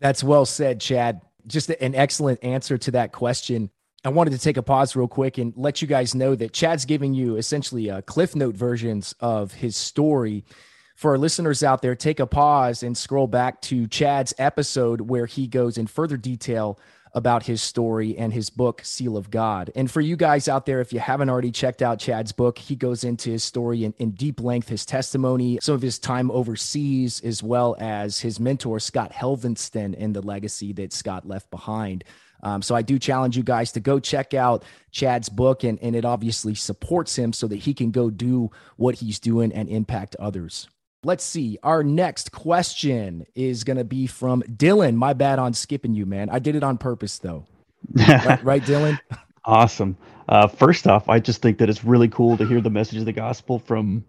That's 0.00 0.24
well 0.24 0.46
said, 0.46 0.80
Chad. 0.80 1.20
Just 1.46 1.68
an 1.68 1.94
excellent 1.94 2.42
answer 2.42 2.78
to 2.78 2.92
that 2.92 3.12
question. 3.12 3.68
I 4.04 4.10
wanted 4.10 4.30
to 4.30 4.38
take 4.38 4.56
a 4.56 4.62
pause 4.62 4.94
real 4.94 5.08
quick 5.08 5.38
and 5.38 5.52
let 5.56 5.82
you 5.82 5.88
guys 5.88 6.14
know 6.14 6.34
that 6.34 6.52
Chad's 6.52 6.84
giving 6.84 7.14
you 7.14 7.36
essentially 7.36 7.88
a 7.88 8.02
cliff 8.02 8.36
note 8.36 8.54
versions 8.54 9.14
of 9.20 9.52
his 9.52 9.76
story. 9.76 10.44
For 10.94 11.10
our 11.10 11.18
listeners 11.18 11.62
out 11.62 11.82
there, 11.82 11.94
take 11.94 12.20
a 12.20 12.26
pause 12.26 12.82
and 12.82 12.96
scroll 12.96 13.26
back 13.26 13.60
to 13.62 13.86
Chad's 13.86 14.32
episode 14.38 15.02
where 15.02 15.26
he 15.26 15.46
goes 15.46 15.76
in 15.76 15.86
further 15.86 16.16
detail 16.16 16.78
about 17.16 17.44
his 17.44 17.62
story 17.62 18.16
and 18.16 18.32
his 18.32 18.50
book, 18.50 18.82
Seal 18.84 19.16
of 19.16 19.30
God. 19.30 19.70
And 19.74 19.90
for 19.90 20.02
you 20.02 20.16
guys 20.16 20.48
out 20.48 20.66
there, 20.66 20.80
if 20.80 20.92
you 20.92 21.00
haven't 21.00 21.30
already 21.30 21.50
checked 21.50 21.80
out 21.80 21.98
Chad's 21.98 22.30
book, 22.30 22.58
he 22.58 22.76
goes 22.76 23.04
into 23.04 23.30
his 23.30 23.42
story 23.42 23.84
in, 23.84 23.94
in 23.98 24.10
deep 24.10 24.40
length, 24.40 24.68
his 24.68 24.84
testimony, 24.84 25.58
some 25.62 25.74
of 25.74 25.82
his 25.82 25.98
time 25.98 26.30
overseas, 26.30 27.20
as 27.20 27.42
well 27.42 27.74
as 27.80 28.20
his 28.20 28.38
mentor, 28.38 28.78
Scott 28.78 29.12
Helvenston, 29.12 29.94
and 29.98 30.14
the 30.14 30.20
legacy 30.20 30.74
that 30.74 30.92
Scott 30.92 31.26
left 31.26 31.50
behind. 31.50 32.04
Um, 32.46 32.62
so 32.62 32.76
I 32.76 32.82
do 32.82 32.96
challenge 32.96 33.36
you 33.36 33.42
guys 33.42 33.72
to 33.72 33.80
go 33.80 33.98
check 33.98 34.32
out 34.32 34.62
Chad's 34.92 35.28
book, 35.28 35.64
and, 35.64 35.82
and 35.82 35.96
it 35.96 36.04
obviously 36.04 36.54
supports 36.54 37.16
him 37.16 37.32
so 37.32 37.48
that 37.48 37.56
he 37.56 37.74
can 37.74 37.90
go 37.90 38.08
do 38.08 38.52
what 38.76 38.94
he's 38.94 39.18
doing 39.18 39.52
and 39.52 39.68
impact 39.68 40.14
others. 40.20 40.68
Let's 41.02 41.24
see. 41.24 41.58
Our 41.64 41.82
next 41.82 42.30
question 42.30 43.26
is 43.34 43.64
going 43.64 43.78
to 43.78 43.84
be 43.84 44.06
from 44.06 44.44
Dylan. 44.44 44.94
My 44.94 45.12
bad 45.12 45.40
on 45.40 45.54
skipping 45.54 45.92
you, 45.92 46.06
man. 46.06 46.30
I 46.30 46.38
did 46.38 46.54
it 46.54 46.62
on 46.62 46.78
purpose, 46.78 47.18
though. 47.18 47.46
right, 47.94 48.44
right, 48.44 48.62
Dylan? 48.62 49.00
Awesome. 49.44 49.96
Uh, 50.28 50.46
first 50.46 50.86
off, 50.86 51.08
I 51.08 51.18
just 51.18 51.42
think 51.42 51.58
that 51.58 51.68
it's 51.68 51.82
really 51.82 52.08
cool 52.08 52.36
to 52.36 52.46
hear 52.46 52.60
the 52.60 52.70
message 52.70 53.00
of 53.00 53.06
the 53.06 53.12
gospel 53.12 53.58
from, 53.58 54.04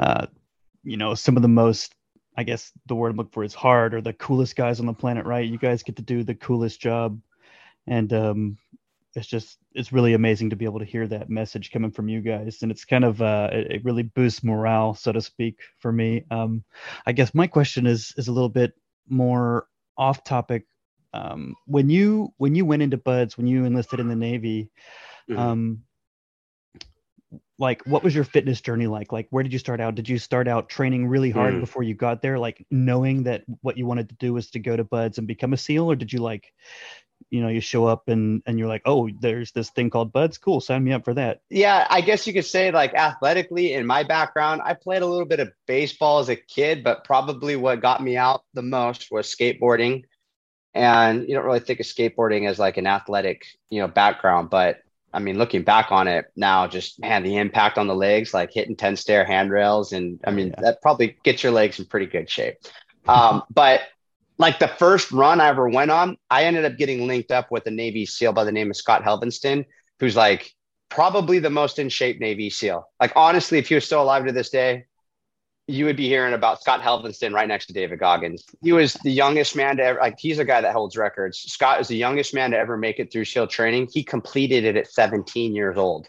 uh, 0.00 0.26
you 0.82 0.96
know, 0.96 1.14
some 1.14 1.36
of 1.36 1.42
the 1.42 1.48
most, 1.48 1.94
I 2.36 2.42
guess 2.42 2.72
the 2.86 2.96
word 2.96 3.10
I'm 3.10 3.18
looking 3.18 3.30
for 3.30 3.44
is 3.44 3.54
hard 3.54 3.94
or 3.94 4.00
the 4.00 4.12
coolest 4.12 4.56
guys 4.56 4.80
on 4.80 4.86
the 4.86 4.92
planet, 4.92 5.26
right? 5.26 5.48
You 5.48 5.58
guys 5.58 5.84
get 5.84 5.94
to 5.96 6.02
do 6.02 6.24
the 6.24 6.34
coolest 6.34 6.80
job. 6.80 7.20
And 7.86 8.12
um, 8.12 8.58
it's 9.14 9.26
just 9.26 9.58
it's 9.74 9.92
really 9.92 10.14
amazing 10.14 10.50
to 10.50 10.56
be 10.56 10.64
able 10.64 10.78
to 10.78 10.84
hear 10.84 11.06
that 11.06 11.28
message 11.28 11.70
coming 11.70 11.90
from 11.90 12.08
you 12.08 12.20
guys. 12.20 12.62
And 12.62 12.70
it's 12.70 12.84
kind 12.84 13.04
of 13.04 13.20
uh 13.20 13.50
it, 13.52 13.72
it 13.72 13.84
really 13.84 14.02
boosts 14.02 14.42
morale 14.42 14.94
so 14.94 15.12
to 15.12 15.20
speak 15.20 15.60
for 15.78 15.92
me. 15.92 16.24
Um 16.30 16.64
i 17.06 17.12
guess 17.12 17.34
my 17.34 17.46
question 17.46 17.86
is 17.86 18.14
is 18.16 18.28
a 18.28 18.32
little 18.32 18.48
bit 18.48 18.72
more 19.08 19.66
off 19.98 20.24
topic. 20.24 20.66
Um 21.12 21.54
when 21.66 21.90
you 21.90 22.32
when 22.38 22.54
you 22.54 22.64
went 22.64 22.82
into 22.82 22.96
BUD/S 22.96 23.36
when 23.36 23.46
you 23.46 23.64
enlisted 23.64 24.00
in 24.00 24.08
the 24.08 24.16
navy 24.16 24.70
mm-hmm. 25.28 25.38
um 25.38 25.82
like 27.58 27.82
what 27.86 28.02
was 28.02 28.14
your 28.14 28.24
fitness 28.24 28.60
journey 28.60 28.86
like? 28.86 29.12
Like 29.12 29.28
where 29.30 29.42
did 29.42 29.52
you 29.52 29.58
start 29.58 29.80
out? 29.80 29.94
Did 29.94 30.08
you 30.08 30.18
start 30.18 30.48
out 30.48 30.68
training 30.68 31.06
really 31.06 31.30
hard 31.30 31.54
mm. 31.54 31.60
before 31.60 31.82
you 31.82 31.94
got 31.94 32.20
there 32.20 32.38
like 32.38 32.66
knowing 32.70 33.22
that 33.24 33.44
what 33.60 33.76
you 33.78 33.86
wanted 33.86 34.08
to 34.08 34.14
do 34.16 34.32
was 34.32 34.50
to 34.50 34.58
go 34.58 34.76
to 34.76 34.84
BUD/S 34.84 35.18
and 35.18 35.26
become 35.26 35.52
a 35.52 35.56
seal 35.56 35.90
or 35.90 35.94
did 35.94 36.12
you 36.12 36.18
like 36.18 36.52
you 37.32 37.40
know 37.40 37.48
you 37.48 37.60
show 37.60 37.86
up 37.86 38.08
and 38.08 38.42
and 38.46 38.58
you're 38.58 38.68
like 38.68 38.82
oh 38.84 39.08
there's 39.20 39.52
this 39.52 39.70
thing 39.70 39.90
called 39.90 40.12
BUD/S. 40.12 40.38
Cool 40.38 40.60
sign 40.60 40.84
me 40.84 40.92
up 40.92 41.04
for 41.04 41.14
that. 41.14 41.40
Yeah 41.48 41.86
i 41.90 42.00
guess 42.02 42.26
you 42.26 42.32
could 42.32 42.44
say 42.44 42.70
like 42.70 42.94
athletically 42.94 43.72
in 43.72 43.86
my 43.86 44.02
background 44.04 44.60
i 44.64 44.74
played 44.74 45.02
a 45.02 45.06
little 45.06 45.26
bit 45.26 45.40
of 45.40 45.50
baseball 45.66 46.18
as 46.18 46.28
a 46.28 46.36
kid 46.36 46.84
but 46.84 47.04
probably 47.04 47.56
what 47.56 47.80
got 47.80 48.02
me 48.02 48.16
out 48.16 48.44
the 48.54 48.62
most 48.62 49.10
was 49.10 49.26
skateboarding. 49.26 50.04
And 50.74 51.28
you 51.28 51.34
don't 51.34 51.44
really 51.44 51.60
think 51.60 51.80
of 51.80 51.86
skateboarding 51.86 52.48
as 52.48 52.58
like 52.58 52.76
an 52.76 52.86
athletic 52.86 53.46
you 53.70 53.80
know 53.80 53.88
background 53.88 54.50
but 54.50 54.78
i 55.12 55.18
mean 55.18 55.38
looking 55.38 55.62
back 55.62 55.90
on 55.90 56.08
it 56.08 56.26
now 56.36 56.66
just 56.66 57.00
man 57.00 57.22
the 57.22 57.38
impact 57.38 57.78
on 57.78 57.86
the 57.86 57.94
legs 57.94 58.32
like 58.32 58.52
hitting 58.52 58.76
10 58.76 58.96
stair 58.96 59.24
handrails 59.24 59.92
and 59.92 60.20
i 60.26 60.30
mean 60.30 60.48
yeah. 60.48 60.60
that 60.60 60.82
probably 60.82 61.16
gets 61.24 61.42
your 61.42 61.52
legs 61.52 61.78
in 61.78 61.86
pretty 61.86 62.06
good 62.06 62.28
shape. 62.28 62.56
Um, 63.08 63.42
but 63.50 63.80
like 64.38 64.58
the 64.58 64.68
first 64.68 65.12
run 65.12 65.40
I 65.40 65.48
ever 65.48 65.68
went 65.68 65.90
on, 65.90 66.16
I 66.30 66.44
ended 66.44 66.64
up 66.64 66.76
getting 66.76 67.06
linked 67.06 67.30
up 67.30 67.50
with 67.50 67.66
a 67.66 67.70
Navy 67.70 68.06
SEAL 68.06 68.32
by 68.32 68.44
the 68.44 68.52
name 68.52 68.70
of 68.70 68.76
Scott 68.76 69.02
Helvenston, 69.02 69.64
who's 70.00 70.16
like 70.16 70.52
probably 70.88 71.38
the 71.38 71.50
most 71.50 71.78
in 71.78 71.88
shape 71.88 72.20
Navy 72.20 72.50
SEAL. 72.50 72.86
Like 73.00 73.12
honestly, 73.16 73.58
if 73.58 73.68
he 73.68 73.74
was 73.74 73.84
still 73.84 74.02
alive 74.02 74.26
to 74.26 74.32
this 74.32 74.50
day, 74.50 74.86
you 75.68 75.84
would 75.84 75.96
be 75.96 76.08
hearing 76.08 76.34
about 76.34 76.60
Scott 76.60 76.80
Helvenston 76.80 77.32
right 77.32 77.46
next 77.46 77.66
to 77.66 77.72
David 77.72 77.98
Goggins. 78.00 78.44
He 78.62 78.72
was 78.72 78.94
the 78.94 79.12
youngest 79.12 79.54
man 79.54 79.76
to 79.76 79.84
ever 79.84 80.00
like 80.00 80.16
he's 80.18 80.38
a 80.38 80.44
guy 80.44 80.60
that 80.60 80.72
holds 80.72 80.96
records. 80.96 81.38
Scott 81.38 81.80
is 81.80 81.88
the 81.88 81.96
youngest 81.96 82.34
man 82.34 82.50
to 82.50 82.58
ever 82.58 82.76
make 82.76 82.98
it 82.98 83.12
through 83.12 83.24
SEAL 83.24 83.46
training. 83.46 83.88
He 83.92 84.02
completed 84.02 84.64
it 84.64 84.76
at 84.76 84.90
17 84.90 85.54
years 85.54 85.78
old. 85.78 86.08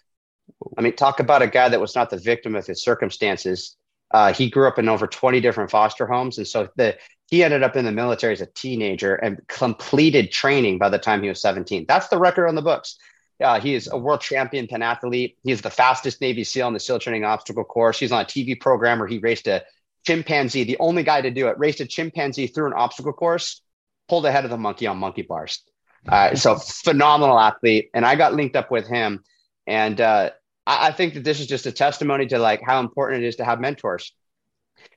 I 0.78 0.82
mean, 0.82 0.96
talk 0.96 1.20
about 1.20 1.42
a 1.42 1.48
guy 1.48 1.70
that 1.70 1.80
was 1.80 1.96
not 1.96 2.10
the 2.10 2.18
victim 2.18 2.56
of 2.56 2.66
his 2.66 2.84
circumstances. 2.84 3.78
Uh, 4.14 4.32
he 4.32 4.50
grew 4.50 4.68
up 4.68 4.78
in 4.78 4.88
over 4.88 5.08
20 5.08 5.42
different 5.42 5.72
foster 5.72 6.06
homes. 6.06 6.38
And 6.38 6.48
so 6.48 6.70
the 6.76 6.98
he 7.30 7.44
ended 7.44 7.64
up 7.64 7.76
in 7.76 7.84
the 7.84 7.92
military 7.92 8.34
as 8.34 8.42
a 8.42 8.46
teenager 8.46 9.16
and 9.16 9.42
completed 9.48 10.32
training 10.32 10.78
by 10.78 10.90
the 10.90 11.00
time 11.00 11.24
he 11.24 11.30
was 11.30 11.42
17. 11.42 11.86
That's 11.88 12.08
the 12.10 12.20
record 12.20 12.48
on 12.48 12.54
the 12.54 12.62
books. 12.62 12.98
Uh, 13.44 13.60
he 13.60 13.74
is 13.74 13.90
a 13.92 13.98
world 13.98 14.22
champion 14.22 14.68
pentathlete. 14.68 15.36
He's 15.44 15.62
the 15.62 15.72
fastest 15.72 16.22
Navy 16.22 16.44
SEAL 16.44 16.68
in 16.68 16.74
the 16.74 16.80
SEAL 16.80 17.00
training 17.00 17.24
obstacle 17.24 17.64
course. 17.64 17.98
He's 17.98 18.12
on 18.12 18.22
a 18.22 18.26
TV 18.26 18.60
program 18.60 19.00
where 19.00 19.08
he 19.08 19.18
raced 19.18 19.48
a 19.48 19.64
chimpanzee, 20.06 20.64
the 20.64 20.78
only 20.80 21.04
guy 21.04 21.22
to 21.22 21.32
do 21.32 21.48
it, 21.48 21.58
raced 21.58 21.80
a 21.80 21.88
chimpanzee 21.88 22.48
through 22.48 22.68
an 22.68 22.74
obstacle 22.74 23.14
course, 23.14 23.62
pulled 24.08 24.26
ahead 24.28 24.44
of 24.44 24.52
the 24.52 24.58
monkey 24.58 24.86
on 24.86 24.98
monkey 24.98 25.24
bars. 25.24 25.64
Uh, 26.08 26.36
so 26.36 26.56
phenomenal 26.56 27.40
athlete. 27.40 27.90
And 27.94 28.06
I 28.06 28.16
got 28.16 28.34
linked 28.34 28.56
up 28.56 28.70
with 28.70 28.88
him. 28.88 29.24
And 29.66 30.00
uh, 30.00 30.32
I, 30.66 30.88
I 30.88 30.92
think 30.92 31.16
that 31.16 31.24
this 31.24 31.40
is 31.40 31.48
just 31.48 31.66
a 31.66 31.72
testimony 31.72 32.28
to 32.28 32.40
like 32.40 32.62
how 32.66 32.80
important 32.80 33.24
it 33.24 33.28
is 33.28 33.38
to 33.38 33.46
have 33.46 33.60
mentors 33.60 34.14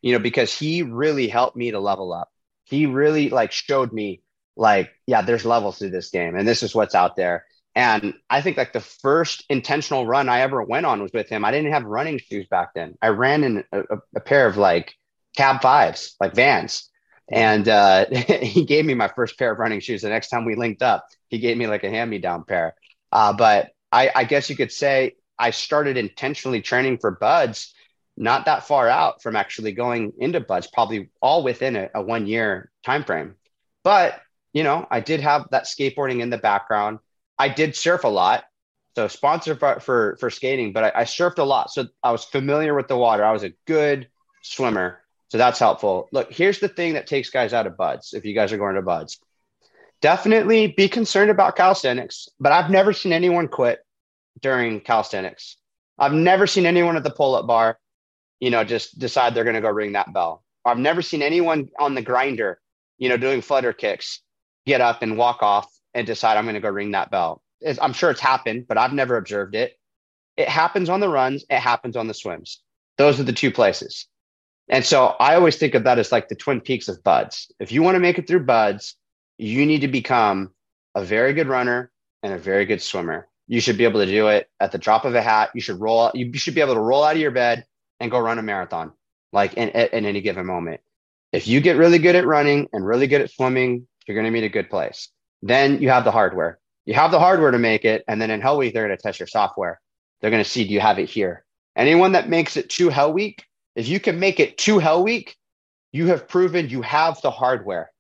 you 0.03 0.13
know, 0.13 0.19
because 0.19 0.57
he 0.57 0.83
really 0.83 1.29
helped 1.29 1.57
me 1.57 1.71
to 1.71 1.81
level 1.81 2.13
up. 2.13 2.31
He 2.65 2.87
really 2.87 3.31
like 3.31 3.53
showed 3.53 3.93
me 3.93 4.23
like, 4.57 4.91
yeah, 5.07 5.23
there's 5.23 5.45
levels 5.45 5.79
to 5.79 5.91
this 5.91 6.11
game 6.11 6.37
and 6.37 6.47
this 6.47 6.63
is 6.63 6.75
what's 6.75 6.95
out 6.95 7.17
there. 7.17 7.45
And 7.75 8.15
I 8.31 8.41
think 8.41 8.57
like 8.57 8.73
the 8.73 8.81
first 8.81 9.45
intentional 9.51 10.07
run 10.07 10.29
I 10.29 10.41
ever 10.41 10.63
went 10.63 10.87
on 10.87 11.03
was 11.03 11.13
with 11.13 11.29
him. 11.29 11.45
I 11.45 11.51
didn't 11.51 11.73
have 11.73 11.85
running 11.85 12.19
shoes 12.19 12.47
back 12.51 12.71
then. 12.75 12.95
I 13.03 13.09
ran 13.09 13.45
in 13.45 13.65
a, 13.71 13.83
a 14.17 14.21
pair 14.21 14.47
of 14.47 14.57
like 14.57 14.95
cab 15.37 15.61
fives, 15.61 16.17
like 16.19 16.35
vans. 16.35 16.91
And 17.31 17.69
uh, 17.69 18.07
he 18.11 18.65
gave 18.65 18.87
me 18.87 18.95
my 18.95 19.09
first 19.09 19.39
pair 19.39 19.53
of 19.53 19.59
running 19.59 19.81
shoes. 19.81 20.03
The 20.03 20.09
next 20.09 20.29
time 20.31 20.47
we 20.47 20.55
linked 20.55 20.83
up, 20.83 21.07
he 21.29 21.39
gave 21.39 21.59
me 21.59 21.67
like 21.67 21.85
a 21.85 21.91
hand 21.91 22.11
me 22.11 22.19
down 22.19 22.45
pair. 22.45 22.75
Uh, 23.13 23.35
but 23.35 23.71
I, 23.93 24.11
I 24.15 24.25
guess 24.25 24.49
you 24.49 24.57
could 24.57 24.73
say 24.73 25.17
I 25.39 25.51
started 25.51 25.97
intentionally 25.97 26.63
training 26.63 26.99
for 26.99 27.11
BUD/S 27.13 27.73
not 28.19 28.47
that 28.47 28.67
far 28.67 28.89
out 28.89 29.23
from 29.23 29.37
actually 29.37 29.73
going 29.73 30.13
into 30.19 30.41
BUD/S 30.41 30.69
probably 30.69 31.11
all 31.21 31.43
within 31.43 31.77
a, 31.77 31.91
a 31.95 32.03
one 32.03 32.27
year 32.27 32.71
time 32.85 33.05
frame 33.05 33.35
but 33.85 34.21
you 34.55 34.63
know 34.63 34.87
i 34.91 35.01
did 35.01 35.21
have 35.21 35.47
that 35.51 35.65
skateboarding 35.65 36.23
in 36.23 36.31
the 36.31 36.39
background 36.39 36.99
i 37.39 37.49
did 37.51 37.77
surf 37.77 38.05
a 38.05 38.09
lot 38.09 38.45
so 38.95 39.07
sponsor 39.07 39.55
for 39.55 39.81
for, 39.81 40.17
for 40.19 40.31
skating 40.31 40.73
but 40.73 40.85
I, 40.85 41.01
I, 41.01 41.05
surfed 41.05 41.39
a 41.39 41.43
lot 41.43 41.71
so 41.71 41.89
i 42.03 42.11
was 42.11 42.25
familiar 42.25 42.75
with 42.75 42.89
the 42.89 42.97
water 42.97 43.23
i 43.23 43.33
was 43.33 43.45
a 43.45 43.53
good 43.67 44.09
swimmer. 44.47 45.01
So 45.29 45.39
that's 45.39 45.59
helpful. 45.59 46.09
Look, 46.13 46.33
here's 46.33 46.61
the 46.61 46.69
thing 46.69 46.95
that 46.95 47.07
takes 47.07 47.31
guys 47.31 47.53
out 47.53 47.67
of 47.67 47.77
BUD/S. 47.77 48.15
If 48.15 48.25
you 48.25 48.35
guys 48.35 48.53
are 48.53 48.59
going 48.59 48.77
to 48.77 48.83
BUD/S, 48.83 49.19
definitely 50.01 50.69
be 50.69 50.89
concerned 50.89 51.31
about 51.31 51.57
calisthenics, 51.57 52.29
but 52.39 52.53
I've 52.53 52.71
never 52.71 52.93
seen 52.93 53.13
anyone 53.13 53.49
quit 53.49 53.81
during 54.41 54.81
calisthenics. 54.81 55.57
I've 55.99 56.13
never 56.13 56.47
seen 56.47 56.67
anyone 56.67 56.97
at 56.97 57.05
the 57.05 57.11
pull 57.11 57.35
up 57.35 57.47
bar, 57.47 57.79
you 58.41 58.51
know, 58.51 58.65
just 58.65 58.99
decide 58.99 59.35
they're 59.35 59.45
going 59.45 59.55
to 59.55 59.63
go 59.63 59.71
ring 59.71 59.93
that 59.93 60.13
bell. 60.13 60.45
I've 60.65 60.79
never 60.79 61.01
seen 61.01 61.23
anyone 61.23 61.69
on 61.79 61.95
the 61.95 62.03
grinder, 62.03 62.61
you 62.99 63.09
know, 63.09 63.17
doing 63.17 63.41
flutter 63.41 63.73
kicks, 63.73 64.21
get 64.67 64.81
up 64.81 65.03
and 65.03 65.17
walk 65.17 65.43
off 65.43 65.71
and 65.95 66.07
decide 66.07 66.37
I'm 66.37 66.45
going 66.45 66.55
to 66.55 66.61
go 66.61 66.69
ring 66.69 66.91
that 66.91 67.11
bell. 67.11 67.43
It's, 67.61 67.79
I'm 67.81 67.93
sure 67.93 68.11
it's 68.11 68.21
happened, 68.21 68.67
but 68.69 68.77
I've 68.77 68.93
never 68.93 69.17
observed 69.17 69.55
it. 69.55 69.79
It 70.37 70.49
happens 70.49 70.91
on 70.91 71.01
the 71.01 71.09
runs, 71.09 71.45
it 71.49 71.61
happens 71.61 71.97
on 71.97 72.09
the 72.09 72.15
swims. 72.15 72.61
Those 72.99 73.19
are 73.19 73.25
the 73.25 73.33
two 73.33 73.51
places. 73.51 74.07
And 74.69 74.85
so 74.85 75.15
I 75.21 75.35
always 75.37 75.57
think 75.57 75.75
of 75.75 75.85
that 75.85 75.99
as 75.99 76.13
like 76.13 76.29
the 76.29 76.35
twin 76.35 76.61
peaks 76.61 76.89
of 76.89 77.03
BUD/S. 77.05 77.53
If 77.61 77.73
you 77.73 77.83
want 77.83 77.95
to 77.95 78.01
make 78.01 78.19
it 78.19 78.27
through 78.27 78.45
BUD/S, 78.45 78.97
you 79.39 79.65
need 79.65 79.83
to 79.83 79.89
become 79.89 80.51
a 80.95 81.05
very 81.05 81.33
good 81.33 81.47
runner 81.47 81.91
and 82.23 82.33
a 82.33 82.39
very 82.39 82.67
good 82.67 82.83
swimmer. 82.83 83.29
You 83.49 83.61
should 83.61 83.79
be 83.79 83.85
able 83.85 84.01
to 84.01 84.07
do 84.07 84.29
it 84.29 84.49
at 84.61 84.73
the 84.73 84.79
drop 84.79 85.05
of 85.05 85.15
a 85.15 85.23
hat. 85.23 85.51
You 85.55 85.61
should 85.61 85.81
roll. 85.81 86.11
You 86.15 86.33
should 86.35 86.55
be 86.55 86.61
able 86.61 86.75
to 86.75 86.81
roll 86.81 87.05
out 87.05 87.15
of 87.15 87.21
your 87.21 87.31
bed 87.31 87.65
and 88.01 88.11
go 88.11 88.19
run 88.19 88.39
a 88.39 88.43
marathon, 88.43 88.93
like 89.33 89.55
in, 89.55 89.69
in, 89.69 90.05
any 90.05 90.21
given 90.21 90.47
moment. 90.47 90.81
If 91.33 91.47
you 91.47 91.61
get 91.61 91.77
really 91.77 91.99
good 91.99 92.17
at 92.17 92.27
running 92.27 92.69
and 92.73 92.85
really 92.85 93.07
good 93.07 93.21
at 93.21 93.31
swimming, 93.31 93.87
you're 94.07 94.15
going 94.15 94.27
to 94.27 94.31
meet 94.31 94.45
a 94.45 94.49
good 94.49 94.69
place. 94.69 95.09
Then 95.43 95.81
you 95.81 95.91
have 95.91 96.05
the 96.05 96.11
hardware. 96.11 96.59
You 96.85 96.95
have 96.95 97.11
the 97.11 97.19
hardware 97.19 97.51
to 97.51 97.59
make 97.59 97.85
it, 97.85 98.05
and 98.09 98.21
then 98.21 98.31
in 98.31 98.41
Hell 98.41 98.59
Week 98.59 98.73
they're 98.73 98.87
going 98.87 98.97
to 98.97 99.03
test 99.03 99.21
your 99.21 99.27
software. 99.27 99.81
They're 100.21 100.31
going 100.31 100.43
to 100.43 100.49
see 100.49 100.67
do 100.67 100.73
you 100.73 100.81
have 100.81 100.99
it 100.99 101.09
here. 101.09 101.45
Anyone 101.77 102.13
that 102.13 102.29
makes 102.29 102.57
it 102.57 102.71
to 102.71 102.89
Hell 102.89 103.13
Week, 103.13 103.45
if 103.75 103.89
you 103.89 104.01
can 104.01 104.19
make 104.19 104.41
it 104.41 104.57
to 104.59 104.79
Hell 104.79 105.03
Week, 105.03 105.37
you 105.93 106.07
have 106.07 106.29
proven 106.29 106.69
you 106.69 106.83
have 106.83 107.21
the 107.23 107.31
hardware. 107.31 107.91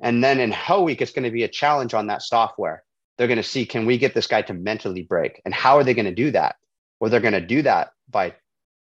And 0.00 0.22
then 0.22 0.38
in 0.38 0.50
Hell 0.50 0.84
Week, 0.84 1.00
it's 1.00 1.12
going 1.12 1.24
to 1.24 1.30
be 1.30 1.44
a 1.44 1.48
challenge 1.48 1.94
on 1.94 2.08
that 2.08 2.22
software. 2.22 2.84
They're 3.16 3.28
going 3.28 3.36
to 3.36 3.42
see, 3.42 3.64
can 3.66 3.86
we 3.86 3.98
get 3.98 4.14
this 4.14 4.26
guy 4.26 4.42
to 4.42 4.54
mentally 4.54 5.02
break? 5.02 5.40
And 5.44 5.54
how 5.54 5.76
are 5.76 5.84
they 5.84 5.94
going 5.94 6.04
to 6.06 6.14
do 6.14 6.30
that? 6.32 6.56
Well, 6.98 7.10
they're 7.10 7.20
going 7.20 7.32
to 7.32 7.40
do 7.40 7.62
that 7.62 7.90
by 8.08 8.34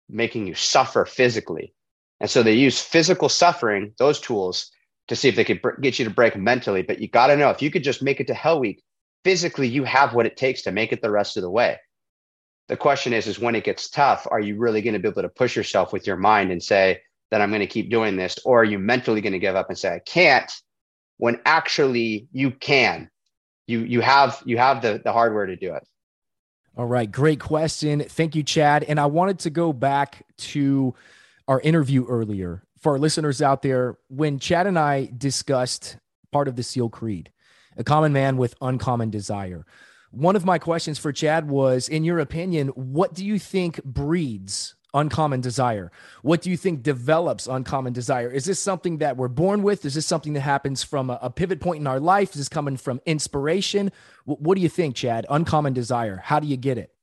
making 0.09 0.47
you 0.47 0.55
suffer 0.55 1.05
physically. 1.05 1.73
And 2.19 2.29
so 2.29 2.41
they 2.41 2.53
use 2.53 2.81
physical 2.81 3.27
suffering, 3.27 3.93
those 3.97 4.19
tools, 4.19 4.71
to 5.09 5.15
see 5.15 5.27
if 5.27 5.35
they 5.35 5.43
could 5.43 5.61
get 5.81 5.99
you 5.99 6.05
to 6.05 6.11
break 6.11 6.37
mentally. 6.37 6.81
But 6.81 6.99
you 6.99 7.09
got 7.09 7.27
to 7.27 7.37
know 7.37 7.49
if 7.49 7.61
you 7.61 7.69
could 7.69 7.83
just 7.83 8.01
make 8.01 8.19
it 8.19 8.27
to 8.27 8.33
Hell 8.33 8.59
Week, 8.59 8.81
physically, 9.25 9.67
you 9.67 9.83
have 9.83 10.13
what 10.13 10.25
it 10.25 10.37
takes 10.37 10.61
to 10.63 10.71
make 10.71 10.93
it 10.93 11.01
the 11.01 11.11
rest 11.11 11.35
of 11.35 11.43
the 11.43 11.49
way. 11.49 11.77
The 12.69 12.77
question 12.77 13.11
is, 13.11 13.27
is 13.27 13.39
when 13.39 13.55
it 13.55 13.65
gets 13.65 13.89
tough, 13.89 14.25
are 14.31 14.39
you 14.39 14.57
really 14.57 14.81
going 14.81 14.93
to 14.93 14.99
be 14.99 15.09
able 15.09 15.21
to 15.21 15.29
push 15.29 15.55
yourself 15.55 15.91
with 15.91 16.07
your 16.07 16.15
mind 16.15 16.51
and 16.51 16.63
say 16.63 17.01
that 17.29 17.41
I'm 17.41 17.49
going 17.49 17.59
to 17.59 17.67
keep 17.67 17.89
doing 17.89 18.15
this? 18.15 18.39
Or 18.45 18.61
are 18.61 18.65
you 18.65 18.79
mentally 18.79 19.19
going 19.19 19.33
to 19.33 19.39
give 19.39 19.57
up 19.57 19.67
and 19.69 19.77
say, 19.77 19.93
I 19.93 19.99
can't 19.99 20.49
when 21.17 21.39
actually 21.45 22.27
you 22.31 22.51
can. 22.51 23.09
You 23.67 23.79
you 23.79 24.01
have 24.01 24.41
you 24.45 24.57
have 24.57 24.81
the 24.81 25.01
the 25.03 25.11
hardware 25.11 25.45
to 25.45 25.55
do 25.55 25.73
it. 25.73 25.87
All 26.75 26.85
right, 26.85 27.09
great 27.09 27.39
question. 27.39 28.01
Thank 28.01 28.35
you, 28.35 28.43
Chad. 28.43 28.83
And 28.83 28.99
I 28.99 29.05
wanted 29.05 29.39
to 29.39 29.51
go 29.51 29.73
back 29.73 30.25
to 30.37 30.95
our 31.47 31.59
interview 31.61 32.05
earlier 32.07 32.63
for 32.79 32.93
our 32.93 32.99
listeners 32.99 33.41
out 33.41 33.61
there 33.61 33.97
when 34.09 34.39
Chad 34.39 34.65
and 34.65 34.79
I 34.79 35.09
discussed 35.15 35.97
part 36.31 36.47
of 36.47 36.55
the 36.55 36.63
SEAL 36.63 36.89
Creed, 36.89 37.31
a 37.77 37.83
common 37.83 38.11
man 38.11 38.37
with 38.37 38.55
uncommon 38.59 39.11
desire. 39.11 39.65
One 40.11 40.35
of 40.35 40.45
my 40.45 40.59
questions 40.59 40.97
for 40.97 41.11
Chad 41.11 41.47
was, 41.47 41.87
in 41.87 42.03
your 42.03 42.19
opinion, 42.19 42.69
what 42.69 43.13
do 43.13 43.25
you 43.25 43.39
think 43.39 43.83
breeds 43.83 44.75
uncommon 44.93 45.41
desire? 45.41 45.91
What 46.21 46.41
do 46.41 46.49
you 46.49 46.57
think 46.57 46.83
develops 46.83 47.47
uncommon 47.47 47.93
desire? 47.93 48.29
Is 48.29 48.45
this 48.45 48.59
something 48.59 48.99
that 48.99 49.17
we're 49.17 49.27
born 49.27 49.63
with? 49.63 49.85
Is 49.85 49.95
this 49.95 50.05
something 50.05 50.33
that 50.33 50.41
happens 50.41 50.83
from 50.83 51.09
a, 51.09 51.19
a 51.21 51.29
pivot 51.29 51.59
point 51.59 51.81
in 51.81 51.87
our 51.87 51.99
life? 51.99 52.31
Is 52.31 52.35
this 52.35 52.49
coming 52.49 52.77
from 52.77 53.01
inspiration? 53.05 53.91
W- 54.27 54.43
what 54.43 54.55
do 54.55 54.61
you 54.61 54.69
think, 54.69 54.95
Chad? 54.95 55.25
Uncommon 55.29 55.73
desire. 55.73 56.17
How 56.23 56.39
do 56.39 56.47
you 56.47 56.57
get 56.57 56.77
it? 56.77 56.93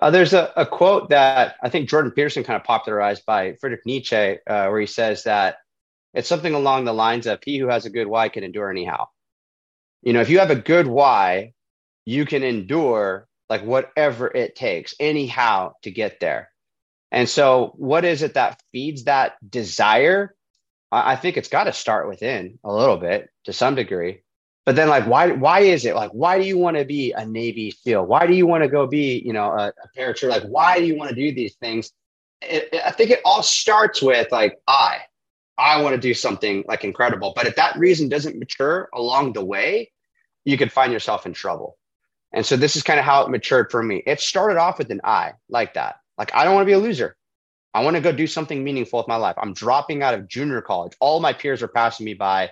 Uh, 0.00 0.10
there's 0.10 0.34
a, 0.34 0.52
a, 0.56 0.66
quote 0.66 1.08
that 1.10 1.56
I 1.62 1.68
think 1.68 1.88
Jordan 1.88 2.12
Peterson 2.12 2.44
kind 2.44 2.60
of 2.60 2.64
popularized 2.64 3.24
by 3.24 3.54
Friedrich 3.54 3.86
Nietzsche, 3.86 4.36
uh, 4.46 4.66
where 4.68 4.80
he 4.80 4.86
says 4.86 5.22
that 5.24 5.56
it's 6.12 6.28
something 6.28 6.52
along 6.52 6.84
the 6.84 6.92
lines 6.92 7.26
of 7.26 7.40
he 7.42 7.58
who 7.58 7.68
has 7.68 7.86
a 7.86 7.90
good 7.90 8.06
why 8.06 8.28
can 8.28 8.44
endure 8.44 8.70
anyhow. 8.70 9.06
You 10.02 10.12
know, 10.12 10.20
if 10.20 10.28
you 10.28 10.40
have 10.40 10.50
a 10.50 10.56
good 10.56 10.86
why, 10.86 11.54
you 12.04 12.26
can 12.26 12.42
endure 12.42 13.28
like 13.48 13.62
whatever 13.62 14.28
it 14.28 14.56
takes, 14.56 14.94
anyhow, 14.98 15.72
to 15.82 15.90
get 15.90 16.20
there. 16.20 16.51
And 17.12 17.28
so, 17.28 17.74
what 17.76 18.06
is 18.06 18.22
it 18.22 18.34
that 18.34 18.60
feeds 18.72 19.04
that 19.04 19.34
desire? 19.48 20.34
I, 20.90 21.12
I 21.12 21.16
think 21.16 21.36
it's 21.36 21.48
got 21.48 21.64
to 21.64 21.72
start 21.72 22.08
within 22.08 22.58
a 22.64 22.74
little 22.74 22.96
bit 22.96 23.28
to 23.44 23.52
some 23.52 23.74
degree. 23.74 24.22
But 24.64 24.76
then, 24.76 24.88
like, 24.88 25.06
why? 25.06 25.32
Why 25.32 25.60
is 25.60 25.84
it 25.84 25.94
like? 25.94 26.10
Why 26.12 26.38
do 26.38 26.46
you 26.46 26.56
want 26.56 26.78
to 26.78 26.86
be 26.86 27.12
a 27.12 27.26
Navy 27.26 27.70
SEAL? 27.70 28.06
Why 28.06 28.26
do 28.26 28.34
you 28.34 28.46
want 28.46 28.62
to 28.62 28.68
go 28.68 28.86
be, 28.86 29.22
you 29.24 29.34
know, 29.34 29.52
a, 29.52 29.68
a 29.68 29.98
paratrooper? 29.98 30.30
Like, 30.30 30.44
why 30.44 30.78
do 30.78 30.86
you 30.86 30.96
want 30.96 31.10
to 31.10 31.14
do 31.14 31.34
these 31.34 31.54
things? 31.56 31.92
It, 32.40 32.70
it, 32.72 32.82
I 32.84 32.90
think 32.92 33.10
it 33.10 33.20
all 33.24 33.42
starts 33.42 34.00
with 34.00 34.32
like, 34.32 34.58
I, 34.66 35.00
I 35.58 35.82
want 35.82 35.94
to 35.94 36.00
do 36.00 36.14
something 36.14 36.64
like 36.66 36.82
incredible. 36.82 37.34
But 37.36 37.46
if 37.46 37.56
that 37.56 37.78
reason 37.78 38.08
doesn't 38.08 38.38
mature 38.38 38.88
along 38.94 39.34
the 39.34 39.44
way, 39.44 39.92
you 40.44 40.56
could 40.56 40.72
find 40.72 40.92
yourself 40.92 41.26
in 41.26 41.34
trouble. 41.34 41.76
And 42.32 42.46
so 42.46 42.56
this 42.56 42.74
is 42.74 42.82
kind 42.82 42.98
of 42.98 43.04
how 43.04 43.22
it 43.22 43.30
matured 43.30 43.70
for 43.70 43.82
me. 43.82 44.02
It 44.06 44.18
started 44.20 44.58
off 44.58 44.78
with 44.78 44.90
an 44.90 45.02
I 45.04 45.34
like 45.50 45.74
that. 45.74 45.96
Like, 46.18 46.34
I 46.34 46.44
don't 46.44 46.54
want 46.54 46.62
to 46.62 46.70
be 46.70 46.72
a 46.72 46.78
loser. 46.78 47.16
I 47.74 47.82
want 47.82 47.96
to 47.96 48.02
go 48.02 48.12
do 48.12 48.26
something 48.26 48.62
meaningful 48.62 48.98
with 48.98 49.08
my 49.08 49.16
life. 49.16 49.36
I'm 49.38 49.54
dropping 49.54 50.02
out 50.02 50.14
of 50.14 50.28
junior 50.28 50.60
college. 50.60 50.92
All 51.00 51.20
my 51.20 51.32
peers 51.32 51.62
are 51.62 51.68
passing 51.68 52.04
me 52.04 52.14
by. 52.14 52.50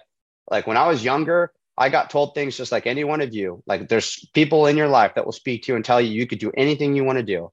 Like 0.51 0.67
when 0.67 0.77
I 0.77 0.89
was 0.89 1.05
younger, 1.05 1.53
I 1.77 1.89
got 1.89 2.11
told 2.11 2.35
things 2.35 2.57
just 2.57 2.73
like 2.73 2.87
any 2.87 3.05
one 3.05 3.21
of 3.21 3.35
you. 3.35 3.63
Like 3.67 3.89
there's 3.89 4.27
people 4.33 4.67
in 4.67 4.77
your 4.77 4.89
life 4.89 5.15
that 5.15 5.25
will 5.25 5.33
speak 5.33 5.63
to 5.63 5.73
you 5.73 5.77
and 5.77 5.85
tell 5.85 6.01
you 6.01 6.11
you 6.11 6.27
could 6.27 6.39
do 6.39 6.53
anything 6.57 6.95
you 6.95 7.05
want 7.05 7.19
to 7.19 7.23
do. 7.23 7.53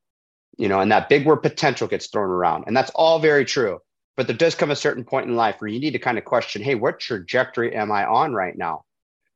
You 0.57 0.69
know, 0.69 0.79
and 0.79 0.91
that 0.91 1.09
big 1.09 1.25
word 1.25 1.37
potential 1.37 1.87
gets 1.87 2.07
thrown 2.07 2.29
around. 2.29 2.63
And 2.67 2.75
that's 2.75 2.89
all 2.95 3.19
very 3.19 3.45
true. 3.45 3.79
But 4.15 4.27
there 4.27 4.35
does 4.35 4.55
come 4.55 4.71
a 4.71 4.75
certain 4.75 5.03
point 5.03 5.27
in 5.27 5.35
life 5.35 5.57
where 5.59 5.69
you 5.69 5.79
need 5.79 5.91
to 5.91 5.99
kind 5.99 6.17
of 6.17 6.25
question, 6.25 6.63
hey, 6.63 6.73
what 6.73 6.99
trajectory 6.99 7.75
am 7.75 7.91
I 7.91 8.05
on 8.05 8.33
right 8.33 8.57
now? 8.57 8.85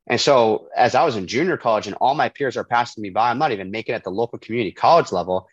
And 0.07 0.19
so 0.19 0.67
as 0.75 0.95
I 0.95 1.03
was 1.03 1.15
in 1.15 1.27
junior 1.27 1.57
college 1.57 1.85
and 1.85 1.95
all 2.01 2.15
my 2.15 2.29
peers 2.29 2.57
are 2.57 2.63
passing 2.63 3.03
me 3.03 3.11
by, 3.11 3.29
I'm 3.29 3.37
not 3.37 3.51
even 3.51 3.69
making 3.69 3.93
it 3.93 3.97
at 3.97 4.03
the 4.03 4.09
local 4.09 4.39
community 4.39 4.71
college 4.71 5.11
level. 5.11 5.47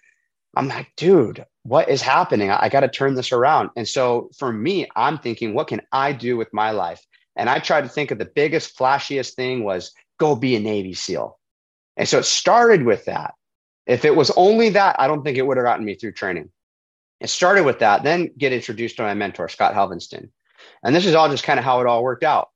I'm 0.57 0.69
like, 0.69 0.93
dude, 0.97 1.45
what 1.63 1.89
is 1.89 2.03
happening? 2.03 2.51
I, 2.51 2.65
I 2.65 2.69
got 2.69 2.81
to 2.81 2.89
turn 2.89 3.15
this 3.15 3.33
around. 3.33 3.71
And 3.77 3.87
so 3.87 4.31
for 4.39 4.53
me, 4.53 4.89
I'm 4.97 5.19
thinking, 5.19 5.55
what 5.55 5.69
can 5.69 5.83
I 5.93 6.13
do 6.13 6.37
with 6.37 6.53
my 6.53 6.71
life? 6.71 7.05
And 7.37 7.49
I 7.49 7.59
tried 7.59 7.83
to 7.83 7.89
think 7.89 8.11
of 8.11 8.19
the 8.19 8.25
biggest, 8.35 8.77
flashiest 8.77 9.35
thing 9.35 9.65
was 9.65 9.93
go 10.19 10.35
be 10.35 10.57
a 10.57 10.61
Navy 10.61 10.95
SEAL. 10.95 11.39
And 11.97 12.09
so 12.09 12.19
it 12.19 12.25
started 12.25 12.85
with 12.85 13.05
that. 13.05 13.35
If 13.87 14.05
it 14.05 14.15
was 14.15 14.31
only 14.37 14.71
that, 14.71 14.97
I 14.99 15.07
don't 15.07 15.23
think 15.23 15.39
it 15.39 15.47
would 15.47 15.57
have 15.57 15.65
gotten 15.65 15.85
me 15.85 15.95
through 15.95 16.13
training. 16.13 16.51
It 17.21 17.31
started 17.31 17.65
with 17.65 17.81
that, 17.81 18.03
then 18.03 18.31
get 18.39 18.53
introduced 18.53 18.97
to 18.97 19.03
my 19.03 19.15
mentor, 19.15 19.49
Scott 19.49 19.75
Helvenston. 19.75 20.31
And 20.85 20.95
this 20.95 21.07
is 21.07 21.15
all 21.15 21.29
just 21.29 21.45
kind 21.45 21.59
of 21.59 21.65
how 21.65 21.81
it 21.81 21.87
all 21.87 22.03
worked 22.03 22.25
out. 22.25 22.51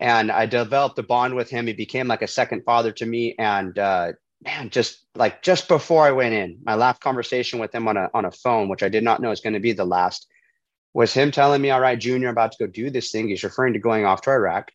And 0.00 0.30
I 0.30 0.46
developed 0.46 0.98
a 0.98 1.02
bond 1.02 1.34
with 1.34 1.50
him. 1.50 1.66
He 1.66 1.72
became 1.72 2.08
like 2.08 2.22
a 2.22 2.26
second 2.26 2.62
father 2.64 2.92
to 2.92 3.06
me. 3.06 3.34
And 3.38 3.78
uh, 3.78 4.12
man, 4.42 4.70
just 4.70 5.04
like 5.14 5.42
just 5.42 5.68
before 5.68 6.04
I 6.04 6.12
went 6.12 6.34
in, 6.34 6.58
my 6.64 6.74
last 6.74 7.00
conversation 7.00 7.58
with 7.58 7.74
him 7.74 7.88
on 7.88 7.96
a 7.96 8.10
on 8.14 8.24
a 8.24 8.30
phone, 8.30 8.68
which 8.68 8.82
I 8.82 8.88
did 8.88 9.04
not 9.04 9.20
know 9.20 9.30
was 9.30 9.40
going 9.40 9.54
to 9.54 9.60
be 9.60 9.72
the 9.72 9.84
last, 9.84 10.26
was 10.94 11.12
him 11.12 11.30
telling 11.30 11.62
me, 11.62 11.70
"All 11.70 11.80
right, 11.80 11.98
Junior, 11.98 12.28
about 12.28 12.52
to 12.52 12.66
go 12.66 12.70
do 12.70 12.90
this 12.90 13.10
thing." 13.10 13.28
He's 13.28 13.44
referring 13.44 13.72
to 13.74 13.78
going 13.78 14.04
off 14.04 14.22
to 14.22 14.30
Iraq, 14.30 14.70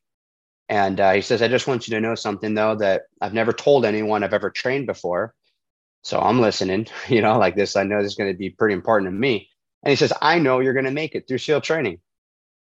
and 0.70 1.00
uh, 1.00 1.14
he 1.14 1.22
says, 1.22 1.42
"I 1.42 1.48
just 1.48 1.68
want 1.68 1.88
you 1.88 1.96
to 1.96 2.02
know 2.02 2.16
something 2.16 2.54
though 2.54 2.76
that 2.76 3.04
I've 3.22 3.34
never 3.34 3.54
told 3.54 3.86
anyone 3.86 4.24
I've 4.24 4.34
ever 4.34 4.50
trained 4.50 4.88
before." 4.88 5.34
So 6.04 6.20
I'm 6.20 6.42
listening, 6.42 6.88
you 7.08 7.22
know, 7.22 7.38
like 7.38 7.56
this. 7.56 7.76
I 7.76 7.84
know 7.84 8.02
this 8.02 8.12
is 8.14 8.18
going 8.18 8.32
to 8.32 8.38
be 8.38 8.50
pretty 8.50 8.74
important 8.74 9.12
to 9.12 9.18
me. 9.18 9.50
And 9.84 9.92
he 9.92 9.96
says, 9.96 10.14
"I 10.22 10.40
know 10.40 10.60
you're 10.60 10.74
going 10.74 10.86
to 10.86 10.92
make 10.92 11.16
it 11.16 11.28
through 11.28 11.40
SEAL 11.40 11.62
training." 11.62 12.00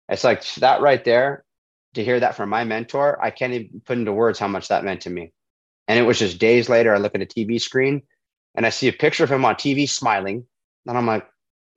It's 0.10 0.24
like 0.24 0.44
that 0.56 0.82
right 0.82 1.04
there. 1.04 1.46
To 1.96 2.04
hear 2.04 2.20
that 2.20 2.36
from 2.36 2.50
my 2.50 2.64
mentor, 2.64 3.24
I 3.24 3.30
can't 3.30 3.54
even 3.54 3.82
put 3.86 4.00
into 4.00 4.12
words 4.12 4.40
how 4.40 4.48
much 4.48 4.70
that 4.70 4.84
meant 4.84 5.02
to 5.02 5.12
me. 5.12 5.32
And 5.88 6.00
it 6.00 6.04
was 6.04 6.20
just 6.20 6.40
days 6.40 6.70
later, 6.70 6.94
I 6.94 6.98
look 6.98 7.16
at 7.16 7.22
a 7.22 7.26
TV 7.26 7.60
screen 7.60 8.04
and 8.56 8.66
I 8.66 8.70
see 8.70 8.88
a 8.88 8.94
picture 8.94 9.24
of 9.24 9.32
him 9.32 9.46
on 9.46 9.56
TV 9.56 9.90
smiling. 9.90 10.46
And 10.88 10.98
I'm 10.98 11.08
like, 11.08 11.28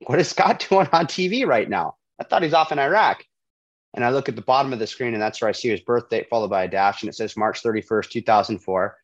what 0.05 0.19
is 0.19 0.29
Scott 0.29 0.65
doing 0.69 0.87
on 0.91 1.07
TV 1.07 1.45
right 1.45 1.69
now? 1.69 1.95
I 2.19 2.23
thought 2.23 2.43
he's 2.43 2.53
off 2.53 2.71
in 2.71 2.79
Iraq. 2.79 3.23
And 3.93 4.05
I 4.05 4.09
look 4.09 4.29
at 4.29 4.35
the 4.35 4.41
bottom 4.41 4.73
of 4.73 4.79
the 4.79 4.87
screen 4.87 5.13
and 5.13 5.21
that's 5.21 5.41
where 5.41 5.49
I 5.49 5.53
see 5.53 5.69
his 5.69 5.81
birth 5.81 6.09
date 6.09 6.27
followed 6.29 6.49
by 6.49 6.63
a 6.63 6.67
dash 6.67 7.01
and 7.01 7.09
it 7.09 7.15
says 7.15 7.37
March 7.37 7.63
31st, 7.63 8.09
2004. 8.09 8.97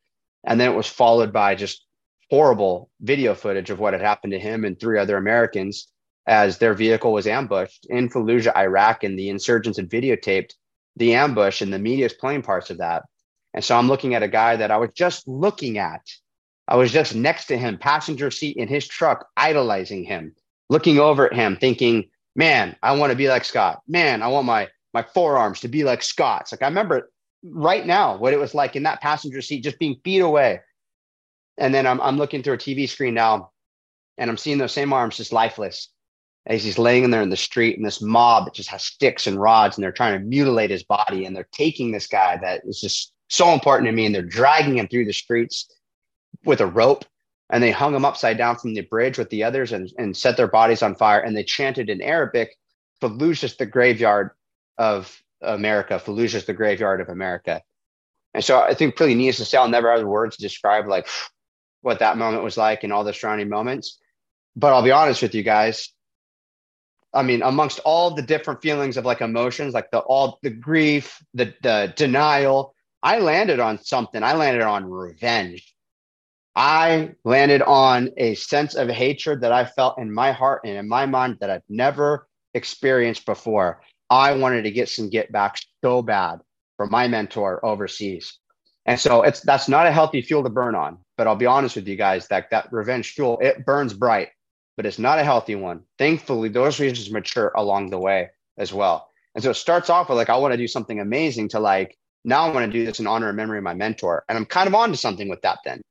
And 0.45 0.59
then 0.59 0.69
it 0.69 0.75
was 0.75 0.87
followed 0.87 1.33
by 1.33 1.55
just 1.55 1.85
horrible 2.29 2.89
video 3.01 3.33
footage 3.33 3.69
of 3.69 3.79
what 3.79 3.93
had 3.93 4.01
happened 4.01 4.31
to 4.33 4.39
him 4.39 4.65
and 4.65 4.79
three 4.79 4.99
other 4.99 5.17
Americans 5.17 5.87
as 6.27 6.57
their 6.57 6.73
vehicle 6.73 7.11
was 7.11 7.27
ambushed 7.27 7.85
in 7.89 8.09
Fallujah, 8.09 8.55
Iraq. 8.55 9.03
And 9.03 9.17
the 9.17 9.29
insurgents 9.29 9.77
had 9.77 9.89
videotaped 9.89 10.53
the 10.95 11.15
ambush 11.15 11.61
and 11.61 11.73
the 11.73 11.79
media 11.79 12.05
is 12.05 12.13
playing 12.13 12.43
parts 12.43 12.69
of 12.69 12.77
that. 12.77 13.03
And 13.53 13.63
so 13.63 13.77
I'm 13.77 13.87
looking 13.87 14.15
at 14.15 14.23
a 14.23 14.27
guy 14.27 14.55
that 14.55 14.71
I 14.71 14.77
was 14.77 14.89
just 14.95 15.27
looking 15.27 15.77
at. 15.77 16.01
I 16.67 16.75
was 16.75 16.91
just 16.91 17.13
next 17.13 17.45
to 17.47 17.57
him, 17.57 17.77
passenger 17.77 18.31
seat 18.31 18.57
in 18.57 18.67
his 18.67 18.87
truck, 18.87 19.27
idolizing 19.35 20.03
him, 20.03 20.33
looking 20.69 20.97
over 20.97 21.27
at 21.27 21.35
him, 21.35 21.57
thinking, 21.57 22.09
man, 22.35 22.75
I 22.81 22.93
want 22.93 23.11
to 23.11 23.17
be 23.17 23.27
like 23.27 23.45
Scott. 23.45 23.81
Man, 23.87 24.21
I 24.21 24.27
want 24.27 24.45
my 24.45 24.69
my 24.93 25.03
forearms 25.03 25.59
to 25.61 25.67
be 25.67 25.83
like 25.83 26.03
Scott's. 26.03 26.51
Like 26.51 26.61
I 26.61 26.67
remember 26.67 27.11
right 27.43 27.85
now 27.85 28.17
what 28.17 28.33
it 28.33 28.39
was 28.39 28.55
like 28.55 28.75
in 28.75 28.83
that 28.83 29.01
passenger 29.01 29.41
seat, 29.41 29.63
just 29.63 29.79
being 29.79 29.99
feet 30.03 30.19
away. 30.19 30.61
And 31.57 31.73
then 31.73 31.85
I'm 31.85 32.01
I'm 32.01 32.17
looking 32.17 32.41
through 32.41 32.55
a 32.55 32.57
TV 32.57 32.87
screen 32.87 33.13
now, 33.13 33.51
and 34.17 34.29
I'm 34.29 34.37
seeing 34.37 34.57
those 34.57 34.73
same 34.73 34.93
arms 34.93 35.17
just 35.17 35.33
lifeless. 35.33 35.89
As 36.45 36.61
he's 36.61 36.77
laying 36.77 37.05
in 37.05 37.11
there 37.11 37.21
in 37.21 37.29
the 37.29 37.37
street, 37.37 37.77
and 37.77 37.85
this 37.85 38.01
mob 38.01 38.45
that 38.45 38.53
just 38.53 38.67
has 38.67 38.83
sticks 38.83 39.27
and 39.27 39.39
rods, 39.39 39.77
and 39.77 39.83
they're 39.83 39.93
trying 39.93 40.19
to 40.19 40.25
mutilate 40.25 40.71
his 40.71 40.83
body, 40.83 41.25
and 41.25 41.33
they're 41.33 41.47
taking 41.53 41.91
this 41.91 42.07
guy 42.07 42.37
that 42.37 42.63
is 42.65 42.81
just 42.81 43.12
so 43.35 43.53
important 43.53 43.87
to 43.87 43.91
me, 43.91 44.05
and 44.05 44.13
they're 44.13 44.21
dragging 44.21 44.77
him 44.77 44.87
through 44.87 45.05
the 45.05 45.13
streets 45.13 45.67
with 46.45 46.61
a 46.61 46.67
rope 46.67 47.05
and 47.53 47.61
they 47.61 47.71
hung 47.71 47.93
him 47.93 48.03
upside 48.03 48.37
down 48.37 48.57
from 48.57 48.73
the 48.73 48.81
bridge 48.81 49.19
with 49.19 49.29
the 49.29 49.43
others 49.43 49.71
and, 49.73 49.91
and 49.99 50.17
set 50.17 50.37
their 50.37 50.47
bodies 50.47 50.81
on 50.81 50.95
fire. 50.95 51.19
And 51.19 51.37
they 51.37 51.43
chanted 51.43 51.87
in 51.87 52.01
Arabic, 52.01 52.57
Fallujah's 52.99 53.57
the 53.57 53.67
graveyard 53.67 54.31
of 54.79 55.21
America. 55.39 55.99
Fallujah's 55.99 56.45
the 56.45 56.53
graveyard 56.53 56.99
of 56.99 57.09
America. 57.09 57.61
And 58.33 58.43
so 58.43 58.59
I 58.59 58.73
think 58.73 58.95
pretty 58.95 59.13
needless 59.13 59.37
to 59.37 59.45
say, 59.45 59.59
I'll 59.59 59.67
never 59.67 59.91
have 59.91 59.99
the 59.99 60.07
words 60.07 60.35
to 60.37 60.41
describe 60.41 60.87
like 60.87 61.07
what 61.81 61.99
that 61.99 62.17
moment 62.17 62.43
was 62.43 62.57
like 62.57 62.83
and 62.83 62.91
all 62.91 63.03
the 63.03 63.13
surrounding 63.13 63.49
moments. 63.49 63.99
But 64.55 64.73
I'll 64.73 64.81
be 64.81 64.91
honest 64.91 65.21
with 65.21 65.35
you 65.35 65.43
guys. 65.43 65.89
I 67.13 67.21
mean, 67.21 67.43
amongst 67.43 67.79
all 67.85 68.15
the 68.15 68.23
different 68.23 68.63
feelings 68.63 68.97
of 68.97 69.05
like 69.05 69.21
emotions, 69.21 69.75
like 69.75 69.91
the 69.91 69.99
all 69.99 70.39
the 70.41 70.49
grief, 70.49 71.21
the 71.35 71.53
the 71.61 71.93
denial, 71.95 72.72
I 73.03 73.19
landed 73.19 73.59
on 73.59 73.83
something. 73.83 74.23
I 74.23 74.33
landed 74.33 74.63
on 74.63 74.89
revenge. 74.89 75.75
I 76.55 77.11
landed 77.25 77.61
on 77.61 78.11
a 78.15 78.35
sense 78.35 78.75
of 78.75 78.87
hatred 78.87 79.41
that 79.41 79.51
I 79.51 79.65
felt 79.65 79.97
in 79.97 80.13
my 80.13 80.31
heart 80.31 80.61
and 80.63 80.77
in 80.77 80.87
my 80.87 81.05
mind 81.05 81.37
that 81.41 81.49
I've 81.49 81.63
never 81.67 82.27
experienced 82.53 83.25
before. 83.25 83.81
I 84.09 84.33
wanted 84.33 84.63
to 84.63 84.71
get 84.71 84.87
some 84.87 85.09
get 85.09 85.31
back 85.31 85.57
so 85.83 86.01
bad 86.01 86.39
from 86.77 86.91
my 86.91 87.07
mentor 87.07 87.63
overseas. 87.65 88.39
And 88.85 88.99
so 88.99 89.23
it's 89.23 89.41
that's 89.41 89.67
not 89.67 89.87
a 89.87 89.91
healthy 89.91 90.21
fuel 90.21 90.43
to 90.43 90.49
burn 90.49 90.75
on. 90.75 90.99
But 91.17 91.27
I'll 91.27 91.35
be 91.35 91.45
honest 91.45 91.75
with 91.75 91.87
you 91.87 91.95
guys 91.95 92.27
that 92.27 92.51
that 92.51 92.71
revenge 92.71 93.11
fuel 93.11 93.39
it 93.41 93.65
burns 93.65 93.93
bright, 93.93 94.29
but 94.77 94.85
it's 94.85 94.99
not 94.99 95.19
a 95.19 95.23
healthy 95.23 95.55
one. 95.55 95.81
Thankfully, 95.97 96.49
those 96.49 96.79
reasons 96.79 97.11
mature 97.11 97.51
along 97.55 97.89
the 97.89 97.99
way 97.99 98.29
as 98.57 98.71
well. 98.71 99.09
And 99.35 99.43
so 99.43 99.49
it 99.49 99.55
starts 99.55 99.89
off 99.89 100.09
with 100.09 100.17
like 100.17 100.29
I 100.29 100.37
want 100.37 100.53
to 100.53 100.57
do 100.57 100.67
something 100.67 100.99
amazing 100.99 101.49
to 101.49 101.59
like 101.59 101.97
now 102.23 102.45
I 102.45 102.51
want 102.51 102.71
to 102.71 102.77
do 102.77 102.85
this 102.85 102.99
in 102.99 103.07
honor 103.07 103.29
and 103.29 103.37
memory 103.37 103.57
of 103.57 103.63
my 103.63 103.73
mentor, 103.73 104.23
and 104.29 104.37
I'm 104.37 104.45
kind 104.45 104.67
of 104.67 104.75
on 104.75 104.91
to 104.91 104.97
something 104.97 105.29
with 105.29 105.41
that 105.41 105.59
then. 105.65 105.81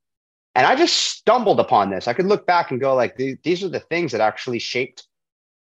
And 0.55 0.67
I 0.67 0.77
just 0.77 0.97
stumbled 0.97 1.61
upon 1.61 1.91
this. 1.91 2.09
I 2.09 2.13
could 2.13 2.27
look 2.27 2.47
back 2.47 2.71
and 2.71 2.81
go 2.81 2.95
like, 2.95 3.17
these 3.17 3.63
are 3.63 3.69
the 3.69 3.81
things 3.81 4.13
that 4.13 4.21
actually 4.21 4.59
shaped 4.59 5.05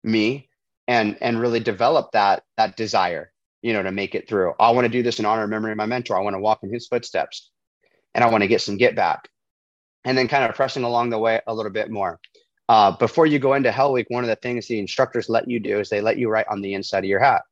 me 0.05 0.49
and 0.89 1.19
and 1.21 1.41
really 1.41 1.61
developed 1.61 2.13
that 2.13 2.45
that 2.57 2.77
desire, 2.77 3.33
you 3.63 3.73
know, 3.73 3.83
to 3.83 3.91
make 3.91 4.15
it 4.15 4.29
through. 4.29 4.55
I 4.61 4.71
want 4.71 4.85
to 4.85 4.89
do 4.89 5.03
this 5.03 5.19
in 5.19 5.27
honor 5.27 5.43
and 5.43 5.51
memory 5.51 5.73
of 5.73 5.77
my 5.77 5.87
mentor. 5.87 6.17
I 6.17 6.23
want 6.23 6.35
to 6.35 6.41
walk 6.41 6.61
in 6.63 6.73
his 6.73 6.87
footsteps, 6.87 7.51
and 8.15 8.23
I 8.23 8.31
want 8.31 8.43
to 8.43 8.49
get 8.49 8.61
some 8.61 8.77
get 8.77 8.95
back. 8.95 9.29
And 10.05 10.17
then 10.17 10.29
kind 10.29 10.45
of 10.45 10.55
pressing 10.55 10.85
along 10.85 11.11
the 11.11 11.19
way 11.19 11.41
a 11.49 11.55
little 11.55 11.73
bit 11.73 11.91
more. 11.91 12.21
Uh, 12.69 12.97
before 12.97 13.27
you 13.27 13.41
go 13.41 13.55
into 13.55 13.73
Hell 13.73 13.93
Week, 13.93 14.07
one 14.09 14.23
of 14.23 14.29
the 14.29 14.37
things 14.37 14.67
the 14.67 14.79
instructors 14.79 15.29
let 15.29 15.49
you 15.49 15.59
do 15.59 15.81
is 15.81 15.89
they 15.89 16.01
let 16.01 16.17
you 16.17 16.29
write 16.29 16.47
on 16.49 16.61
the 16.61 16.75
inside 16.75 17.01
of 17.05 17.11
your 17.11 17.21
hat. 17.21 17.43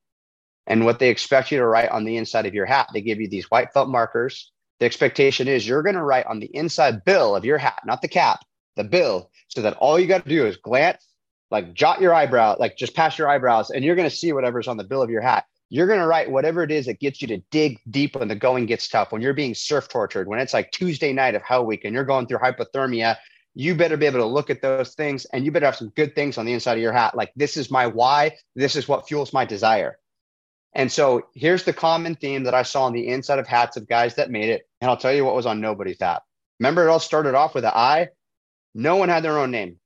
And 0.67 0.85
what 0.85 0.99
they 0.99 1.11
expect 1.11 1.53
you 1.53 1.59
to 1.59 1.67
write 1.67 1.91
on 1.91 2.05
the 2.05 2.17
inside 2.17 2.47
of 2.47 2.55
your 2.55 2.67
hat, 2.67 2.89
they 2.93 3.01
give 3.01 3.21
you 3.21 3.29
these 3.29 3.51
white 3.51 3.73
felt 3.73 3.89
markers 3.89 4.53
the 4.81 4.87
expectation 4.87 5.49
is 5.49 5.67
you're 5.67 5.83
going 5.83 5.95
to 5.95 6.03
write 6.03 6.27
on 6.27 6.41
the 6.41 6.55
inside 6.55 7.05
bill 7.05 7.37
of 7.37 7.45
your 7.45 7.59
hat, 7.59 7.81
not 7.85 8.03
the 8.03 8.09
cap, 8.09 8.41
the 8.77 8.85
bill, 8.85 9.31
so 9.49 9.63
that 9.63 9.77
all 9.77 9.99
you 9.99 10.07
got 10.07 10.25
to 10.25 10.29
do 10.29 10.47
is 10.47 10.57
glance, 10.57 11.07
like 11.51 11.75
jot 11.75 12.01
your 12.01 12.13
eyebrow, 12.13 12.57
like 12.59 12.77
just 12.77 12.95
pass 12.95 13.17
your 13.17 13.29
eyebrows, 13.29 13.71
and 13.71 13.85
you're 13.85 13.95
going 13.95 14.09
to 14.09 14.15
see 14.15 14.33
whatever's 14.33 14.69
on 14.69 14.77
the 14.77 14.85
bill 14.85 15.03
of 15.03 15.11
your 15.11 15.23
hat. 15.23 15.45
You're 15.71 15.87
going 15.87 16.01
to 16.01 16.07
write 16.07 16.31
whatever 16.31 16.63
it 16.63 16.71
is 16.71 16.87
that 16.87 17.01
gets 17.01 17.23
you 17.23 17.29
to 17.29 17.39
dig 17.51 17.81
deep 17.89 18.17
when 18.17 18.29
the 18.29 18.35
going 18.35 18.67
gets 18.67 18.89
tough, 18.89 19.13
when 19.13 19.23
you're 19.23 19.33
being 19.33 19.55
surf 19.55 19.89
tortured, 19.89 20.29
when 20.29 20.39
it's 20.39 20.53
like 20.53 20.71
Tuesday 20.73 21.13
night 21.13 21.35
of 21.35 21.43
Hell 21.43 21.65
Week 21.65 21.85
and 21.85 21.95
you're 21.95 22.05
going 22.05 22.27
through 22.27 22.39
hypothermia. 22.39 23.17
You 23.55 23.75
better 23.77 23.97
be 23.97 24.07
able 24.07 24.19
to 24.19 24.27
look 24.27 24.51
at 24.51 24.61
those 24.61 24.95
things 24.95 25.25
and 25.27 25.45
you 25.45 25.53
better 25.53 25.67
have 25.67 25.77
some 25.77 25.91
good 25.91 26.15
things 26.17 26.39
on 26.39 26.45
the 26.45 26.53
inside 26.53 26.75
of 26.75 26.83
your 26.83 26.93
hat. 26.93 27.17
Like, 27.17 27.33
this 27.37 27.57
is 27.57 27.71
my 27.71 27.87
why. 27.87 28.37
This 28.57 28.75
is 28.75 28.89
what 28.89 29.07
fuels 29.07 29.33
my 29.33 29.45
desire. 29.45 29.99
And 30.75 30.91
so 30.91 31.27
here's 31.35 31.65
the 31.65 31.73
common 31.73 32.17
theme 32.17 32.45
that 32.45 32.55
I 32.55 32.63
saw 32.65 32.85
on 32.85 32.93
the 32.93 33.07
inside 33.09 33.39
of 33.39 33.47
hats 33.47 33.77
of 33.77 33.89
guys 33.89 34.17
that 34.17 34.31
made 34.31 34.49
it. 34.49 34.69
And 34.81 34.91
I'll 34.91 34.97
tell 34.97 35.13
you 35.13 35.25
what 35.25 35.37
was 35.37 35.47
on 35.47 35.61
nobody's 35.61 36.01
hat. 36.01 36.23
Remember, 36.59 36.87
it 36.87 36.91
all 36.91 37.01
started 37.01 37.35
off 37.35 37.55
with 37.55 37.65
an 37.65 37.73
I. 37.75 38.09
No 38.75 38.97
one 38.97 39.09
had 39.09 39.23
their 39.23 39.39
own 39.39 39.51
name. 39.51 39.79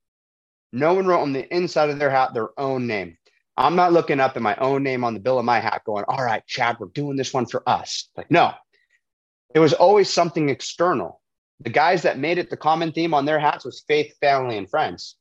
No 0.72 0.94
one 0.94 1.06
wrote 1.06 1.22
on 1.22 1.32
the 1.32 1.54
inside 1.54 1.90
of 1.90 1.98
their 1.98 2.10
hat 2.10 2.34
their 2.34 2.58
own 2.58 2.86
name. 2.86 3.18
I'm 3.56 3.76
not 3.76 3.92
looking 3.92 4.20
up 4.20 4.36
at 4.36 4.42
my 4.42 4.56
own 4.56 4.82
name 4.82 5.04
on 5.04 5.14
the 5.14 5.20
bill 5.20 5.38
of 5.38 5.44
my 5.44 5.60
hat 5.60 5.82
going, 5.84 6.04
all 6.06 6.22
right, 6.22 6.46
Chad, 6.46 6.76
we're 6.78 6.86
doing 6.88 7.16
this 7.16 7.34
one 7.34 7.46
for 7.46 7.62
us. 7.68 8.08
Like, 8.16 8.30
no, 8.30 8.52
it 9.54 9.58
was 9.58 9.72
always 9.72 10.12
something 10.12 10.48
external. 10.48 11.20
The 11.60 11.70
guys 11.70 12.02
that 12.02 12.18
made 12.18 12.38
it 12.38 12.50
the 12.50 12.56
common 12.56 12.92
theme 12.92 13.14
on 13.14 13.24
their 13.24 13.40
hats 13.40 13.64
was 13.64 13.84
faith, 13.88 14.16
family, 14.20 14.56
and 14.56 14.70
friends 14.70 15.16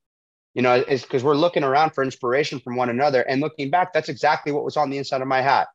you 0.57 0.63
know, 0.63 0.73
it's 0.73 1.03
because 1.03 1.23
we're 1.23 1.35
looking 1.35 1.63
around 1.63 1.91
for 1.91 2.03
inspiration 2.03 2.59
from 2.59 2.77
one 2.77 2.89
another. 2.89 3.21
And 3.21 3.41
looking 3.41 3.69
back, 3.69 3.93
that's 3.93 4.09
exactly 4.09 4.51
what 4.51 4.63
was 4.63 4.75
on 4.75 4.89
the 4.89 4.97
inside 4.97 5.21
of 5.21 5.27
my 5.27 5.39
hat. 5.39 5.67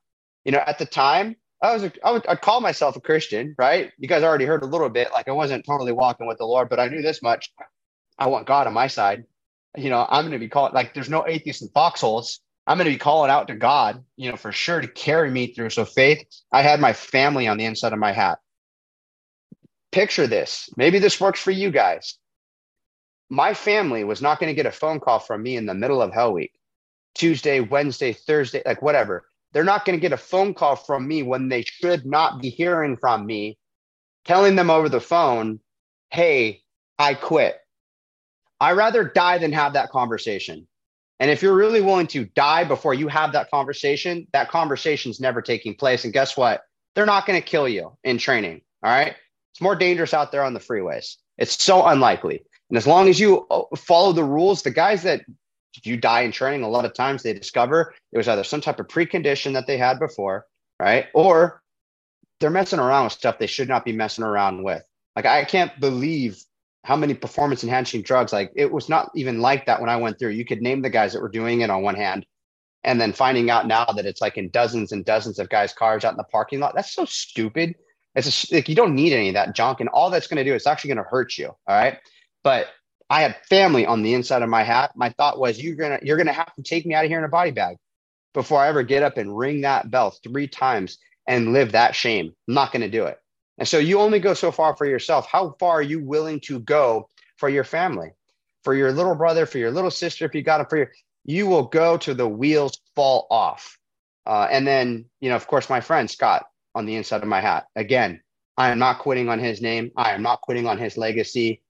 You 0.44 0.50
know, 0.50 0.58
at 0.66 0.80
the 0.80 0.86
time, 0.86 1.36
I 1.62 1.72
was, 1.72 1.84
a, 1.84 1.92
I 2.04 2.10
would, 2.10 2.26
I'd 2.26 2.40
call 2.40 2.60
myself 2.60 2.96
a 2.96 3.00
Christian, 3.00 3.54
right? 3.56 3.92
You 3.96 4.08
guys 4.08 4.24
already 4.24 4.44
heard 4.44 4.64
a 4.64 4.66
little 4.66 4.88
bit, 4.88 5.12
like 5.12 5.28
I 5.28 5.32
wasn't 5.32 5.64
totally 5.64 5.92
walking 5.92 6.26
with 6.26 6.38
the 6.38 6.46
Lord, 6.46 6.68
but 6.68 6.80
I 6.80 6.88
knew 6.88 7.00
this 7.00 7.22
much. 7.22 7.52
I 8.18 8.26
want 8.26 8.48
God 8.48 8.66
on 8.66 8.72
my 8.72 8.88
side. 8.88 9.22
You 9.76 9.88
know, 9.88 10.04
I'm 10.10 10.24
going 10.24 10.32
to 10.32 10.40
be 10.40 10.48
called, 10.48 10.72
like, 10.72 10.94
there's 10.94 11.08
no 11.08 11.28
atheists 11.28 11.62
in 11.62 11.68
foxholes. 11.68 12.40
I'm 12.66 12.76
going 12.76 12.86
to 12.86 12.92
be 12.92 12.98
calling 12.98 13.30
out 13.30 13.46
to 13.48 13.54
God, 13.54 14.02
you 14.16 14.32
know, 14.32 14.36
for 14.36 14.50
sure 14.50 14.80
to 14.80 14.88
carry 14.88 15.30
me 15.30 15.54
through. 15.54 15.70
So, 15.70 15.84
faith, 15.84 16.26
I 16.50 16.62
had 16.62 16.80
my 16.80 16.92
family 16.92 17.46
on 17.46 17.56
the 17.56 17.66
inside 17.66 17.92
of 17.92 18.00
my 18.00 18.10
hat. 18.10 18.40
Picture 19.92 20.26
this. 20.26 20.68
Maybe 20.76 20.98
this 20.98 21.20
works 21.20 21.38
for 21.38 21.52
you 21.52 21.70
guys 21.70 22.18
my 23.32 23.54
family 23.54 24.04
was 24.04 24.20
not 24.20 24.38
going 24.38 24.50
to 24.50 24.54
get 24.54 24.66
a 24.66 24.70
phone 24.70 25.00
call 25.00 25.18
from 25.18 25.42
me 25.42 25.56
in 25.56 25.64
the 25.64 25.72
middle 25.72 26.02
of 26.02 26.12
Hell 26.12 26.34
Week, 26.34 26.52
Tuesday, 27.14 27.60
Wednesday, 27.60 28.12
Thursday, 28.12 28.60
like 28.66 28.82
whatever. 28.82 29.24
They're 29.52 29.64
not 29.64 29.86
going 29.86 29.96
to 29.96 30.02
get 30.02 30.12
a 30.12 30.18
phone 30.18 30.52
call 30.52 30.76
from 30.76 31.08
me 31.08 31.22
when 31.22 31.48
they 31.48 31.62
should 31.62 32.04
not 32.04 32.42
be 32.42 32.50
hearing 32.50 32.98
from 32.98 33.24
me, 33.24 33.56
telling 34.26 34.54
them 34.54 34.68
over 34.68 34.90
the 34.90 35.00
phone, 35.00 35.60
hey, 36.10 36.60
I 36.98 37.14
quit. 37.14 37.56
I 38.60 38.72
rather 38.72 39.02
die 39.02 39.38
than 39.38 39.52
have 39.52 39.72
that 39.72 39.88
conversation. 39.88 40.68
And 41.18 41.30
if 41.30 41.40
you're 41.40 41.56
really 41.56 41.80
willing 41.80 42.08
to 42.08 42.26
die 42.26 42.64
before 42.64 42.92
you 42.92 43.08
have 43.08 43.32
that 43.32 43.50
conversation, 43.50 44.26
that 44.34 44.50
conversation's 44.50 45.20
never 45.20 45.40
taking 45.40 45.74
place. 45.74 46.04
And 46.04 46.12
guess 46.12 46.36
what? 46.36 46.64
They're 46.94 47.06
not 47.06 47.24
going 47.26 47.40
to 47.40 47.48
kill 47.48 47.66
you 47.66 47.96
in 48.04 48.18
training. 48.18 48.60
All 48.82 48.90
right. 48.90 49.14
It's 49.52 49.62
more 49.62 49.74
dangerous 49.74 50.12
out 50.12 50.32
there 50.32 50.44
on 50.44 50.52
the 50.52 50.60
freeways. 50.60 51.16
It's 51.38 51.64
so 51.64 51.86
unlikely. 51.86 52.42
And 52.72 52.78
as 52.78 52.86
long 52.86 53.10
as 53.10 53.20
you 53.20 53.46
uh, 53.50 53.64
follow 53.76 54.14
the 54.14 54.24
rules, 54.24 54.62
the 54.62 54.70
guys 54.70 55.02
that 55.02 55.20
you 55.84 55.98
die 55.98 56.22
in 56.22 56.32
training, 56.32 56.62
a 56.62 56.68
lot 56.70 56.86
of 56.86 56.94
times 56.94 57.22
they 57.22 57.34
discover 57.34 57.92
it 58.12 58.16
was 58.16 58.28
either 58.28 58.44
some 58.44 58.62
type 58.62 58.80
of 58.80 58.88
precondition 58.88 59.52
that 59.52 59.66
they 59.66 59.76
had 59.76 59.98
before, 59.98 60.46
right? 60.80 61.08
Or 61.12 61.62
they're 62.40 62.48
messing 62.48 62.78
around 62.78 63.04
with 63.04 63.12
stuff 63.12 63.38
they 63.38 63.46
should 63.46 63.68
not 63.68 63.84
be 63.84 63.92
messing 63.92 64.24
around 64.24 64.62
with. 64.62 64.82
Like, 65.14 65.26
I 65.26 65.44
can't 65.44 65.78
believe 65.80 66.42
how 66.82 66.96
many 66.96 67.12
performance 67.12 67.62
enhancing 67.62 68.00
drugs, 68.00 68.32
like, 68.32 68.50
it 68.56 68.72
was 68.72 68.88
not 68.88 69.10
even 69.14 69.42
like 69.42 69.66
that 69.66 69.82
when 69.82 69.90
I 69.90 69.98
went 69.98 70.18
through. 70.18 70.30
You 70.30 70.46
could 70.46 70.62
name 70.62 70.80
the 70.80 70.88
guys 70.88 71.12
that 71.12 71.20
were 71.20 71.28
doing 71.28 71.60
it 71.60 71.68
on 71.68 71.82
one 71.82 71.94
hand. 71.94 72.24
And 72.84 72.98
then 72.98 73.12
finding 73.12 73.50
out 73.50 73.66
now 73.66 73.84
that 73.84 74.06
it's 74.06 74.22
like 74.22 74.38
in 74.38 74.48
dozens 74.48 74.92
and 74.92 75.04
dozens 75.04 75.38
of 75.38 75.50
guys' 75.50 75.74
cars 75.74 76.06
out 76.06 76.14
in 76.14 76.16
the 76.16 76.24
parking 76.24 76.60
lot. 76.60 76.74
That's 76.74 76.94
so 76.94 77.04
stupid. 77.04 77.74
It's 78.14 78.50
a, 78.50 78.56
like 78.56 78.68
you 78.70 78.74
don't 78.74 78.94
need 78.94 79.12
any 79.12 79.28
of 79.28 79.34
that 79.34 79.54
junk. 79.54 79.80
And 79.80 79.90
all 79.90 80.08
that's 80.08 80.26
going 80.26 80.42
to 80.42 80.50
do 80.50 80.54
is 80.54 80.66
actually 80.66 80.88
going 80.88 81.04
to 81.04 81.10
hurt 81.10 81.36
you. 81.36 81.48
All 81.48 81.56
right. 81.68 81.98
But 82.42 82.68
I 83.10 83.22
had 83.22 83.36
family 83.48 83.86
on 83.86 84.02
the 84.02 84.14
inside 84.14 84.42
of 84.42 84.48
my 84.48 84.62
hat. 84.62 84.92
My 84.96 85.10
thought 85.10 85.38
was, 85.38 85.62
you're 85.62 85.76
gonna 85.76 86.00
you're 86.02 86.16
gonna 86.16 86.32
have 86.32 86.54
to 86.54 86.62
take 86.62 86.86
me 86.86 86.94
out 86.94 87.04
of 87.04 87.10
here 87.10 87.18
in 87.18 87.24
a 87.24 87.28
body 87.28 87.50
bag 87.50 87.76
before 88.34 88.60
I 88.60 88.68
ever 88.68 88.82
get 88.82 89.02
up 89.02 89.18
and 89.18 89.36
ring 89.36 89.62
that 89.62 89.90
bell 89.90 90.16
three 90.22 90.48
times 90.48 90.98
and 91.26 91.52
live 91.52 91.72
that 91.72 91.94
shame. 91.94 92.32
I'm 92.48 92.54
not 92.54 92.72
gonna 92.72 92.88
do 92.88 93.04
it. 93.04 93.18
And 93.58 93.68
so 93.68 93.78
you 93.78 94.00
only 94.00 94.18
go 94.18 94.34
so 94.34 94.50
far 94.50 94.76
for 94.76 94.86
yourself. 94.86 95.26
How 95.26 95.54
far 95.60 95.74
are 95.74 95.82
you 95.82 96.02
willing 96.04 96.40
to 96.40 96.58
go 96.60 97.08
for 97.36 97.48
your 97.48 97.64
family, 97.64 98.12
for 98.64 98.74
your 98.74 98.92
little 98.92 99.14
brother, 99.14 99.46
for 99.46 99.58
your 99.58 99.70
little 99.70 99.90
sister? 99.90 100.24
If 100.24 100.34
you 100.34 100.42
got 100.42 100.62
it 100.62 100.70
for 100.70 100.78
your, 100.78 100.90
you 101.24 101.46
will 101.46 101.64
go 101.64 101.96
to 101.98 102.14
the 102.14 102.26
wheels 102.26 102.80
fall 102.96 103.26
off. 103.30 103.78
Uh, 104.26 104.48
and 104.50 104.66
then, 104.66 105.04
you 105.20 105.28
know, 105.28 105.36
of 105.36 105.46
course, 105.46 105.68
my 105.68 105.80
friend 105.80 106.10
Scott 106.10 106.46
on 106.74 106.86
the 106.86 106.96
inside 106.96 107.22
of 107.22 107.28
my 107.28 107.40
hat. 107.40 107.66
Again, 107.76 108.22
I 108.56 108.70
am 108.70 108.78
not 108.78 109.00
quitting 109.00 109.28
on 109.28 109.38
his 109.38 109.60
name. 109.60 109.90
I 109.96 110.12
am 110.12 110.22
not 110.22 110.40
quitting 110.40 110.66
on 110.66 110.78
his 110.78 110.96
legacy 110.96 111.60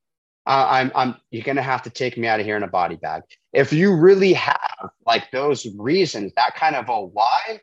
I'm, 0.47 0.91
I'm, 0.95 1.17
you're 1.31 1.45
going 1.45 1.57
to 1.57 1.63
have 1.63 1.83
to 1.83 1.91
take 1.91 2.19
me 2.19 2.27
out 2.27 2.41
of 2.41 2.47
here 2.47 2.57
in 2.57 2.63
a 2.63 2.69
body 2.69 2.97
bag. 2.97 3.23
If 3.53 3.73
you 3.73 3.95
really 3.95 4.33
have 4.33 4.91
like 5.07 5.31
those 5.31 5.67
reasons, 5.77 6.33
that 6.35 6.57
kind 6.57 6.75
of 6.75 6.89
a 6.89 7.05
why, 7.05 7.61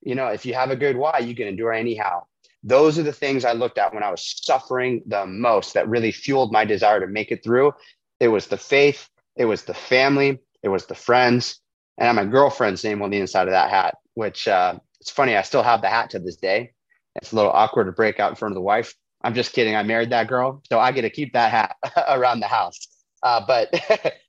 you 0.00 0.14
know, 0.14 0.28
if 0.28 0.46
you 0.46 0.54
have 0.54 0.70
a 0.70 0.76
good 0.76 0.96
why, 0.96 1.18
you 1.18 1.34
can 1.34 1.48
endure 1.48 1.72
anyhow. 1.72 2.22
Those 2.62 2.98
are 2.98 3.02
the 3.02 3.12
things 3.12 3.44
I 3.44 3.52
looked 3.52 3.78
at 3.78 3.94
when 3.94 4.02
I 4.02 4.10
was 4.10 4.42
suffering 4.42 5.02
the 5.06 5.26
most 5.26 5.74
that 5.74 5.88
really 5.88 6.12
fueled 6.12 6.52
my 6.52 6.64
desire 6.64 7.00
to 7.00 7.06
make 7.06 7.30
it 7.30 7.44
through. 7.44 7.72
It 8.20 8.28
was 8.28 8.46
the 8.46 8.56
faith, 8.56 9.08
it 9.36 9.44
was 9.44 9.62
the 9.62 9.74
family, 9.74 10.40
it 10.62 10.68
was 10.68 10.86
the 10.86 10.94
friends, 10.94 11.60
and 11.96 12.04
I 12.04 12.06
have 12.08 12.16
my 12.16 12.24
girlfriend's 12.24 12.82
name 12.82 13.02
on 13.02 13.10
the 13.10 13.20
inside 13.20 13.48
of 13.48 13.52
that 13.52 13.70
hat, 13.70 13.96
which 14.14 14.48
uh, 14.48 14.78
it's 15.00 15.10
funny. 15.10 15.36
I 15.36 15.42
still 15.42 15.62
have 15.62 15.82
the 15.82 15.88
hat 15.88 16.10
to 16.10 16.18
this 16.18 16.36
day. 16.36 16.72
It's 17.16 17.32
a 17.32 17.36
little 17.36 17.52
awkward 17.52 17.84
to 17.84 17.92
break 17.92 18.18
out 18.18 18.30
in 18.30 18.36
front 18.36 18.52
of 18.52 18.56
the 18.56 18.62
wife. 18.62 18.94
I'm 19.28 19.34
just 19.34 19.52
kidding. 19.52 19.76
I 19.76 19.82
married 19.82 20.08
that 20.08 20.26
girl, 20.26 20.62
so 20.72 20.80
I 20.80 20.90
get 20.90 21.02
to 21.02 21.10
keep 21.10 21.34
that 21.34 21.50
hat 21.50 21.76
around 22.08 22.40
the 22.40 22.46
house. 22.46 22.88
Uh, 23.22 23.44
but 23.46 23.68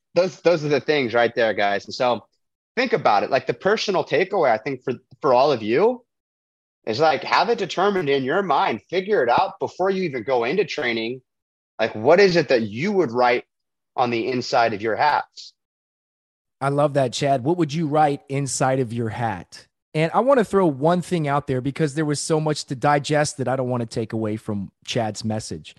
those 0.14 0.42
those 0.42 0.66
are 0.66 0.68
the 0.68 0.82
things 0.82 1.14
right 1.14 1.34
there, 1.34 1.54
guys. 1.54 1.86
And 1.86 1.94
so 1.94 2.26
think 2.76 2.92
about 2.92 3.24
it. 3.24 3.32
Like 3.32 3.48
the 3.48 3.54
personal 3.54 4.04
takeaway, 4.04 4.52
I 4.52 4.58
think 4.58 4.84
for 4.84 4.96
for 5.22 5.34
all 5.34 5.54
of 5.54 5.64
you 5.64 6.04
is 6.86 7.00
like 7.00 7.24
have 7.24 7.48
it 7.48 7.60
determined 7.60 8.10
in 8.10 8.26
your 8.26 8.42
mind. 8.42 8.82
Figure 8.90 9.24
it 9.24 9.30
out 9.30 9.58
before 9.62 9.90
you 9.90 10.04
even 10.04 10.24
go 10.24 10.44
into 10.44 10.66
training. 10.66 11.22
Like 11.80 11.96
what 11.96 12.20
is 12.20 12.36
it 12.36 12.50
that 12.50 12.64
you 12.64 12.92
would 12.92 13.14
write 13.14 13.46
on 13.96 14.10
the 14.10 14.28
inside 14.28 14.74
of 14.74 14.82
your 14.82 14.98
hats? 14.98 15.54
I 16.60 16.68
love 16.68 16.96
that, 16.96 17.14
Chad. 17.14 17.46
What 17.46 17.56
would 17.56 17.74
you 17.74 17.88
write 17.88 18.24
inside 18.28 18.82
of 18.82 18.92
your 18.92 19.08
hat? 19.08 19.66
And 19.94 20.12
I 20.14 20.20
want 20.20 20.38
to 20.38 20.46
throw 20.46 20.68
one 20.68 21.02
thing 21.02 21.28
out 21.28 21.48
there 21.48 21.62
because 21.62 21.96
there 21.96 22.06
was 22.06 22.20
so 22.20 22.40
much 22.40 22.66
to 22.66 22.76
digest 22.76 23.38
that 23.38 23.48
I 23.48 23.56
don't 23.56 23.70
want 23.70 23.82
to 23.82 23.88
take 23.88 24.14
away 24.14 24.38
from 24.38 24.72
Chad's 24.86 25.26
message. 25.26 25.76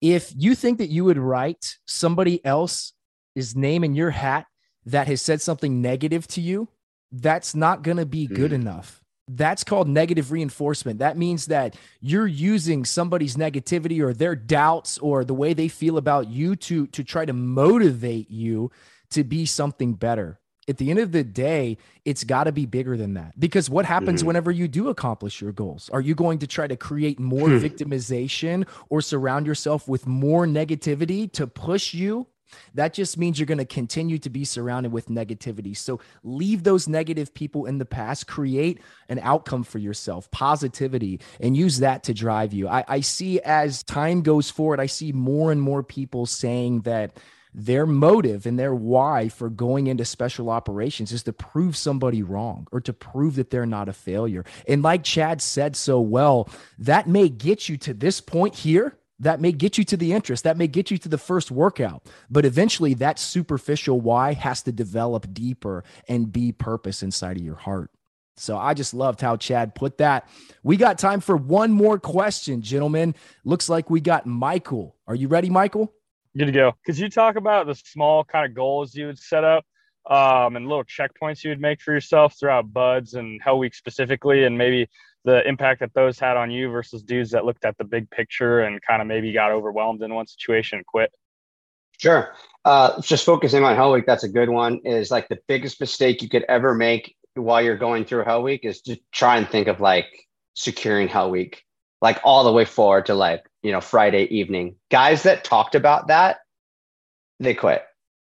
If 0.00 0.32
you 0.36 0.54
think 0.54 0.78
that 0.78 0.90
you 0.90 1.04
would 1.04 1.18
write 1.18 1.76
somebody 1.86 2.44
else's 2.44 3.54
name 3.54 3.84
in 3.84 3.94
your 3.94 4.10
hat 4.10 4.46
that 4.86 5.08
has 5.08 5.20
said 5.20 5.42
something 5.42 5.82
negative 5.82 6.26
to 6.28 6.40
you, 6.40 6.68
that's 7.12 7.54
not 7.54 7.82
going 7.82 7.96
to 7.96 8.06
be 8.06 8.26
good 8.26 8.52
mm. 8.52 8.54
enough. 8.54 9.02
That's 9.28 9.62
called 9.62 9.88
negative 9.88 10.32
reinforcement. 10.32 10.98
That 11.00 11.16
means 11.16 11.46
that 11.46 11.76
you're 12.00 12.26
using 12.26 12.84
somebody's 12.84 13.36
negativity 13.36 14.00
or 14.00 14.12
their 14.12 14.34
doubts 14.34 14.98
or 14.98 15.24
the 15.24 15.34
way 15.34 15.52
they 15.52 15.68
feel 15.68 15.98
about 15.98 16.28
you 16.28 16.56
to 16.56 16.88
to 16.88 17.04
try 17.04 17.24
to 17.24 17.32
motivate 17.32 18.28
you 18.28 18.72
to 19.10 19.22
be 19.22 19.46
something 19.46 19.94
better. 19.94 20.39
At 20.70 20.78
the 20.78 20.88
end 20.88 21.00
of 21.00 21.12
the 21.12 21.24
day, 21.24 21.76
it's 22.04 22.24
got 22.24 22.44
to 22.44 22.52
be 22.52 22.64
bigger 22.64 22.96
than 22.96 23.14
that. 23.14 23.38
Because 23.38 23.68
what 23.68 23.84
happens 23.84 24.20
mm-hmm. 24.20 24.28
whenever 24.28 24.50
you 24.50 24.68
do 24.68 24.88
accomplish 24.88 25.40
your 25.40 25.52
goals? 25.52 25.90
Are 25.92 26.00
you 26.00 26.14
going 26.14 26.38
to 26.38 26.46
try 26.46 26.66
to 26.66 26.76
create 26.76 27.18
more 27.18 27.48
hmm. 27.48 27.58
victimization 27.58 28.66
or 28.88 29.02
surround 29.02 29.46
yourself 29.46 29.88
with 29.88 30.06
more 30.06 30.46
negativity 30.46 31.30
to 31.32 31.46
push 31.46 31.92
you 31.92 32.26
that 32.74 32.94
just 32.94 33.16
means 33.18 33.38
you're 33.38 33.46
going 33.46 33.58
to 33.58 33.64
continue 33.64 34.18
to 34.18 34.30
be 34.30 34.44
surrounded 34.44 34.92
with 34.92 35.08
negativity. 35.08 35.76
So 35.76 36.00
leave 36.22 36.62
those 36.62 36.88
negative 36.88 37.32
people 37.34 37.66
in 37.66 37.78
the 37.78 37.84
past, 37.84 38.26
create 38.26 38.80
an 39.08 39.20
outcome 39.22 39.62
for 39.62 39.78
yourself, 39.78 40.30
positivity, 40.30 41.20
and 41.40 41.56
use 41.56 41.78
that 41.78 42.02
to 42.04 42.14
drive 42.14 42.52
you. 42.52 42.68
I, 42.68 42.84
I 42.88 43.00
see 43.00 43.40
as 43.40 43.82
time 43.82 44.22
goes 44.22 44.50
forward, 44.50 44.80
I 44.80 44.86
see 44.86 45.12
more 45.12 45.52
and 45.52 45.60
more 45.60 45.82
people 45.82 46.26
saying 46.26 46.80
that 46.82 47.12
their 47.52 47.86
motive 47.86 48.46
and 48.46 48.58
their 48.58 48.74
why 48.74 49.28
for 49.28 49.50
going 49.50 49.86
into 49.86 50.04
special 50.04 50.50
operations 50.50 51.12
is 51.12 51.22
to 51.24 51.32
prove 51.32 51.76
somebody 51.76 52.22
wrong 52.22 52.66
or 52.70 52.80
to 52.80 52.92
prove 52.92 53.36
that 53.36 53.50
they're 53.50 53.66
not 53.66 53.88
a 53.88 53.92
failure. 53.92 54.44
And 54.68 54.82
like 54.82 55.02
Chad 55.02 55.42
said 55.42 55.76
so 55.76 56.00
well, 56.00 56.48
that 56.78 57.08
may 57.08 57.28
get 57.28 57.68
you 57.68 57.76
to 57.78 57.94
this 57.94 58.20
point 58.20 58.54
here. 58.54 58.96
That 59.18 59.40
may 59.40 59.52
get 59.52 59.76
you 59.76 59.84
to 59.84 59.98
the 59.98 60.14
interest. 60.14 60.44
That 60.44 60.56
may 60.56 60.66
get 60.66 60.90
you 60.90 60.96
to 60.96 61.08
the 61.08 61.18
first 61.18 61.50
workout. 61.50 62.06
But 62.30 62.46
eventually, 62.46 62.94
that 62.94 63.18
superficial 63.18 64.00
why 64.00 64.32
has 64.32 64.62
to 64.62 64.72
develop 64.72 65.34
deeper 65.34 65.84
and 66.08 66.32
be 66.32 66.52
purpose 66.52 67.02
inside 67.02 67.36
of 67.36 67.42
your 67.42 67.56
heart. 67.56 67.90
So 68.38 68.56
I 68.56 68.72
just 68.72 68.94
loved 68.94 69.20
how 69.20 69.36
Chad 69.36 69.74
put 69.74 69.98
that. 69.98 70.26
We 70.62 70.78
got 70.78 70.98
time 70.98 71.20
for 71.20 71.36
one 71.36 71.70
more 71.70 71.98
question, 71.98 72.62
gentlemen. 72.62 73.14
Looks 73.44 73.68
like 73.68 73.90
we 73.90 74.00
got 74.00 74.24
Michael. 74.24 74.96
Are 75.06 75.14
you 75.14 75.28
ready, 75.28 75.50
Michael? 75.50 75.92
Good 76.36 76.46
to 76.46 76.52
go. 76.52 76.74
Could 76.86 76.98
you 76.98 77.08
talk 77.08 77.36
about 77.36 77.66
the 77.66 77.74
small 77.74 78.24
kind 78.24 78.46
of 78.46 78.54
goals 78.54 78.94
you 78.94 79.06
would 79.06 79.18
set 79.18 79.42
up 79.42 79.64
um, 80.08 80.56
and 80.56 80.68
little 80.68 80.84
checkpoints 80.84 81.42
you 81.42 81.50
would 81.50 81.60
make 81.60 81.80
for 81.80 81.92
yourself 81.92 82.34
throughout 82.38 82.72
BUD/S 82.72 83.14
and 83.14 83.40
Hell 83.42 83.58
Week 83.58 83.74
specifically, 83.74 84.44
and 84.44 84.56
maybe 84.56 84.88
the 85.24 85.46
impact 85.46 85.80
that 85.80 85.92
those 85.92 86.18
had 86.18 86.36
on 86.36 86.50
you 86.50 86.70
versus 86.70 87.02
dudes 87.02 87.30
that 87.32 87.44
looked 87.44 87.64
at 87.64 87.76
the 87.78 87.84
big 87.84 88.10
picture 88.10 88.60
and 88.60 88.80
kind 88.80 89.02
of 89.02 89.08
maybe 89.08 89.32
got 89.32 89.50
overwhelmed 89.50 90.02
in 90.02 90.14
one 90.14 90.26
situation 90.26 90.78
and 90.78 90.86
quit? 90.86 91.10
Sure. 91.98 92.34
Uh, 92.64 93.00
just 93.02 93.26
focusing 93.26 93.62
on 93.64 93.76
Hell 93.76 93.92
Week, 93.92 94.06
that's 94.06 94.24
a 94.24 94.28
good 94.28 94.48
one. 94.48 94.80
Is 94.84 95.10
like 95.10 95.28
the 95.28 95.38
biggest 95.48 95.80
mistake 95.80 96.22
you 96.22 96.28
could 96.28 96.44
ever 96.48 96.74
make 96.74 97.14
while 97.34 97.60
you're 97.60 97.76
going 97.76 98.04
through 98.04 98.24
Hell 98.24 98.42
Week 98.42 98.64
is 98.64 98.80
to 98.82 98.98
try 99.12 99.36
and 99.36 99.48
think 99.48 99.68
of 99.68 99.80
like 99.80 100.06
securing 100.54 101.08
Hell 101.08 101.30
Week, 101.30 101.62
like 102.00 102.20
all 102.24 102.44
the 102.44 102.52
way 102.52 102.64
forward 102.64 103.06
to 103.06 103.14
like 103.14 103.44
you 103.62 103.72
know, 103.72 103.80
Friday 103.80 104.24
evening. 104.24 104.76
Guys 104.90 105.24
that 105.24 105.44
talked 105.44 105.74
about 105.74 106.08
that, 106.08 106.38
they 107.38 107.54
quit. 107.54 107.84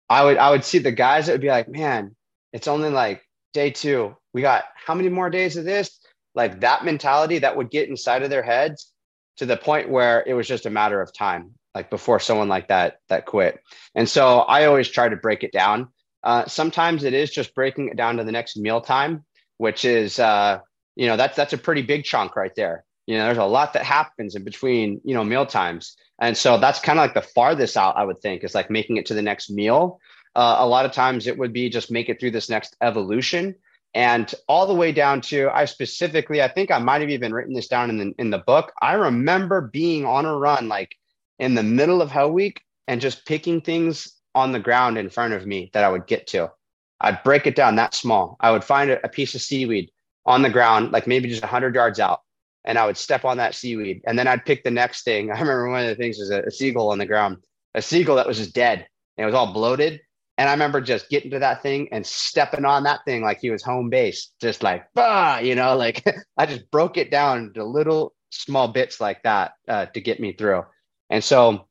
I 0.09 0.25
would 0.25 0.37
I 0.37 0.51
would 0.51 0.65
see 0.65 0.79
the 0.79 0.93
guys 0.93 1.27
that 1.27 1.33
would 1.33 1.41
be 1.41 1.49
like, 1.49 1.69
man, 1.69 2.15
it's 2.53 2.69
only 2.69 2.91
like 2.91 3.23
day 3.53 3.71
two. 3.71 4.17
We 4.33 4.43
got 4.43 4.65
how 4.75 4.95
many 4.95 5.09
more 5.09 5.31
days 5.31 5.57
of 5.57 5.65
this? 5.65 5.99
Like 6.35 6.61
that 6.61 6.85
mentality 6.85 7.41
that 7.41 7.57
would 7.57 7.71
get 7.71 7.89
inside 7.89 8.23
of 8.23 8.31
their 8.31 8.43
heads 8.43 8.93
to 9.39 9.47
the 9.47 9.57
point 9.57 9.91
where 9.91 10.23
it 10.27 10.35
was 10.35 10.47
just 10.47 10.67
a 10.67 10.71
matter 10.71 11.01
of 11.01 11.13
time, 11.13 11.53
like 11.75 11.91
before 11.91 12.21
someone 12.21 12.49
like 12.49 12.69
that 12.69 12.99
that 13.09 13.27
quit. 13.27 13.61
And 13.95 14.09
so 14.09 14.41
I 14.41 14.67
always 14.67 14.89
try 14.89 15.09
to 15.09 15.17
break 15.17 15.43
it 15.43 15.53
down. 15.53 15.89
Uh, 16.23 16.47
sometimes 16.47 17.05
it 17.05 17.15
is 17.15 17.31
just 17.31 17.55
breaking 17.55 17.89
it 17.89 17.97
down 17.97 18.17
to 18.17 18.25
the 18.25 18.33
next 18.33 18.57
meal 18.57 18.81
time, 18.81 19.25
which 19.59 19.85
is 19.85 20.21
uh, 20.21 20.61
you 20.95 21.09
know 21.09 21.17
that's 21.17 21.35
that's 21.37 21.53
a 21.53 21.59
pretty 21.59 21.83
big 21.83 22.05
chunk 22.05 22.37
right 22.37 22.55
there. 22.55 22.85
You 23.07 23.17
know, 23.17 23.27
there's 23.27 23.39
a 23.39 23.45
lot 23.45 23.73
that 23.75 23.85
happens 23.85 24.35
in 24.35 24.45
between, 24.45 25.01
you 25.05 25.15
know, 25.15 25.25
meal 25.25 25.47
times. 25.47 25.97
And 26.21 26.37
so 26.37 26.59
that's 26.59 26.81
kind 26.81 26.99
of 26.99 27.05
like 27.05 27.15
the 27.15 27.23
farthest 27.23 27.77
out, 27.77 27.97
I 27.97 28.05
would 28.05 28.21
think, 28.21 28.43
is 28.43 28.55
like 28.55 28.71
making 28.71 28.97
it 28.97 29.07
to 29.07 29.15
the 29.15 29.23
next 29.23 29.51
meal. 29.51 30.01
Uh, 30.35 30.57
a 30.59 30.67
lot 30.67 30.85
of 30.85 30.93
times 30.93 31.27
it 31.27 31.39
would 31.39 31.53
be 31.53 31.71
just 31.71 31.91
make 31.91 32.09
it 32.09 32.19
through 32.19 32.33
this 32.33 32.51
next 32.51 32.77
evolution 32.83 33.55
and 33.97 34.35
all 34.47 34.67
the 34.67 34.75
way 34.75 34.93
down 34.93 35.23
to 35.23 35.49
I 35.49 35.65
specifically, 35.65 36.43
I 36.43 36.49
think 36.49 36.71
I 36.71 36.79
might 36.79 37.01
have 37.01 37.09
even 37.09 37.33
written 37.33 37.55
this 37.55 37.67
down 37.67 37.89
in 37.89 37.97
the 37.97 38.15
in 38.19 38.29
the 38.29 38.39
book. 38.39 38.71
I 38.83 38.93
remember 38.93 39.71
being 39.73 40.05
on 40.05 40.27
a 40.27 40.37
run 40.37 40.69
like 40.69 40.95
in 41.39 41.55
the 41.55 41.63
middle 41.63 42.03
of 42.03 42.11
Hell 42.11 42.31
Week 42.31 42.61
and 42.87 43.01
just 43.01 43.25
picking 43.25 43.63
things 43.63 44.21
on 44.35 44.53
the 44.53 44.61
ground 44.61 44.99
in 44.99 45.09
front 45.09 45.33
of 45.33 45.47
me 45.47 45.71
that 45.73 45.83
I 45.83 45.89
would 45.89 46.07
get 46.07 46.27
to. 46.29 46.53
I'd 47.01 47.23
break 47.23 47.47
it 47.47 47.57
down 47.57 47.77
that 47.77 47.95
small. 47.95 48.37
I 48.39 48.51
would 48.51 48.65
find 48.65 48.91
a, 48.91 49.03
a 49.03 49.09
piece 49.09 49.35
of 49.35 49.41
seaweed 49.41 49.91
on 50.27 50.43
the 50.43 50.51
ground, 50.51 50.93
like 50.93 51.07
maybe 51.07 51.31
just 51.31 51.43
100 51.43 51.75
yards 51.75 51.99
out 51.99 52.21
and 52.67 52.79
I 52.79 52.85
would 52.85 52.97
step 52.97 53.25
on 53.25 53.37
that 53.39 53.55
seaweed. 53.55 54.03
And 54.07 54.19
then 54.19 54.27
I'd 54.27 54.45
pick 54.45 54.65
the 54.65 54.71
next 54.71 55.05
thing. 55.05 55.31
I 55.35 55.41
remember 55.41 55.69
one 55.69 55.83
of 55.83 55.89
the 55.89 55.95
things 55.95 56.19
was 56.19 56.31
a, 56.31 56.43
a 56.43 56.51
seagull 56.51 56.91
on 56.91 56.99
the 56.99 57.07
ground, 57.07 57.39
a 57.75 57.83
seagull 57.83 58.17
that 58.17 58.27
was 58.27 58.39
just 58.39 58.55
dead 58.55 58.87
and 59.17 59.23
it 59.23 59.27
was 59.27 59.35
all 59.35 59.53
bloated. 59.53 60.01
And 60.39 60.51
I 60.51 60.53
remember 60.53 60.83
just 60.83 61.09
getting 61.09 61.31
to 61.31 61.39
that 61.39 61.63
thing 61.63 61.89
and 61.93 62.05
stepping 62.05 62.67
on 62.67 62.83
that 62.83 63.01
thing 63.07 63.23
like 63.23 63.39
he 63.41 63.51
was 63.51 63.63
home 63.63 63.89
base, 63.89 64.33
just 64.39 64.63
like, 64.63 64.85
bah, 64.95 65.39
you 65.39 65.55
know, 65.55 65.77
like 65.79 66.05
I 66.37 66.45
just 66.47 66.71
broke 66.71 66.99
it 66.99 67.11
down 67.11 67.53
to 67.55 67.65
little 67.65 68.15
small 68.31 68.69
bits 68.69 69.01
like 69.01 69.23
that 69.23 69.53
uh, 69.69 69.87
to 69.87 70.01
get 70.01 70.21
me 70.21 70.33
through. 70.33 70.65
And 71.09 71.25
so, 71.25 71.69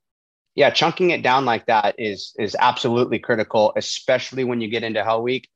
yeah, 0.55 0.71
chunking 0.71 1.11
it 1.11 1.21
down 1.21 1.45
like 1.45 1.65
that 1.67 1.95
is 1.97 2.33
is 2.39 2.55
absolutely 2.57 3.19
critical, 3.19 3.73
especially 3.75 4.45
when 4.45 4.61
you 4.61 4.69
get 4.69 4.83
into 4.83 5.03
Hell 5.03 5.21
Week 5.21 5.49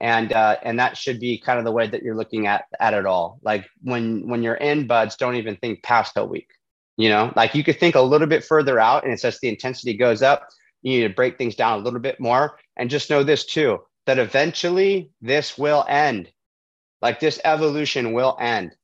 and 0.00 0.32
uh, 0.32 0.56
and 0.62 0.78
that 0.78 0.96
should 0.96 1.20
be 1.20 1.38
kind 1.38 1.58
of 1.58 1.64
the 1.64 1.72
way 1.72 1.86
that 1.86 2.02
you're 2.02 2.16
looking 2.16 2.46
at 2.46 2.64
at 2.80 2.94
it 2.94 3.06
all. 3.06 3.38
Like 3.42 3.66
when 3.82 4.28
when 4.28 4.42
you're 4.42 4.54
in 4.54 4.86
BUD/S, 4.86 5.16
don't 5.16 5.36
even 5.36 5.56
think 5.56 5.82
past 5.82 6.16
a 6.16 6.24
week. 6.24 6.48
You 6.96 7.08
know, 7.08 7.32
like 7.34 7.54
you 7.54 7.64
could 7.64 7.80
think 7.80 7.94
a 7.94 8.00
little 8.00 8.26
bit 8.26 8.44
further 8.44 8.78
out, 8.78 9.04
and 9.04 9.12
it's 9.12 9.22
just 9.22 9.40
the 9.40 9.48
intensity 9.48 9.96
goes 9.96 10.22
up. 10.22 10.48
You 10.82 10.98
need 10.98 11.08
to 11.08 11.14
break 11.14 11.38
things 11.38 11.56
down 11.56 11.80
a 11.80 11.82
little 11.82 12.00
bit 12.00 12.20
more, 12.20 12.58
and 12.76 12.90
just 12.90 13.10
know 13.10 13.22
this 13.22 13.44
too: 13.44 13.80
that 14.06 14.18
eventually 14.18 15.10
this 15.20 15.56
will 15.58 15.84
end. 15.88 16.30
Like 17.02 17.20
this 17.20 17.40
evolution 17.44 18.12
will 18.12 18.36
end. 18.40 18.74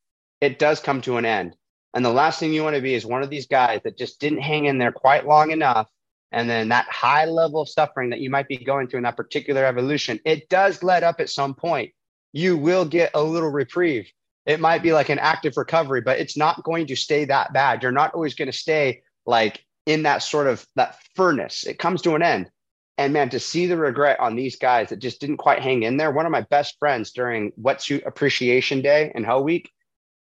It 0.40 0.58
does 0.58 0.80
come 0.80 1.00
to 1.02 1.16
an 1.16 1.24
end. 1.24 1.56
And 1.94 2.04
the 2.04 2.10
last 2.10 2.38
thing 2.38 2.52
you 2.52 2.62
want 2.62 2.76
to 2.76 2.82
be 2.82 2.94
is 2.94 3.04
one 3.04 3.22
of 3.22 3.30
these 3.30 3.46
guys 3.46 3.80
that 3.84 3.98
just 3.98 4.20
didn't 4.20 4.42
hang 4.42 4.66
in 4.66 4.78
there 4.78 4.92
quite 4.92 5.26
long 5.26 5.50
enough 5.50 5.88
and 6.32 6.48
then 6.48 6.68
that 6.68 6.86
high 6.88 7.24
level 7.24 7.62
of 7.62 7.68
suffering 7.68 8.10
that 8.10 8.20
you 8.20 8.30
might 8.30 8.48
be 8.48 8.56
going 8.56 8.86
through 8.86 8.98
in 8.98 9.04
that 9.04 9.16
particular 9.16 9.64
evolution, 9.64 10.20
it 10.24 10.48
does 10.48 10.82
let 10.82 11.02
up 11.02 11.20
at 11.20 11.30
some 11.30 11.54
point. 11.54 11.92
You 12.32 12.56
will 12.56 12.84
get 12.84 13.10
a 13.14 13.22
little 13.22 13.50
reprieve. 13.50 14.08
It 14.46 14.60
might 14.60 14.82
be 14.82 14.92
like 14.92 15.08
an 15.08 15.18
active 15.18 15.56
recovery, 15.56 16.00
but 16.00 16.18
it's 16.18 16.36
not 16.36 16.62
going 16.64 16.86
to 16.86 16.96
stay 16.96 17.24
that 17.26 17.52
bad. 17.52 17.82
You're 17.82 17.92
not 17.92 18.14
always 18.14 18.34
going 18.34 18.50
to 18.50 18.56
stay 18.56 19.02
like 19.26 19.64
in 19.86 20.04
that 20.04 20.22
sort 20.22 20.46
of 20.46 20.66
that 20.76 20.98
furnace. 21.16 21.64
It 21.64 21.78
comes 21.78 22.02
to 22.02 22.14
an 22.14 22.22
end. 22.22 22.50
And 22.96 23.12
man, 23.12 23.30
to 23.30 23.40
see 23.40 23.66
the 23.66 23.76
regret 23.76 24.20
on 24.20 24.36
these 24.36 24.56
guys 24.56 24.90
that 24.90 24.98
just 24.98 25.20
didn't 25.20 25.38
quite 25.38 25.60
hang 25.60 25.82
in 25.82 25.96
there. 25.96 26.10
One 26.10 26.26
of 26.26 26.32
my 26.32 26.42
best 26.42 26.76
friends 26.78 27.12
during 27.12 27.50
Wetsuit 27.52 28.06
Appreciation 28.06 28.82
Day 28.82 29.10
and 29.14 29.24
Hell 29.24 29.42
Week, 29.42 29.70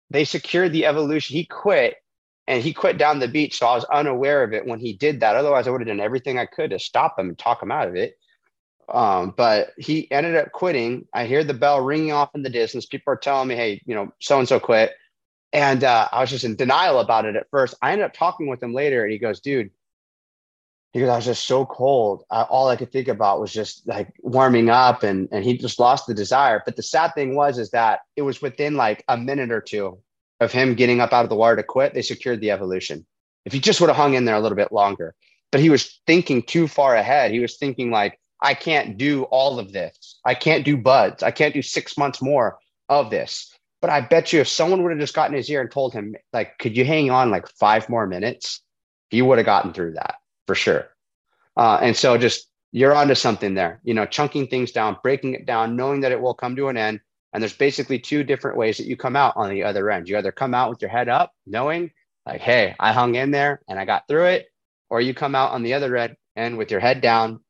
they 0.09 0.23
secured 0.23 0.71
the 0.71 0.85
evolution. 0.85 1.35
He 1.35 1.45
quit 1.45 1.95
and 2.47 2.63
he 2.63 2.73
quit 2.73 2.97
down 2.97 3.19
the 3.19 3.27
beach. 3.27 3.59
So 3.59 3.67
I 3.67 3.75
was 3.75 3.83
unaware 3.85 4.43
of 4.43 4.53
it 4.53 4.65
when 4.65 4.79
he 4.79 4.93
did 4.93 5.19
that. 5.19 5.35
Otherwise, 5.35 5.67
I 5.67 5.71
would 5.71 5.81
have 5.81 5.87
done 5.87 5.99
everything 5.99 6.39
I 6.39 6.45
could 6.45 6.69
to 6.71 6.79
stop 6.79 7.19
him 7.19 7.29
and 7.29 7.37
talk 7.37 7.61
him 7.61 7.71
out 7.71 7.87
of 7.87 7.95
it. 7.95 8.17
Um, 8.87 9.33
but 9.35 9.73
he 9.77 10.09
ended 10.11 10.35
up 10.37 10.53
quitting. 10.53 11.07
I 11.13 11.25
hear 11.25 11.43
the 11.43 11.53
bell 11.53 11.81
ringing 11.81 12.13
off 12.13 12.33
in 12.33 12.43
the 12.43 12.49
distance. 12.49 12.85
People 12.85 13.13
are 13.13 13.17
telling 13.17 13.49
me, 13.49 13.55
hey, 13.55 13.81
you 13.85 13.93
know, 13.93 14.13
so 14.19 14.39
and 14.39 14.47
so 14.47 14.59
quit. 14.61 14.93
And 15.51 15.83
uh, 15.83 16.07
I 16.11 16.21
was 16.21 16.29
just 16.29 16.45
in 16.45 16.55
denial 16.55 16.99
about 16.99 17.25
it 17.25 17.35
at 17.35 17.49
first. 17.51 17.75
I 17.81 17.91
ended 17.91 18.05
up 18.05 18.13
talking 18.13 18.47
with 18.47 18.63
him 18.63 18.73
later, 18.73 19.03
and 19.03 19.11
he 19.11 19.17
goes, 19.17 19.41
dude, 19.41 19.71
He 20.93 21.01
goes, 21.01 21.09
I 21.09 21.15
was 21.17 21.25
just 21.25 21.45
so 21.45 21.65
cold. 21.65 22.23
I, 22.31 22.43
all 22.43 22.69
I 22.69 22.75
could 22.75 22.91
think 22.91 23.07
about 23.07 23.39
was 23.39 23.53
just 23.53 23.87
like 23.87 24.13
warming 24.21 24.69
up 24.69 25.03
and, 25.03 25.27
and 25.31 25.43
he 25.43 25.57
just 25.57 25.79
lost 25.79 26.07
the 26.07 26.13
desire. 26.13 26.61
But 26.65 26.75
the 26.75 26.83
sad 26.83 27.13
thing 27.13 27.35
was, 27.35 27.57
is 27.59 27.71
that 27.71 27.99
it 28.15 28.23
was 28.23 28.41
within 28.41 28.75
like 28.75 29.03
a 29.07 29.17
minute 29.17 29.51
or 29.51 29.61
two 29.61 29.99
of 30.39 30.51
him 30.51 30.75
getting 30.75 31.01
up 31.01 31.13
out 31.13 31.23
of 31.23 31.29
the 31.29 31.35
water 31.35 31.55
to 31.55 31.63
quit, 31.63 31.93
they 31.93 32.01
secured 32.01 32.41
the 32.41 32.51
evolution. 32.51 33.05
If 33.45 33.53
he 33.53 33.59
just 33.59 33.79
would 33.79 33.89
have 33.89 33.97
hung 33.97 34.13
in 34.13 34.25
there 34.25 34.35
a 34.35 34.39
little 34.39 34.55
bit 34.55 34.71
longer, 34.71 35.15
but 35.51 35.61
he 35.61 35.69
was 35.69 35.99
thinking 36.05 36.43
too 36.43 36.67
far 36.67 36.95
ahead. 36.95 37.31
He 37.31 37.39
was 37.39 37.57
thinking 37.57 37.91
like, 37.91 38.19
I 38.41 38.53
can't 38.53 38.97
do 38.97 39.23
all 39.23 39.59
of 39.59 39.71
this. 39.71 40.19
I 40.25 40.35
can't 40.35 40.65
do 40.65 40.77
BUD/S. 40.77 41.23
I 41.23 41.31
can't 41.31 41.53
do 41.53 41.61
six 41.61 41.97
months 41.97 42.21
more 42.21 42.59
of 42.89 43.09
this. 43.09 43.53
But 43.81 43.89
I 43.89 44.01
bet 44.01 44.33
you 44.33 44.41
if 44.41 44.47
someone 44.47 44.83
would 44.83 44.91
have 44.91 44.99
just 44.99 45.15
gotten 45.15 45.35
his 45.35 45.49
ear 45.49 45.61
and 45.61 45.71
told 45.71 45.93
him, 45.93 46.15
like, 46.33 46.57
could 46.59 46.75
you 46.75 46.83
hang 46.83 47.09
on 47.09 47.31
like 47.31 47.47
five 47.47 47.89
more 47.89 48.07
minutes? 48.07 48.61
He 49.09 49.21
would 49.21 49.37
have 49.37 49.45
gotten 49.45 49.73
through 49.73 49.93
that 49.93 50.15
for 50.45 50.55
sure. 50.55 50.89
Uh, 51.55 51.79
and 51.81 51.95
so 51.95 52.17
just 52.17 52.49
you're 52.71 52.95
onto 52.95 53.15
something 53.15 53.53
there, 53.53 53.79
you 53.83 53.93
know, 53.93 54.05
chunking 54.05 54.47
things 54.47 54.71
down, 54.71 54.97
breaking 55.01 55.33
it 55.33 55.45
down, 55.45 55.75
knowing 55.75 56.01
that 56.01 56.11
it 56.11 56.21
will 56.21 56.33
come 56.33 56.55
to 56.55 56.67
an 56.67 56.77
end. 56.77 56.99
And 57.33 57.41
there's 57.41 57.53
basically 57.53 57.99
two 57.99 58.23
different 58.23 58.57
ways 58.57 58.77
that 58.77 58.87
you 58.87 58.97
come 58.97 59.15
out 59.15 59.33
on 59.35 59.49
the 59.49 59.63
other 59.63 59.89
end. 59.91 60.07
You 60.07 60.17
either 60.17 60.31
come 60.31 60.53
out 60.53 60.69
with 60.69 60.81
your 60.81 60.89
head 60.89 61.09
up, 61.09 61.33
knowing 61.45 61.91
like, 62.25 62.41
hey, 62.41 62.75
I 62.79 62.93
hung 62.93 63.15
in 63.15 63.31
there 63.31 63.61
and 63.67 63.79
I 63.79 63.85
got 63.85 64.07
through 64.07 64.25
it, 64.25 64.47
or 64.89 65.01
you 65.01 65.13
come 65.13 65.35
out 65.35 65.51
on 65.51 65.63
the 65.63 65.73
other 65.73 66.15
end 66.35 66.57
with 66.57 66.71
your 66.71 66.79
head 66.79 67.01
down, 67.01 67.41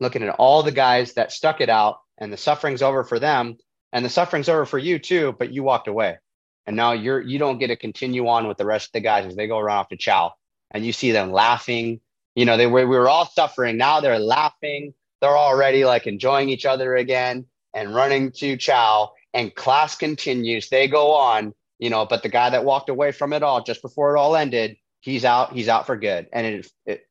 looking 0.00 0.22
at 0.22 0.34
all 0.36 0.62
the 0.62 0.72
guys 0.72 1.14
that 1.14 1.32
stuck 1.32 1.60
it 1.60 1.68
out 1.68 1.98
and 2.18 2.32
the 2.32 2.36
suffering's 2.36 2.82
over 2.82 3.04
for 3.04 3.18
them 3.18 3.56
and 3.92 4.04
the 4.04 4.10
suffering's 4.10 4.48
over 4.48 4.64
for 4.64 4.78
you 4.78 4.98
too, 4.98 5.34
but 5.38 5.52
you 5.52 5.62
walked 5.62 5.88
away. 5.88 6.18
And 6.66 6.76
now 6.76 6.92
you're 6.92 7.20
you 7.20 7.38
don't 7.38 7.58
get 7.58 7.68
to 7.68 7.76
continue 7.76 8.26
on 8.26 8.48
with 8.48 8.58
the 8.58 8.66
rest 8.66 8.88
of 8.88 8.92
the 8.92 9.00
guys 9.00 9.26
as 9.26 9.36
they 9.36 9.46
go 9.46 9.58
around 9.58 9.78
off 9.78 9.88
to 9.88 9.96
chow 9.96 10.32
and 10.72 10.84
you 10.84 10.92
see 10.92 11.12
them 11.12 11.30
laughing. 11.30 12.00
You 12.34 12.44
know, 12.44 12.56
they 12.56 12.66
were 12.66 12.86
we 12.86 12.96
were 12.96 13.08
all 13.08 13.26
suffering. 13.26 13.76
Now 13.76 14.00
they're 14.00 14.18
laughing. 14.18 14.94
They're 15.20 15.36
already 15.36 15.84
like 15.84 16.06
enjoying 16.06 16.48
each 16.48 16.66
other 16.66 16.96
again 16.96 17.46
and 17.76 17.94
running 17.94 18.32
to 18.32 18.56
chow. 18.56 19.12
And 19.34 19.54
class 19.54 19.96
continues. 19.96 20.70
They 20.70 20.88
go 20.88 21.12
on, 21.12 21.52
you 21.78 21.90
know, 21.90 22.06
but 22.06 22.22
the 22.22 22.30
guy 22.30 22.50
that 22.50 22.64
walked 22.64 22.88
away 22.88 23.12
from 23.12 23.32
it 23.34 23.42
all 23.42 23.62
just 23.62 23.82
before 23.82 24.16
it 24.16 24.18
all 24.18 24.34
ended, 24.34 24.76
he's 25.00 25.24
out, 25.24 25.52
he's 25.52 25.68
out 25.68 25.86
for 25.86 25.96
good. 25.96 26.26
And 26.32 26.46
it 26.46 26.66
it 26.86 27.06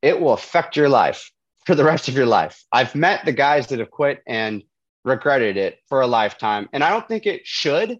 it 0.00 0.20
will 0.20 0.32
affect 0.32 0.76
your 0.76 0.88
life 0.88 1.30
for 1.66 1.74
the 1.74 1.84
rest 1.84 2.08
of 2.08 2.14
your 2.14 2.26
life. 2.26 2.64
I've 2.72 2.94
met 2.94 3.24
the 3.24 3.32
guys 3.32 3.68
that 3.68 3.78
have 3.78 3.90
quit 3.90 4.22
and 4.26 4.62
regretted 5.04 5.56
it 5.56 5.78
for 5.88 6.00
a 6.00 6.06
lifetime. 6.06 6.68
And 6.72 6.82
I 6.82 6.90
don't 6.90 7.06
think 7.06 7.26
it 7.26 7.42
should, 7.44 7.98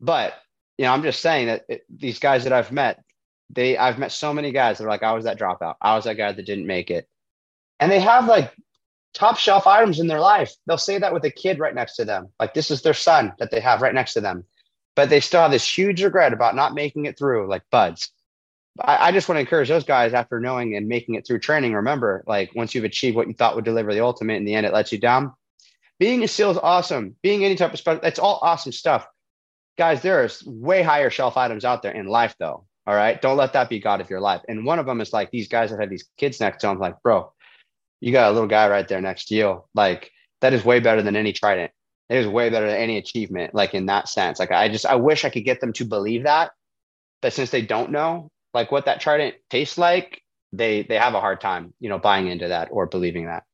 but 0.00 0.34
you 0.76 0.84
know, 0.84 0.92
I'm 0.92 1.02
just 1.02 1.20
saying 1.20 1.46
that 1.46 1.64
it, 1.68 1.82
these 1.88 2.18
guys 2.18 2.44
that 2.44 2.52
I've 2.52 2.72
met, 2.72 3.02
they 3.50 3.78
I've 3.78 3.98
met 3.98 4.12
so 4.12 4.34
many 4.34 4.50
guys 4.50 4.78
that 4.78 4.84
are 4.84 4.88
like, 4.88 5.04
I 5.04 5.12
was 5.12 5.24
that 5.24 5.38
dropout. 5.38 5.76
I 5.80 5.94
was 5.94 6.04
that 6.04 6.16
guy 6.16 6.32
that 6.32 6.46
didn't 6.46 6.66
make 6.66 6.90
it. 6.90 7.08
And 7.80 7.92
they 7.92 8.00
have 8.00 8.26
like 8.26 8.52
top 9.18 9.36
shelf 9.36 9.66
items 9.66 9.98
in 9.98 10.06
their 10.06 10.20
life. 10.20 10.52
They'll 10.66 10.78
say 10.78 10.98
that 10.98 11.12
with 11.12 11.24
a 11.24 11.30
kid 11.30 11.58
right 11.58 11.74
next 11.74 11.96
to 11.96 12.04
them. 12.04 12.28
Like 12.38 12.54
this 12.54 12.70
is 12.70 12.82
their 12.82 12.94
son 12.94 13.32
that 13.40 13.50
they 13.50 13.60
have 13.60 13.82
right 13.82 13.94
next 13.94 14.14
to 14.14 14.20
them. 14.20 14.44
But 14.94 15.10
they 15.10 15.20
still 15.20 15.42
have 15.42 15.50
this 15.50 15.78
huge 15.78 16.02
regret 16.02 16.32
about 16.32 16.54
not 16.54 16.74
making 16.74 17.06
it 17.06 17.18
through, 17.18 17.48
like 17.48 17.62
BUD/S. 17.70 18.10
I, 18.80 19.08
I 19.08 19.12
just 19.12 19.28
want 19.28 19.36
to 19.36 19.40
encourage 19.40 19.68
those 19.68 19.84
guys 19.84 20.14
after 20.14 20.38
knowing 20.38 20.76
and 20.76 20.86
making 20.86 21.16
it 21.16 21.26
through 21.26 21.40
training. 21.40 21.72
Remember, 21.74 22.22
like 22.26 22.52
once 22.54 22.74
you've 22.74 22.84
achieved 22.84 23.16
what 23.16 23.26
you 23.26 23.34
thought 23.34 23.56
would 23.56 23.64
deliver 23.64 23.92
the 23.92 24.04
ultimate, 24.04 24.36
in 24.36 24.44
the 24.44 24.54
end, 24.54 24.66
it 24.66 24.72
lets 24.72 24.92
you 24.92 24.98
down. 24.98 25.32
Being 25.98 26.22
a 26.22 26.28
SEAL 26.28 26.52
is 26.52 26.58
awesome. 26.58 27.16
Being 27.22 27.44
any 27.44 27.56
type 27.56 27.72
of 27.72 27.78
special, 27.78 28.00
that's 28.00 28.20
all 28.20 28.38
awesome 28.40 28.72
stuff. 28.72 29.06
Guys, 29.76 30.00
there's 30.00 30.44
way 30.44 30.82
higher 30.82 31.10
shelf 31.10 31.36
items 31.36 31.64
out 31.64 31.82
there 31.82 31.92
in 31.92 32.06
life, 32.06 32.36
though. 32.38 32.66
All 32.86 32.94
right. 32.94 33.20
Don't 33.20 33.36
let 33.36 33.52
that 33.52 33.68
be 33.68 33.80
God 33.80 34.00
of 34.00 34.10
your 34.10 34.20
life. 34.20 34.42
And 34.48 34.64
one 34.64 34.78
of 34.78 34.86
them 34.86 35.00
is 35.00 35.12
like 35.12 35.30
these 35.30 35.48
guys 35.48 35.70
that 35.70 35.80
have 35.80 35.90
these 35.90 36.08
kids 36.16 36.40
next 36.40 36.60
to 36.60 36.68
them, 36.68 36.78
like, 36.78 37.02
bro, 37.02 37.32
you 38.00 38.12
got 38.12 38.30
a 38.30 38.32
little 38.32 38.48
guy 38.48 38.68
right 38.68 38.86
there 38.86 39.00
next 39.00 39.26
to 39.26 39.34
you. 39.34 39.64
Like, 39.74 40.10
that 40.40 40.52
is 40.52 40.64
way 40.64 40.80
better 40.80 41.02
than 41.02 41.16
any 41.16 41.32
trident. 41.32 41.72
It 42.08 42.18
is 42.18 42.26
way 42.26 42.48
better 42.48 42.66
than 42.66 42.76
any 42.76 42.96
achievement, 42.96 43.54
like 43.54 43.74
in 43.74 43.86
that 43.86 44.08
sense. 44.08 44.38
Like, 44.38 44.52
I 44.52 44.68
just, 44.68 44.86
I 44.86 44.94
wish 44.94 45.24
I 45.24 45.30
could 45.30 45.44
get 45.44 45.60
them 45.60 45.72
to 45.74 45.84
believe 45.84 46.24
that. 46.24 46.52
But 47.20 47.32
since 47.32 47.50
they 47.50 47.62
don't 47.62 47.90
know, 47.90 48.30
like 48.54 48.70
what 48.70 48.86
that 48.86 49.00
trident 49.00 49.34
tastes 49.50 49.76
like, 49.76 50.22
they 50.52 50.82
they 50.82 50.96
have 50.96 51.14
a 51.14 51.20
hard 51.20 51.40
time, 51.40 51.74
you 51.80 51.88
know, 51.88 51.98
buying 51.98 52.28
into 52.28 52.48
that 52.48 52.68
or 52.70 52.86
believing 52.86 53.26
that. 53.26 53.44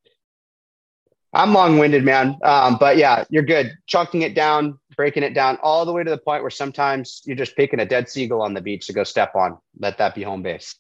I'm 1.33 1.53
long-winded, 1.53 2.05
man. 2.05 2.39
Um, 2.45 2.77
but 2.79 2.97
yeah, 2.97 3.25
you're 3.29 3.43
good. 3.43 3.77
Chunking 3.87 4.23
it 4.23 4.35
down, 4.35 4.79
breaking 4.97 5.25
it 5.25 5.35
down 5.35 5.59
all 5.63 5.85
the 5.85 5.93
way 5.93 6.05
to 6.05 6.11
the 6.11 6.19
point 6.19 6.43
where 6.43 6.51
sometimes 6.51 7.23
you're 7.25 7.37
just 7.37 7.57
picking 7.57 7.81
a 7.81 7.85
dead 7.85 8.09
seagull 8.09 8.43
on 8.43 8.55
the 8.55 8.61
beach 8.61 8.87
to 8.87 8.93
go 8.93 9.03
step 9.03 9.35
on. 9.35 9.59
Let 9.81 9.99
that 9.99 10.15
be 10.15 10.23
home 10.23 10.43
base. 10.43 10.77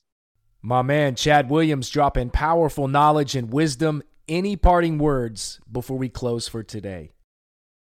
My 0.67 0.81
man, 0.81 1.15
Chad 1.15 1.51
Williams, 1.51 1.91
dropping 1.91 2.31
powerful 2.31 2.89
knowledge 2.89 3.37
and 3.37 3.53
wisdom. 3.53 4.03
Any 4.27 4.57
parting 4.57 4.97
words 4.97 5.61
before 5.71 5.99
we 5.99 6.09
close 6.09 6.49
for 6.49 6.63
today? 6.63 7.13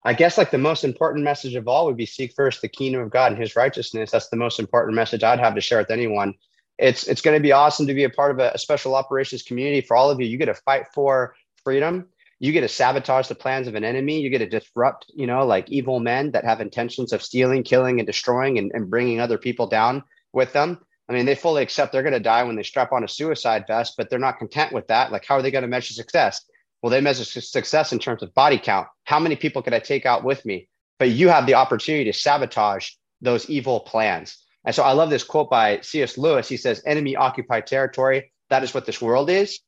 I 0.04 0.12
guess 0.12 0.38
like 0.38 0.52
the 0.52 0.58
most 0.58 0.84
important 0.84 1.24
message 1.24 1.56
of 1.56 1.66
all 1.66 1.86
would 1.86 1.96
be 1.96 2.06
seek 2.06 2.34
first 2.34 2.62
the 2.62 2.68
kingdom 2.68 3.00
of 3.00 3.10
God 3.10 3.32
and 3.32 3.42
his 3.42 3.56
righteousness. 3.56 4.12
That's 4.12 4.28
the 4.28 4.36
most 4.36 4.60
important 4.60 4.96
message 4.96 5.24
I'd 5.24 5.40
have 5.40 5.56
to 5.56 5.62
share 5.62 5.78
with 5.78 5.92
anyone. 5.92 6.34
It's 6.78 7.08
it's 7.08 7.22
going 7.22 7.38
to 7.38 7.42
be 7.42 7.54
awesome 7.54 7.88
to 7.88 7.94
be 7.94 8.04
a 8.04 8.10
part 8.10 8.32
of 8.32 8.40
a, 8.40 8.52
a 8.54 8.58
special 8.58 8.96
operations 8.96 9.44
community 9.44 9.80
for 9.80 9.96
all 9.96 10.12
of 10.12 10.20
you. 10.20 10.28
You 10.28 10.38
get 10.38 10.48
to 10.48 10.54
fight 10.54 10.88
for 10.94 11.36
freedom. 11.64 12.10
You 12.40 12.52
get 12.52 12.62
to 12.62 12.68
sabotage 12.68 13.30
the 13.30 13.36
plans 13.36 13.70
of 13.70 13.76
an 13.76 13.86
enemy. 13.86 14.20
You 14.20 14.30
get 14.30 14.40
to 14.40 14.50
disrupt, 14.50 15.10
you 15.16 15.26
know, 15.26 15.46
like 15.46 15.70
evil 15.70 16.02
men 16.02 16.32
that 16.32 16.44
have 16.44 16.60
intentions 16.60 17.14
of 17.14 17.24
stealing, 17.24 17.64
killing, 17.64 18.02
and 18.02 18.06
destroying 18.06 18.58
and, 18.58 18.74
and 18.74 18.90
bringing 18.90 19.22
other 19.22 19.38
people 19.38 19.68
down 19.68 20.04
with 20.34 20.52
them. 20.52 20.82
I 21.14 21.18
mean, 21.18 21.28
they 21.28 21.36
fully 21.36 21.62
accept 21.62 21.92
they're 21.92 22.02
going 22.02 22.14
to 22.14 22.20
die 22.20 22.44
when 22.44 22.56
they 22.56 22.64
strap 22.64 22.92
on 22.92 23.04
a 23.04 23.08
suicide 23.08 23.66
vest, 23.68 23.94
but 23.98 24.10
they're 24.10 24.18
not 24.18 24.40
content 24.40 24.74
with 24.74 24.88
that. 24.88 25.12
Like, 25.12 25.26
how 25.26 25.36
are 25.36 25.44
they 25.44 25.52
going 25.52 25.62
to 25.62 25.68
measure 25.68 25.94
success? 25.94 26.44
Well, 26.82 26.90
they 26.90 27.02
measure 27.02 27.24
success 27.24 27.94
in 27.94 28.00
terms 28.00 28.24
of 28.24 28.34
body 28.34 28.58
count. 28.58 28.88
How 29.04 29.20
many 29.20 29.36
people 29.36 29.62
can 29.62 29.76
I 29.76 29.80
take 29.80 30.08
out 30.08 30.24
with 30.24 30.44
me? 30.44 30.68
But 30.98 31.12
you 31.12 31.30
have 31.30 31.46
the 31.46 31.54
opportunity 31.54 32.06
to 32.06 32.18
sabotage 32.18 32.90
those 33.22 33.48
evil 33.48 33.82
plans. 33.82 34.44
And 34.66 34.74
so 34.74 34.82
I 34.82 34.94
love 34.94 35.12
this 35.12 35.24
quote 35.24 35.52
by 35.52 35.82
C.S. 35.82 36.18
Lewis. 36.18 36.50
He 36.50 36.58
says, 36.58 36.82
enemy 36.86 37.16
occupied 37.16 37.68
territory. 37.68 38.32
That 38.50 38.64
is 38.64 38.74
what 38.74 38.86
this 38.86 39.02
world 39.02 39.30
is. 39.30 39.60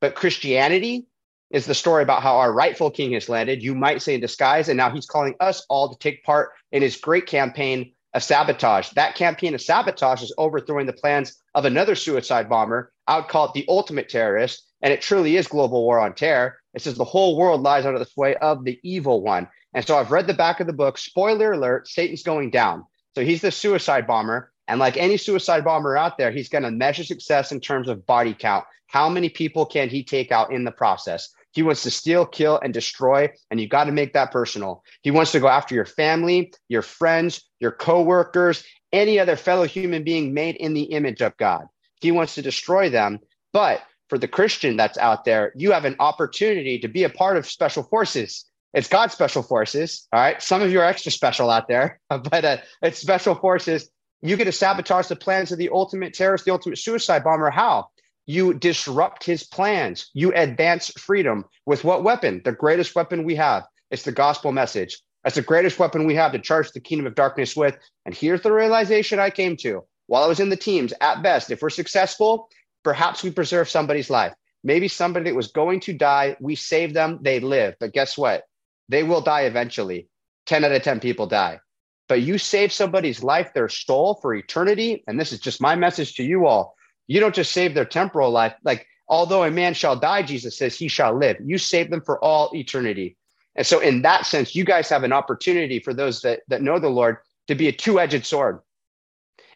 But 0.00 0.14
Christianity 0.14 1.06
is 1.50 1.66
the 1.66 1.74
story 1.74 2.04
about 2.04 2.22
how 2.22 2.36
our 2.36 2.52
rightful 2.52 2.92
king 2.92 3.12
has 3.12 3.28
landed, 3.28 3.62
you 3.62 3.74
might 3.74 4.02
say 4.02 4.14
in 4.14 4.20
disguise. 4.20 4.68
And 4.68 4.76
now 4.76 4.90
he's 4.90 5.06
calling 5.06 5.34
us 5.40 5.66
all 5.68 5.88
to 5.90 5.98
take 5.98 6.22
part 6.22 6.50
in 6.70 6.80
his 6.80 6.96
great 6.96 7.26
campaign 7.26 7.92
of 8.14 8.22
sabotage. 8.22 8.90
That 8.90 9.14
campaign 9.14 9.54
of 9.54 9.62
sabotage 9.62 10.22
is 10.22 10.34
overthrowing 10.38 10.86
the 10.86 10.92
plans 10.92 11.42
of 11.54 11.64
another 11.64 11.94
suicide 11.94 12.48
bomber. 12.48 12.92
I 13.06 13.16
would 13.16 13.28
call 13.28 13.46
it 13.46 13.54
the 13.54 13.64
ultimate 13.68 14.08
terrorist. 14.08 14.66
And 14.82 14.92
it 14.92 15.00
truly 15.00 15.36
is 15.36 15.46
global 15.46 15.84
war 15.84 16.00
on 16.00 16.14
terror. 16.14 16.58
It 16.74 16.82
says 16.82 16.96
the 16.96 17.04
whole 17.04 17.36
world 17.36 17.62
lies 17.62 17.86
under 17.86 17.98
the 17.98 18.04
sway 18.04 18.34
of 18.36 18.64
the 18.64 18.80
evil 18.82 19.22
one. 19.22 19.48
And 19.74 19.86
so 19.86 19.96
I've 19.96 20.10
read 20.10 20.26
the 20.26 20.34
back 20.34 20.60
of 20.60 20.66
the 20.66 20.72
book. 20.72 20.98
Spoiler 20.98 21.52
alert 21.52 21.88
Satan's 21.88 22.22
going 22.22 22.50
down. 22.50 22.84
So 23.14 23.24
he's 23.24 23.42
the 23.42 23.52
suicide 23.52 24.06
bomber. 24.06 24.52
And 24.68 24.80
like 24.80 24.96
any 24.96 25.16
suicide 25.16 25.64
bomber 25.64 25.96
out 25.96 26.18
there, 26.18 26.30
he's 26.30 26.48
going 26.48 26.64
to 26.64 26.70
measure 26.70 27.04
success 27.04 27.52
in 27.52 27.60
terms 27.60 27.88
of 27.88 28.06
body 28.06 28.34
count. 28.34 28.64
How 28.86 29.08
many 29.08 29.28
people 29.28 29.66
can 29.66 29.88
he 29.88 30.04
take 30.04 30.32
out 30.32 30.52
in 30.52 30.64
the 30.64 30.72
process? 30.72 31.32
He 31.52 31.62
wants 31.62 31.82
to 31.84 31.90
steal, 31.90 32.26
kill, 32.26 32.58
and 32.62 32.74
destroy. 32.74 33.30
And 33.50 33.60
you 33.60 33.68
got 33.68 33.84
to 33.84 33.92
make 33.92 34.14
that 34.14 34.32
personal. 34.32 34.82
He 35.02 35.10
wants 35.10 35.32
to 35.32 35.40
go 35.40 35.48
after 35.48 35.74
your 35.74 35.84
family, 35.84 36.52
your 36.68 36.82
friends, 36.82 37.42
your 37.60 37.72
coworkers, 37.72 38.64
any 38.92 39.18
other 39.18 39.36
fellow 39.36 39.64
human 39.64 40.02
being 40.02 40.34
made 40.34 40.56
in 40.56 40.74
the 40.74 40.84
image 40.84 41.20
of 41.22 41.36
God. 41.36 41.66
He 42.00 42.10
wants 42.10 42.34
to 42.34 42.42
destroy 42.42 42.90
them. 42.90 43.20
But 43.52 43.82
for 44.08 44.18
the 44.18 44.28
Christian 44.28 44.76
that's 44.76 44.98
out 44.98 45.24
there, 45.24 45.52
you 45.56 45.72
have 45.72 45.84
an 45.84 45.96
opportunity 45.98 46.78
to 46.80 46.88
be 46.88 47.04
a 47.04 47.10
part 47.10 47.36
of 47.36 47.46
special 47.46 47.82
forces. 47.82 48.44
It's 48.74 48.88
God's 48.88 49.12
special 49.12 49.42
forces. 49.42 50.08
All 50.12 50.20
right. 50.20 50.40
Some 50.42 50.62
of 50.62 50.72
you 50.72 50.80
are 50.80 50.84
extra 50.84 51.12
special 51.12 51.50
out 51.50 51.68
there, 51.68 52.00
but 52.08 52.44
uh, 52.44 52.56
it's 52.80 52.98
special 52.98 53.34
forces. 53.34 53.90
You 54.22 54.36
get 54.36 54.44
to 54.44 54.52
sabotage 54.52 55.08
the 55.08 55.16
plans 55.16 55.52
of 55.52 55.58
the 55.58 55.70
ultimate 55.70 56.14
terrorist, 56.14 56.44
the 56.44 56.52
ultimate 56.52 56.78
suicide 56.78 57.24
bomber. 57.24 57.50
How? 57.50 57.88
You 58.26 58.54
disrupt 58.54 59.24
his 59.24 59.44
plans. 59.44 60.10
You 60.14 60.32
advance 60.34 60.88
freedom 60.90 61.44
with 61.66 61.84
what 61.84 62.04
weapon? 62.04 62.42
The 62.44 62.52
greatest 62.52 62.94
weapon 62.94 63.24
we 63.24 63.34
have. 63.36 63.64
It's 63.90 64.04
the 64.04 64.12
gospel 64.12 64.52
message. 64.52 64.98
That's 65.24 65.36
the 65.36 65.42
greatest 65.42 65.78
weapon 65.78 66.06
we 66.06 66.14
have 66.14 66.32
to 66.32 66.38
charge 66.38 66.70
the 66.72 66.80
kingdom 66.80 67.06
of 67.06 67.14
darkness 67.14 67.56
with. 67.56 67.76
And 68.06 68.14
here's 68.14 68.42
the 68.42 68.52
realization 68.52 69.18
I 69.18 69.30
came 69.30 69.56
to 69.58 69.84
while 70.06 70.24
I 70.24 70.28
was 70.28 70.40
in 70.40 70.48
the 70.48 70.56
teams. 70.56 70.92
At 71.00 71.22
best, 71.22 71.50
if 71.50 71.62
we're 71.62 71.70
successful, 71.70 72.48
Perhaps 72.82 73.22
we 73.22 73.30
preserve 73.30 73.68
somebody's 73.68 74.10
life. 74.10 74.34
Maybe 74.64 74.88
somebody 74.88 75.30
that 75.30 75.36
was 75.36 75.52
going 75.52 75.80
to 75.80 75.92
die, 75.92 76.36
we 76.40 76.54
save 76.54 76.94
them, 76.94 77.18
they 77.22 77.40
live. 77.40 77.74
But 77.80 77.92
guess 77.92 78.18
what? 78.18 78.44
They 78.88 79.02
will 79.02 79.20
die 79.20 79.42
eventually. 79.42 80.08
10 80.46 80.64
out 80.64 80.72
of 80.72 80.82
10 80.82 81.00
people 81.00 81.26
die. 81.26 81.60
But 82.08 82.22
you 82.22 82.38
save 82.38 82.72
somebody's 82.72 83.22
life, 83.22 83.54
their 83.54 83.68
soul 83.68 84.18
for 84.20 84.34
eternity. 84.34 85.04
And 85.06 85.18
this 85.18 85.32
is 85.32 85.40
just 85.40 85.60
my 85.60 85.76
message 85.76 86.14
to 86.16 86.24
you 86.24 86.46
all. 86.46 86.74
You 87.06 87.20
don't 87.20 87.34
just 87.34 87.52
save 87.52 87.74
their 87.74 87.84
temporal 87.84 88.30
life. 88.30 88.54
Like, 88.64 88.86
although 89.08 89.44
a 89.44 89.50
man 89.50 89.74
shall 89.74 89.96
die, 89.96 90.22
Jesus 90.22 90.56
says 90.56 90.76
he 90.76 90.88
shall 90.88 91.16
live. 91.16 91.36
You 91.44 91.58
save 91.58 91.90
them 91.90 92.00
for 92.00 92.22
all 92.22 92.50
eternity. 92.54 93.16
And 93.56 93.66
so, 93.66 93.80
in 93.80 94.02
that 94.02 94.24
sense, 94.26 94.54
you 94.54 94.64
guys 94.64 94.88
have 94.88 95.04
an 95.04 95.12
opportunity 95.12 95.78
for 95.78 95.92
those 95.92 96.22
that, 96.22 96.40
that 96.48 96.62
know 96.62 96.78
the 96.78 96.88
Lord 96.88 97.18
to 97.48 97.54
be 97.54 97.68
a 97.68 97.72
two 97.72 98.00
edged 98.00 98.24
sword 98.24 98.60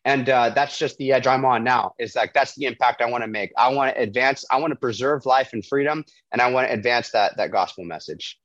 and 0.07 0.31
uh, 0.31 0.51
that's 0.51 0.79
just 0.79 0.97
the 0.99 1.13
edge 1.13 1.27
I'm 1.27 1.45
on 1.45 1.65
now. 1.65 1.95
Is 1.99 2.15
like 2.15 2.33
that's 2.33 2.55
the 2.55 2.65
impact 2.65 3.03
I 3.03 3.07
want 3.07 3.25
to 3.25 3.29
make. 3.29 3.51
I 3.59 3.69
want 3.73 3.95
to 3.95 4.01
advance. 4.01 4.45
I 4.53 4.59
want 4.59 4.71
to 4.71 4.77
preserve 4.77 5.27
life 5.27 5.53
and 5.53 5.67
freedom, 5.67 6.05
and 6.31 6.41
I 6.41 6.49
want 6.49 6.69
to 6.69 6.73
advance 6.73 7.11
that 7.11 7.37
that 7.37 7.51
gospel 7.51 7.85
message. 7.85 8.39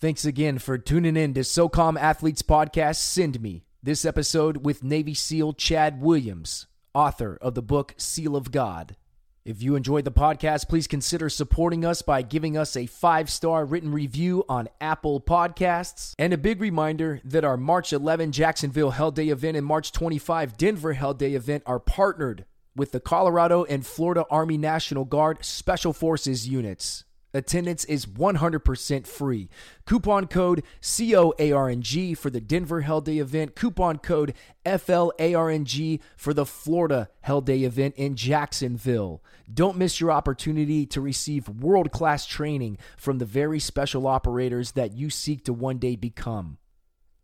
Thanks 0.00 0.24
again 0.24 0.58
for 0.58 0.78
tuning 0.78 1.16
in 1.16 1.34
to 1.34 1.40
SOCOM 1.40 2.00
Athletes 2.00 2.42
Podcast. 2.42 2.96
Send 2.96 3.42
me 3.42 3.66
this 3.82 4.06
episode 4.06 4.64
with 4.64 4.82
Navy 4.82 5.12
SEAL 5.12 5.52
Chad 5.52 6.00
Williams, 6.00 6.66
author 6.94 7.36
of 7.40 7.54
the 7.54 7.62
book 7.62 7.94
Seal 7.96 8.36
of 8.36 8.50
God. 8.50 8.96
If 9.44 9.62
you 9.62 9.76
enjoyed 9.76 10.06
the 10.06 10.10
podcast, 10.10 10.68
please 10.68 10.86
consider 10.86 11.28
supporting 11.28 11.84
us 11.84 12.00
by 12.00 12.22
giving 12.22 12.56
us 12.56 12.76
a 12.76 12.86
five 12.86 13.28
star 13.28 13.66
written 13.66 13.92
review 13.92 14.42
on 14.48 14.70
Apple 14.80 15.20
Podcasts. 15.20 16.14
And 16.18 16.32
a 16.32 16.38
big 16.38 16.62
reminder 16.62 17.20
that 17.24 17.44
our 17.44 17.58
March 17.58 17.92
11 17.92 18.32
Jacksonville 18.32 18.92
Hell 18.92 19.10
Day 19.10 19.28
event 19.28 19.58
and 19.58 19.66
March 19.66 19.92
25 19.92 20.56
Denver 20.56 20.94
Hell 20.94 21.12
Day 21.12 21.34
event 21.34 21.62
are 21.66 21.78
partnered 21.78 22.46
with 22.74 22.92
the 22.92 23.00
Colorado 23.00 23.64
and 23.64 23.84
Florida 23.84 24.24
Army 24.30 24.56
National 24.56 25.04
Guard 25.04 25.44
Special 25.44 25.92
Forces 25.92 26.48
units. 26.48 27.04
Attendance 27.34 27.84
is 27.84 28.06
100% 28.06 29.06
free. 29.06 29.48
Coupon 29.84 30.28
code 30.28 30.62
COARNG 30.80 32.14
for 32.14 32.30
the 32.30 32.40
Denver 32.40 32.82
Hell 32.82 33.00
Day 33.00 33.18
event. 33.18 33.56
Coupon 33.56 33.98
code 33.98 34.34
FLARNG 34.64 36.00
for 36.16 36.32
the 36.32 36.46
Florida 36.46 37.08
Hell 37.22 37.40
Day 37.40 37.64
event 37.64 37.96
in 37.96 38.14
Jacksonville. 38.14 39.22
Don't 39.52 39.76
miss 39.76 40.00
your 40.00 40.12
opportunity 40.12 40.86
to 40.86 41.00
receive 41.00 41.48
world 41.48 41.90
class 41.90 42.24
training 42.24 42.78
from 42.96 43.18
the 43.18 43.24
very 43.24 43.58
special 43.58 44.06
operators 44.06 44.72
that 44.72 44.92
you 44.92 45.10
seek 45.10 45.44
to 45.44 45.52
one 45.52 45.78
day 45.78 45.96
become. 45.96 46.58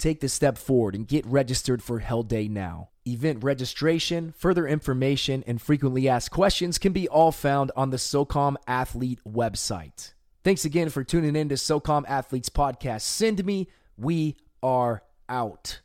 Take 0.01 0.21
the 0.21 0.31
step 0.31 0.57
forward 0.57 0.95
and 0.95 1.07
get 1.07 1.27
registered 1.27 1.83
for 1.83 1.99
Hell 1.99 2.23
Day 2.23 2.49
now. 2.49 2.89
Event 3.07 3.45
registration, 3.45 4.33
further 4.33 4.67
information, 4.67 5.45
and 5.47 5.61
frequently 5.61 6.09
asked 6.09 6.31
questions 6.31 6.79
can 6.79 6.95
be 6.95 7.07
all 7.07 7.33
found 7.33 7.71
on 7.77 7.91
the 7.91 7.99
SOCOM 7.99 8.57
Athlete 8.67 9.21
website. 9.29 10.15
Thanks 10.43 10.65
again 10.65 10.89
for 10.89 11.05
tuning 11.05 11.37
in 11.37 11.51
to 11.51 11.57
SOCOM 11.57 12.05
Athletes 12.09 12.49
Podcast. 12.49 13.03
Send 13.03 13.45
me, 13.45 13.69
we 13.99 14.39
are 14.63 15.03
out. 15.29 15.81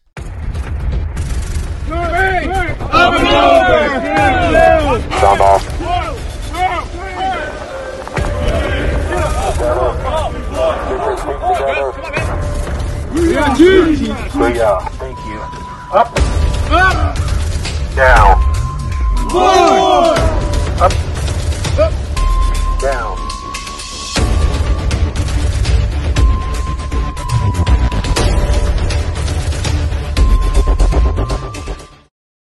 Sound 5.20 5.42
off. 5.42 5.75
We 13.16 13.34
got! 13.34 13.58
We 13.58 14.60
are. 14.60 14.90
Thank 15.00 15.18
you. 15.26 15.40
Up. 15.94 16.12
Up. 16.70 17.16
Down. 17.96 18.42
Up. 20.82 20.92
Up. 21.80 21.94
Down. 22.82 23.15